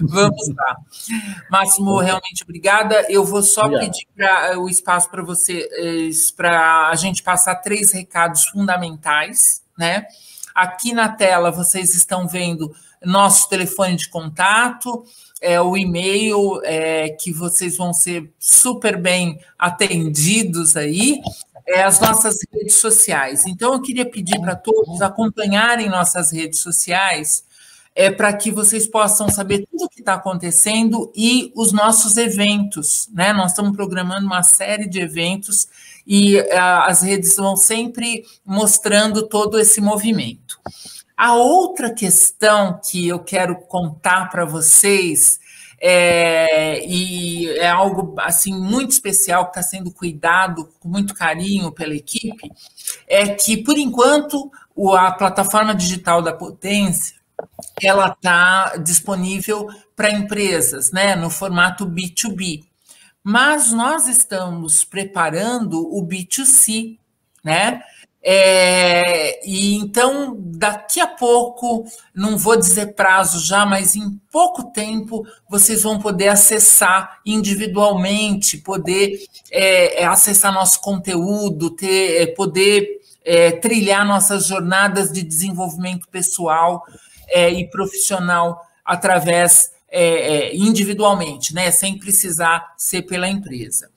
Vamos 0.00 0.48
lá. 0.56 0.76
Máximo, 1.50 1.98
realmente 1.98 2.42
obrigada. 2.42 3.04
Eu 3.10 3.26
vou 3.26 3.42
só 3.42 3.66
Obrigado. 3.66 3.84
pedir 3.84 4.08
pra, 4.16 4.58
o 4.58 4.70
espaço 4.70 5.10
para 5.10 5.22
você, 5.22 5.68
para 6.34 6.88
a 6.88 6.94
gente 6.94 7.22
passar 7.22 7.56
três 7.56 7.92
recados 7.92 8.44
fundamentais, 8.44 9.62
né? 9.76 10.06
Aqui 10.54 10.94
na 10.94 11.10
tela 11.10 11.50
vocês 11.50 11.94
estão 11.94 12.26
vendo 12.26 12.74
nosso 13.04 13.48
telefone 13.48 13.96
de 13.96 14.08
contato, 14.08 15.04
é, 15.40 15.60
o 15.60 15.76
e-mail 15.76 16.60
é, 16.64 17.10
que 17.10 17.32
vocês 17.32 17.76
vão 17.76 17.92
ser 17.92 18.30
super 18.38 19.00
bem 19.00 19.38
atendidos 19.58 20.76
aí, 20.76 21.20
é, 21.66 21.82
as 21.82 22.00
nossas 22.00 22.38
redes 22.52 22.76
sociais. 22.76 23.44
Então, 23.46 23.72
eu 23.72 23.82
queria 23.82 24.08
pedir 24.08 24.40
para 24.40 24.56
todos 24.56 25.02
acompanharem 25.02 25.88
nossas 25.88 26.32
redes 26.32 26.60
sociais, 26.60 27.44
é, 27.94 28.10
para 28.10 28.32
que 28.32 28.50
vocês 28.50 28.86
possam 28.86 29.28
saber 29.28 29.66
tudo 29.70 29.84
o 29.84 29.88
que 29.88 30.00
está 30.00 30.14
acontecendo 30.14 31.12
e 31.14 31.52
os 31.54 31.72
nossos 31.72 32.16
eventos. 32.16 33.08
Né? 33.12 33.32
Nós 33.32 33.50
estamos 33.50 33.76
programando 33.76 34.26
uma 34.26 34.42
série 34.42 34.88
de 34.88 35.00
eventos 35.00 35.68
e 36.06 36.38
a, 36.52 36.86
as 36.86 37.02
redes 37.02 37.36
vão 37.36 37.56
sempre 37.56 38.24
mostrando 38.46 39.28
todo 39.28 39.58
esse 39.58 39.80
movimento. 39.80 40.58
A 41.18 41.34
outra 41.34 41.92
questão 41.92 42.80
que 42.80 43.08
eu 43.08 43.18
quero 43.18 43.56
contar 43.62 44.30
para 44.30 44.44
vocês 44.44 45.40
é, 45.80 46.86
e 46.86 47.48
é 47.58 47.68
algo 47.68 48.14
assim 48.20 48.54
muito 48.54 48.92
especial 48.92 49.46
que 49.46 49.58
está 49.58 49.62
sendo 49.62 49.90
cuidado 49.90 50.72
com 50.78 50.88
muito 50.88 51.14
carinho 51.14 51.72
pela 51.72 51.92
equipe, 51.92 52.48
é 53.08 53.34
que 53.34 53.56
por 53.56 53.76
enquanto 53.76 54.48
a 54.96 55.10
plataforma 55.10 55.74
digital 55.74 56.22
da 56.22 56.32
Potência 56.32 57.16
ela 57.82 58.14
está 58.16 58.76
disponível 58.76 59.66
para 59.96 60.12
empresas, 60.12 60.92
né, 60.92 61.16
no 61.16 61.30
formato 61.30 61.84
B2B. 61.84 62.62
Mas 63.24 63.72
nós 63.72 64.06
estamos 64.06 64.84
preparando 64.84 65.80
o 65.80 66.00
B2C, 66.06 66.96
né? 67.42 67.82
É, 68.30 69.40
e 69.42 69.76
então, 69.76 70.36
daqui 70.38 71.00
a 71.00 71.06
pouco, 71.06 71.86
não 72.14 72.36
vou 72.36 72.58
dizer 72.58 72.94
prazo 72.94 73.40
já, 73.40 73.64
mas 73.64 73.96
em 73.96 74.20
pouco 74.30 74.64
tempo, 74.64 75.26
vocês 75.48 75.82
vão 75.82 75.98
poder 75.98 76.28
acessar 76.28 77.20
individualmente, 77.24 78.58
poder 78.58 79.18
é, 79.50 80.02
é 80.02 80.04
acessar 80.04 80.52
nosso 80.52 80.78
conteúdo, 80.82 81.70
ter, 81.70 82.20
é, 82.20 82.26
poder 82.26 83.00
é, 83.24 83.52
trilhar 83.52 84.06
nossas 84.06 84.44
jornadas 84.44 85.10
de 85.10 85.22
desenvolvimento 85.22 86.06
pessoal 86.08 86.84
é, 87.28 87.50
e 87.50 87.66
profissional 87.70 88.60
através 88.84 89.70
é, 89.90 90.54
individualmente, 90.54 91.54
né, 91.54 91.70
sem 91.70 91.98
precisar 91.98 92.74
ser 92.76 93.04
pela 93.04 93.26
empresa. 93.26 93.88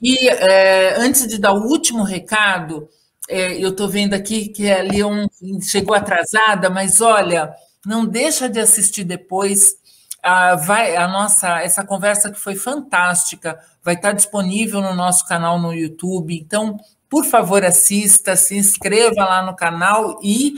E 0.00 0.26
é, 0.26 0.94
antes 0.96 1.26
de 1.28 1.36
dar 1.36 1.52
o 1.52 1.66
último 1.68 2.02
recado, 2.02 2.88
é, 3.28 3.62
eu 3.62 3.70
estou 3.70 3.88
vendo 3.88 4.14
aqui 4.14 4.48
que 4.48 4.70
a 4.70 4.82
Leon 4.82 5.26
chegou 5.62 5.94
atrasada, 5.94 6.70
mas 6.70 7.00
olha, 7.00 7.52
não 7.84 8.06
deixa 8.06 8.48
de 8.48 8.58
assistir 8.58 9.04
depois. 9.04 9.76
Ah, 10.22 10.56
vai 10.56 10.96
a 10.96 11.06
nossa 11.06 11.60
essa 11.60 11.84
conversa 11.84 12.30
que 12.30 12.40
foi 12.40 12.56
fantástica 12.56 13.58
vai 13.84 13.94
estar 13.94 14.12
disponível 14.12 14.80
no 14.80 14.94
nosso 14.94 15.26
canal 15.26 15.58
no 15.58 15.72
YouTube. 15.72 16.36
Então, 16.36 16.76
por 17.08 17.24
favor, 17.24 17.64
assista, 17.64 18.36
se 18.36 18.56
inscreva 18.56 19.24
lá 19.24 19.42
no 19.42 19.56
canal 19.56 20.18
e 20.22 20.54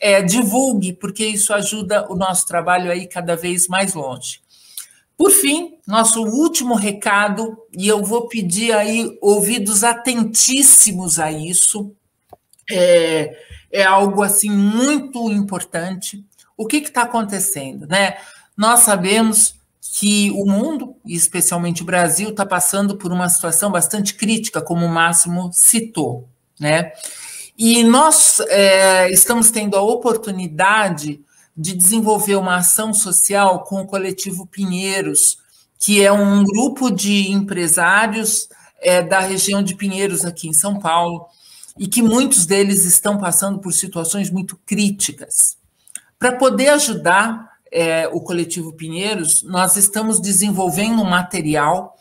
é, 0.00 0.20
divulgue, 0.22 0.92
porque 0.92 1.24
isso 1.24 1.52
ajuda 1.54 2.10
o 2.10 2.16
nosso 2.16 2.46
trabalho 2.46 2.90
aí 2.90 3.06
cada 3.06 3.36
vez 3.36 3.68
mais 3.68 3.94
longe. 3.94 4.40
Por 5.16 5.30
fim, 5.30 5.74
nosso 5.86 6.24
último 6.24 6.74
recado, 6.74 7.56
e 7.72 7.86
eu 7.86 8.02
vou 8.02 8.26
pedir 8.26 8.72
aí 8.72 9.16
ouvidos 9.20 9.84
atentíssimos 9.84 11.20
a 11.20 11.30
isso, 11.30 11.94
é, 12.70 13.36
é 13.70 13.84
algo 13.84 14.22
assim 14.22 14.50
muito 14.50 15.30
importante. 15.30 16.24
O 16.56 16.66
que 16.66 16.76
está 16.76 17.02
acontecendo, 17.02 17.86
né? 17.86 18.16
Nós 18.56 18.80
sabemos 18.80 19.54
que 19.94 20.30
o 20.30 20.46
mundo, 20.46 20.96
e 21.04 21.14
especialmente 21.14 21.82
o 21.82 21.84
Brasil, 21.84 22.30
está 22.30 22.46
passando 22.46 22.96
por 22.96 23.12
uma 23.12 23.28
situação 23.28 23.70
bastante 23.70 24.14
crítica, 24.14 24.62
como 24.62 24.86
o 24.86 24.88
Máximo 24.88 25.50
citou, 25.52 26.28
né? 26.58 26.92
E 27.58 27.84
nós 27.84 28.40
é, 28.48 29.10
estamos 29.10 29.50
tendo 29.50 29.76
a 29.76 29.82
oportunidade 29.82 31.20
de 31.56 31.74
desenvolver 31.74 32.36
uma 32.36 32.56
ação 32.56 32.94
social 32.94 33.64
com 33.64 33.82
o 33.82 33.86
coletivo 33.86 34.46
Pinheiros, 34.46 35.38
que 35.78 36.02
é 36.02 36.10
um 36.10 36.42
grupo 36.42 36.90
de 36.90 37.30
empresários 37.30 38.48
é, 38.80 39.02
da 39.02 39.20
região 39.20 39.62
de 39.62 39.74
Pinheiros, 39.74 40.24
aqui 40.24 40.48
em 40.48 40.52
São 40.52 40.78
Paulo, 40.78 41.26
e 41.78 41.86
que 41.86 42.02
muitos 42.02 42.46
deles 42.46 42.84
estão 42.84 43.18
passando 43.18 43.58
por 43.58 43.72
situações 43.72 44.30
muito 44.30 44.58
críticas. 44.66 45.56
Para 46.18 46.36
poder 46.36 46.68
ajudar 46.70 47.52
é, 47.70 48.06
o 48.08 48.20
coletivo 48.20 48.72
Pinheiros, 48.72 49.42
nós 49.42 49.76
estamos 49.76 50.20
desenvolvendo 50.20 51.02
um 51.02 51.08
material 51.08 51.96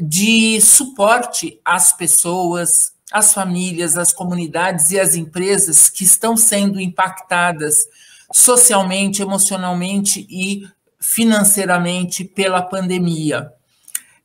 de 0.00 0.60
suporte 0.60 1.60
às 1.64 1.92
pessoas, 1.92 2.92
às 3.10 3.32
famílias, 3.32 3.96
às 3.96 4.12
comunidades 4.12 4.90
e 4.90 5.00
às 5.00 5.14
empresas 5.14 5.88
que 5.88 6.04
estão 6.04 6.36
sendo 6.36 6.80
impactadas 6.80 7.84
socialmente, 8.32 9.22
emocionalmente 9.22 10.26
e 10.28 10.68
financeiramente 11.00 12.24
pela 12.24 12.62
pandemia. 12.62 13.52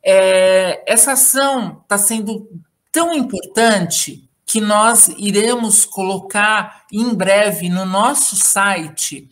É, 0.04 0.82
essa 0.90 1.12
ação 1.12 1.80
está 1.82 1.96
sendo 1.96 2.48
tão 2.90 3.14
importante 3.14 4.28
que 4.52 4.60
nós 4.60 5.08
iremos 5.16 5.86
colocar 5.86 6.84
em 6.92 7.14
breve 7.14 7.70
no 7.70 7.86
nosso 7.86 8.36
site 8.36 9.26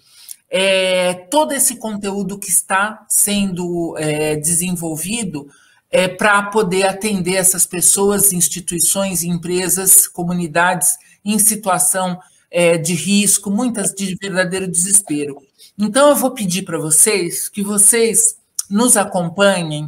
é, 0.49 1.13
todo 1.13 1.53
esse 1.53 1.77
conteúdo 1.77 2.39
que 2.39 2.49
está 2.49 3.05
sendo 3.07 3.95
é, 3.99 4.37
desenvolvido 4.37 5.47
é, 5.91 6.09
para 6.09 6.45
poder 6.45 6.85
atender 6.85 7.35
essas 7.35 7.67
pessoas, 7.67 8.33
instituições, 8.33 9.23
empresas, 9.23 10.09
comunidades 10.09 10.97
em 11.23 11.39
situação 11.39 12.19
é, 12.51 12.79
de 12.79 12.95
risco, 12.95 13.51
muitas 13.51 13.93
de 13.93 14.15
verdadeiro 14.15 14.67
desespero. 14.67 15.37
Então, 15.79 16.09
eu 16.09 16.17
vou 16.17 16.31
pedir 16.31 16.63
para 16.63 16.79
vocês 16.79 17.47
que 17.47 17.63
vocês 17.63 18.37
nos 18.71 18.97
acompanhem 18.97 19.87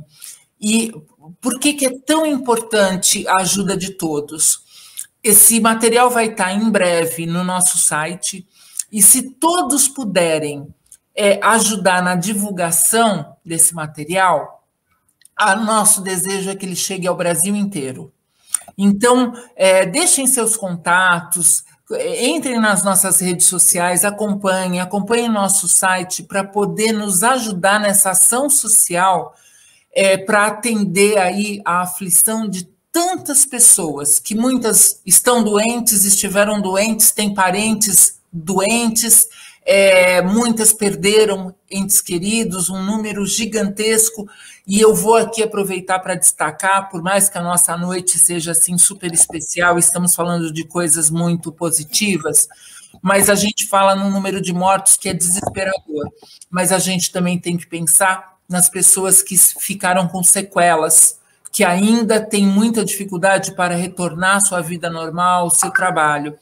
e 0.60 0.92
por 1.40 1.58
que, 1.58 1.72
que 1.72 1.86
é 1.86 1.98
tão 2.04 2.26
importante 2.26 3.26
a 3.26 3.36
ajuda 3.36 3.74
de 3.74 3.92
todos? 3.92 4.70
Esse 5.22 5.60
material 5.60 6.10
vai 6.10 6.26
estar 6.26 6.52
em 6.52 6.70
breve 6.70 7.26
no 7.26 7.44
nosso 7.44 7.78
site, 7.78 8.46
e 8.90 9.00
se 9.00 9.30
todos 9.30 9.86
puderem 9.88 10.66
é, 11.14 11.38
ajudar 11.42 12.02
na 12.02 12.16
divulgação 12.16 13.36
desse 13.44 13.74
material, 13.74 14.64
nosso 15.64 16.00
desejo 16.00 16.50
é 16.50 16.56
que 16.56 16.64
ele 16.64 16.76
chegue 16.76 17.06
ao 17.06 17.16
Brasil 17.16 17.54
inteiro. 17.54 18.12
Então, 18.76 19.32
é, 19.56 19.84
deixem 19.86 20.26
seus 20.26 20.56
contatos, 20.56 21.64
entrem 22.20 22.58
nas 22.60 22.82
nossas 22.82 23.20
redes 23.20 23.46
sociais, 23.46 24.04
acompanhem, 24.04 24.80
acompanhem 24.80 25.28
nosso 25.28 25.68
site 25.68 26.22
para 26.22 26.44
poder 26.44 26.92
nos 26.92 27.22
ajudar 27.22 27.78
nessa 27.80 28.10
ação 28.10 28.48
social 28.48 29.34
é, 29.94 30.16
para 30.16 30.46
atender 30.46 31.18
aí 31.18 31.60
a 31.64 31.82
aflição 31.82 32.48
de 32.48 32.71
tantas 32.92 33.46
pessoas 33.46 34.20
que 34.20 34.34
muitas 34.34 35.00
estão 35.04 35.42
doentes, 35.42 36.04
estiveram 36.04 36.60
doentes, 36.60 37.10
têm 37.10 37.34
parentes 37.34 38.20
doentes, 38.30 39.26
é, 39.64 40.20
muitas 40.20 40.72
perderam 40.72 41.54
entes 41.70 42.00
queridos, 42.02 42.68
um 42.68 42.82
número 42.82 43.24
gigantesco, 43.24 44.28
e 44.66 44.80
eu 44.80 44.94
vou 44.94 45.16
aqui 45.16 45.42
aproveitar 45.42 46.00
para 46.00 46.14
destacar, 46.14 46.90
por 46.90 47.02
mais 47.02 47.28
que 47.28 47.38
a 47.38 47.42
nossa 47.42 47.76
noite 47.76 48.18
seja 48.18 48.52
assim 48.52 48.76
super 48.76 49.12
especial, 49.12 49.78
estamos 49.78 50.14
falando 50.14 50.52
de 50.52 50.64
coisas 50.64 51.08
muito 51.08 51.50
positivas, 51.50 52.46
mas 53.00 53.30
a 53.30 53.34
gente 53.34 53.66
fala 53.66 53.94
num 53.94 54.10
número 54.10 54.40
de 54.40 54.52
mortos 54.52 54.96
que 54.96 55.08
é 55.08 55.14
desesperador. 55.14 56.08
Mas 56.50 56.70
a 56.70 56.78
gente 56.78 57.10
também 57.10 57.38
tem 57.38 57.56
que 57.56 57.66
pensar 57.66 58.36
nas 58.48 58.68
pessoas 58.68 59.22
que 59.22 59.36
ficaram 59.36 60.06
com 60.06 60.22
sequelas, 60.22 61.18
que 61.52 61.62
ainda 61.62 62.18
têm 62.18 62.46
muita 62.46 62.84
dificuldade 62.84 63.54
para 63.54 63.76
retornar 63.76 64.36
à 64.36 64.40
sua 64.40 64.62
vida 64.62 64.88
normal, 64.88 65.44
ao 65.44 65.50
seu 65.50 65.70
trabalho. 65.70 66.36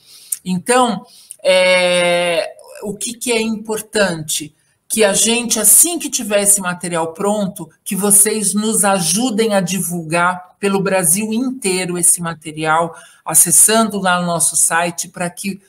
Então, 0.44 1.04
é, 1.42 2.48
o 2.84 2.96
que, 2.96 3.14
que 3.14 3.32
é 3.32 3.42
importante? 3.42 4.54
que 4.92 5.04
a 5.04 5.12
gente, 5.12 5.60
assim 5.60 6.00
que 6.00 6.10
tiver 6.10 6.42
esse 6.42 6.60
material 6.60 7.12
pronto, 7.12 7.70
que 7.84 7.94
vocês 7.94 8.54
nos 8.54 8.84
ajudem 8.84 9.54
a 9.54 9.60
divulgar 9.60 10.56
pelo 10.58 10.82
Brasil 10.82 11.32
inteiro 11.32 11.96
esse 11.96 12.20
material, 12.20 12.96
acessando 13.24 14.00
lá 14.00 14.20
no 14.20 14.26
nosso 14.26 14.56
site, 14.56 15.06
para 15.06 15.30
que 15.30 15.62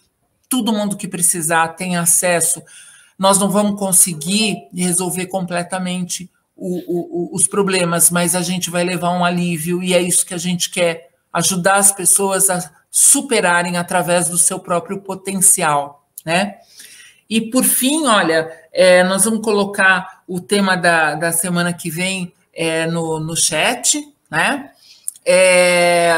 todo 0.49 0.73
mundo 0.73 0.97
que 0.97 1.07
precisar 1.07 1.67
tenha 1.75 2.01
acesso. 2.01 2.63
Nós 3.17 3.37
não 3.37 3.47
vamos 3.47 3.79
conseguir 3.79 4.67
resolver 4.73 5.27
completamente 5.27 6.27
o, 6.61 7.31
o, 7.31 7.35
os 7.35 7.47
problemas, 7.47 8.11
mas 8.11 8.35
a 8.35 8.41
gente 8.43 8.69
vai 8.69 8.83
levar 8.83 9.09
um 9.11 9.25
alívio, 9.25 9.81
e 9.81 9.95
é 9.95 10.01
isso 10.01 10.23
que 10.23 10.33
a 10.35 10.37
gente 10.37 10.69
quer: 10.69 11.09
ajudar 11.33 11.77
as 11.77 11.91
pessoas 11.91 12.51
a 12.51 12.71
superarem 12.91 13.77
através 13.77 14.29
do 14.29 14.37
seu 14.37 14.59
próprio 14.59 15.01
potencial, 15.01 16.07
né? 16.23 16.57
E 17.27 17.41
por 17.41 17.63
fim, 17.63 18.05
olha, 18.05 18.51
é, 18.71 19.03
nós 19.03 19.25
vamos 19.25 19.41
colocar 19.41 20.21
o 20.27 20.39
tema 20.39 20.75
da, 20.75 21.15
da 21.15 21.31
semana 21.31 21.73
que 21.73 21.89
vem 21.89 22.31
é, 22.53 22.85
no, 22.85 23.19
no 23.19 23.35
chat, 23.35 23.97
né? 24.29 24.69
É, 25.25 26.13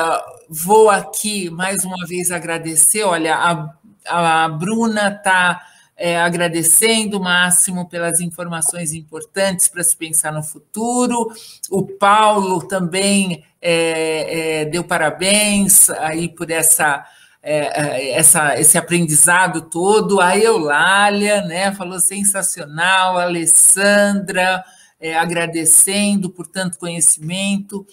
vou 0.50 0.90
aqui 0.90 1.50
mais 1.50 1.86
uma 1.86 2.06
vez 2.06 2.32
agradecer. 2.32 3.04
Olha, 3.04 3.36
a, 3.36 4.44
a 4.44 4.50
Bruna 4.50 5.10
está 5.10 5.62
é, 6.04 6.20
agradecendo 6.20 7.18
máximo 7.18 7.88
pelas 7.88 8.20
informações 8.20 8.92
importantes 8.92 9.70
para 9.70 9.82
se 9.82 9.96
pensar 9.96 10.34
no 10.34 10.44
futuro. 10.44 11.32
O 11.72 11.88
Paulo 11.88 12.68
também 12.68 13.42
é, 13.62 14.64
é, 14.64 14.66
deu 14.66 14.84
parabéns 14.84 15.90
aí 15.92 16.28
por 16.28 16.52
essa 16.52 17.06
é, 17.42 17.58
é, 17.58 18.12
essa, 18.18 18.60
esse 18.60 18.78
aprendizado 18.78 19.62
todo. 19.62 20.20
A 20.20 20.38
Eulália, 20.38 21.42
né, 21.44 21.72
falou 21.72 22.02
sensacional, 22.02 23.18
a 23.18 23.24
Alessandra, 23.24 24.62
é, 25.00 25.16
agradecendo 25.16 26.30
por 26.30 26.48
tanto 26.48 26.78
conhecimento. 26.80 27.88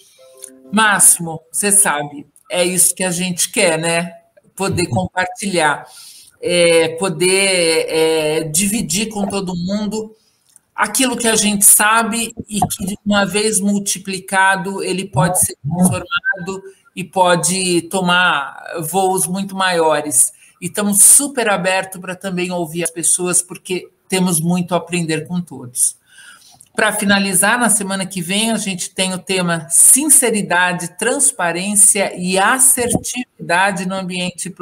Máximo, 0.69 1.39
você 1.49 1.71
sabe, 1.71 2.27
é 2.51 2.65
isso 2.65 2.93
que 2.93 3.05
a 3.05 3.11
gente 3.11 3.49
quer, 3.49 3.79
né? 3.79 4.17
Poder 4.53 4.87
compartilhar, 4.87 5.85
é, 6.41 6.89
poder 6.95 7.85
é, 7.87 8.43
dividir 8.45 9.09
com 9.09 9.27
todo 9.27 9.55
mundo 9.55 10.15
aquilo 10.75 11.15
que 11.15 11.27
a 11.27 11.35
gente 11.35 11.63
sabe 11.63 12.33
e 12.49 12.59
que, 12.59 12.95
uma 13.05 13.23
vez 13.25 13.59
multiplicado, 13.59 14.81
ele 14.83 15.05
pode 15.05 15.39
ser 15.39 15.55
transformado 15.61 16.63
e 16.95 17.03
pode 17.03 17.83
tomar 17.83 18.63
voos 18.89 19.27
muito 19.27 19.55
maiores. 19.55 20.33
E 20.59 20.65
estamos 20.65 21.03
super 21.03 21.49
abertos 21.49 22.01
para 22.01 22.15
também 22.15 22.51
ouvir 22.51 22.83
as 22.83 22.91
pessoas, 22.91 23.41
porque 23.41 23.89
temos 24.09 24.41
muito 24.41 24.73
a 24.73 24.77
aprender 24.77 25.27
com 25.27 25.39
todos. 25.39 25.95
Para 26.75 26.93
finalizar, 26.93 27.59
na 27.59 27.69
semana 27.69 28.05
que 28.05 28.21
vem, 28.21 28.51
a 28.51 28.57
gente 28.57 28.89
tem 28.89 29.13
o 29.13 29.19
tema 29.19 29.67
sinceridade, 29.69 30.97
transparência 30.97 32.13
e 32.17 32.39
assertividade 32.39 33.85
no 33.85 33.95
ambiente 33.95 34.53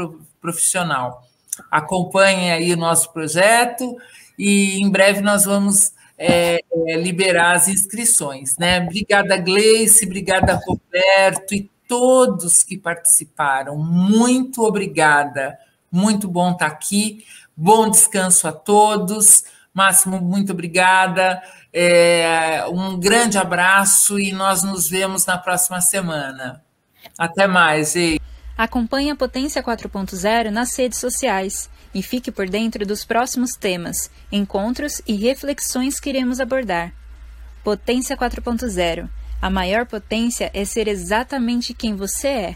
profissional. 0.41 1.28
Acompanhe 1.69 2.51
aí 2.51 2.73
o 2.73 2.77
nosso 2.77 3.11
projeto 3.11 3.95
e 4.37 4.79
em 4.81 4.89
breve 4.89 5.21
nós 5.21 5.45
vamos 5.45 5.93
é, 6.17 6.59
é, 6.87 6.95
liberar 6.97 7.55
as 7.55 7.67
inscrições. 7.67 8.57
Né? 8.57 8.81
Obrigada, 8.81 9.37
Gleice, 9.37 10.05
obrigada, 10.05 10.59
Roberto 10.67 11.53
e 11.53 11.69
todos 11.87 12.63
que 12.63 12.77
participaram. 12.77 13.77
Muito 13.77 14.63
obrigada. 14.63 15.57
Muito 15.91 16.27
bom 16.27 16.51
estar 16.51 16.67
aqui. 16.67 17.25
Bom 17.57 17.89
descanso 17.89 18.47
a 18.47 18.51
todos. 18.51 19.43
Máximo, 19.73 20.19
muito 20.19 20.51
obrigada. 20.51 21.41
É, 21.73 22.65
um 22.67 22.99
grande 22.99 23.37
abraço 23.37 24.19
e 24.19 24.31
nós 24.31 24.63
nos 24.63 24.89
vemos 24.89 25.25
na 25.25 25.37
próxima 25.37 25.81
semana. 25.81 26.63
Até 27.17 27.47
mais, 27.47 27.93
gente. 27.93 28.28
Acompanhe 28.59 29.09
a 29.09 29.15
Potência 29.15 29.63
4.0 29.63 30.49
nas 30.49 30.77
redes 30.77 30.99
sociais 30.99 31.69
e 31.95 32.03
fique 32.03 32.29
por 32.29 32.49
dentro 32.49 32.85
dos 32.85 33.05
próximos 33.05 33.51
temas, 33.51 34.11
encontros 34.29 35.01
e 35.07 35.15
reflexões 35.15 35.97
que 35.97 36.09
iremos 36.09 36.41
abordar. 36.41 36.93
Potência 37.63 38.17
4.0 38.17 39.09
A 39.41 39.49
maior 39.49 39.85
potência 39.85 40.51
é 40.53 40.65
ser 40.65 40.89
exatamente 40.89 41.73
quem 41.73 41.95
você 41.95 42.27
é. 42.27 42.55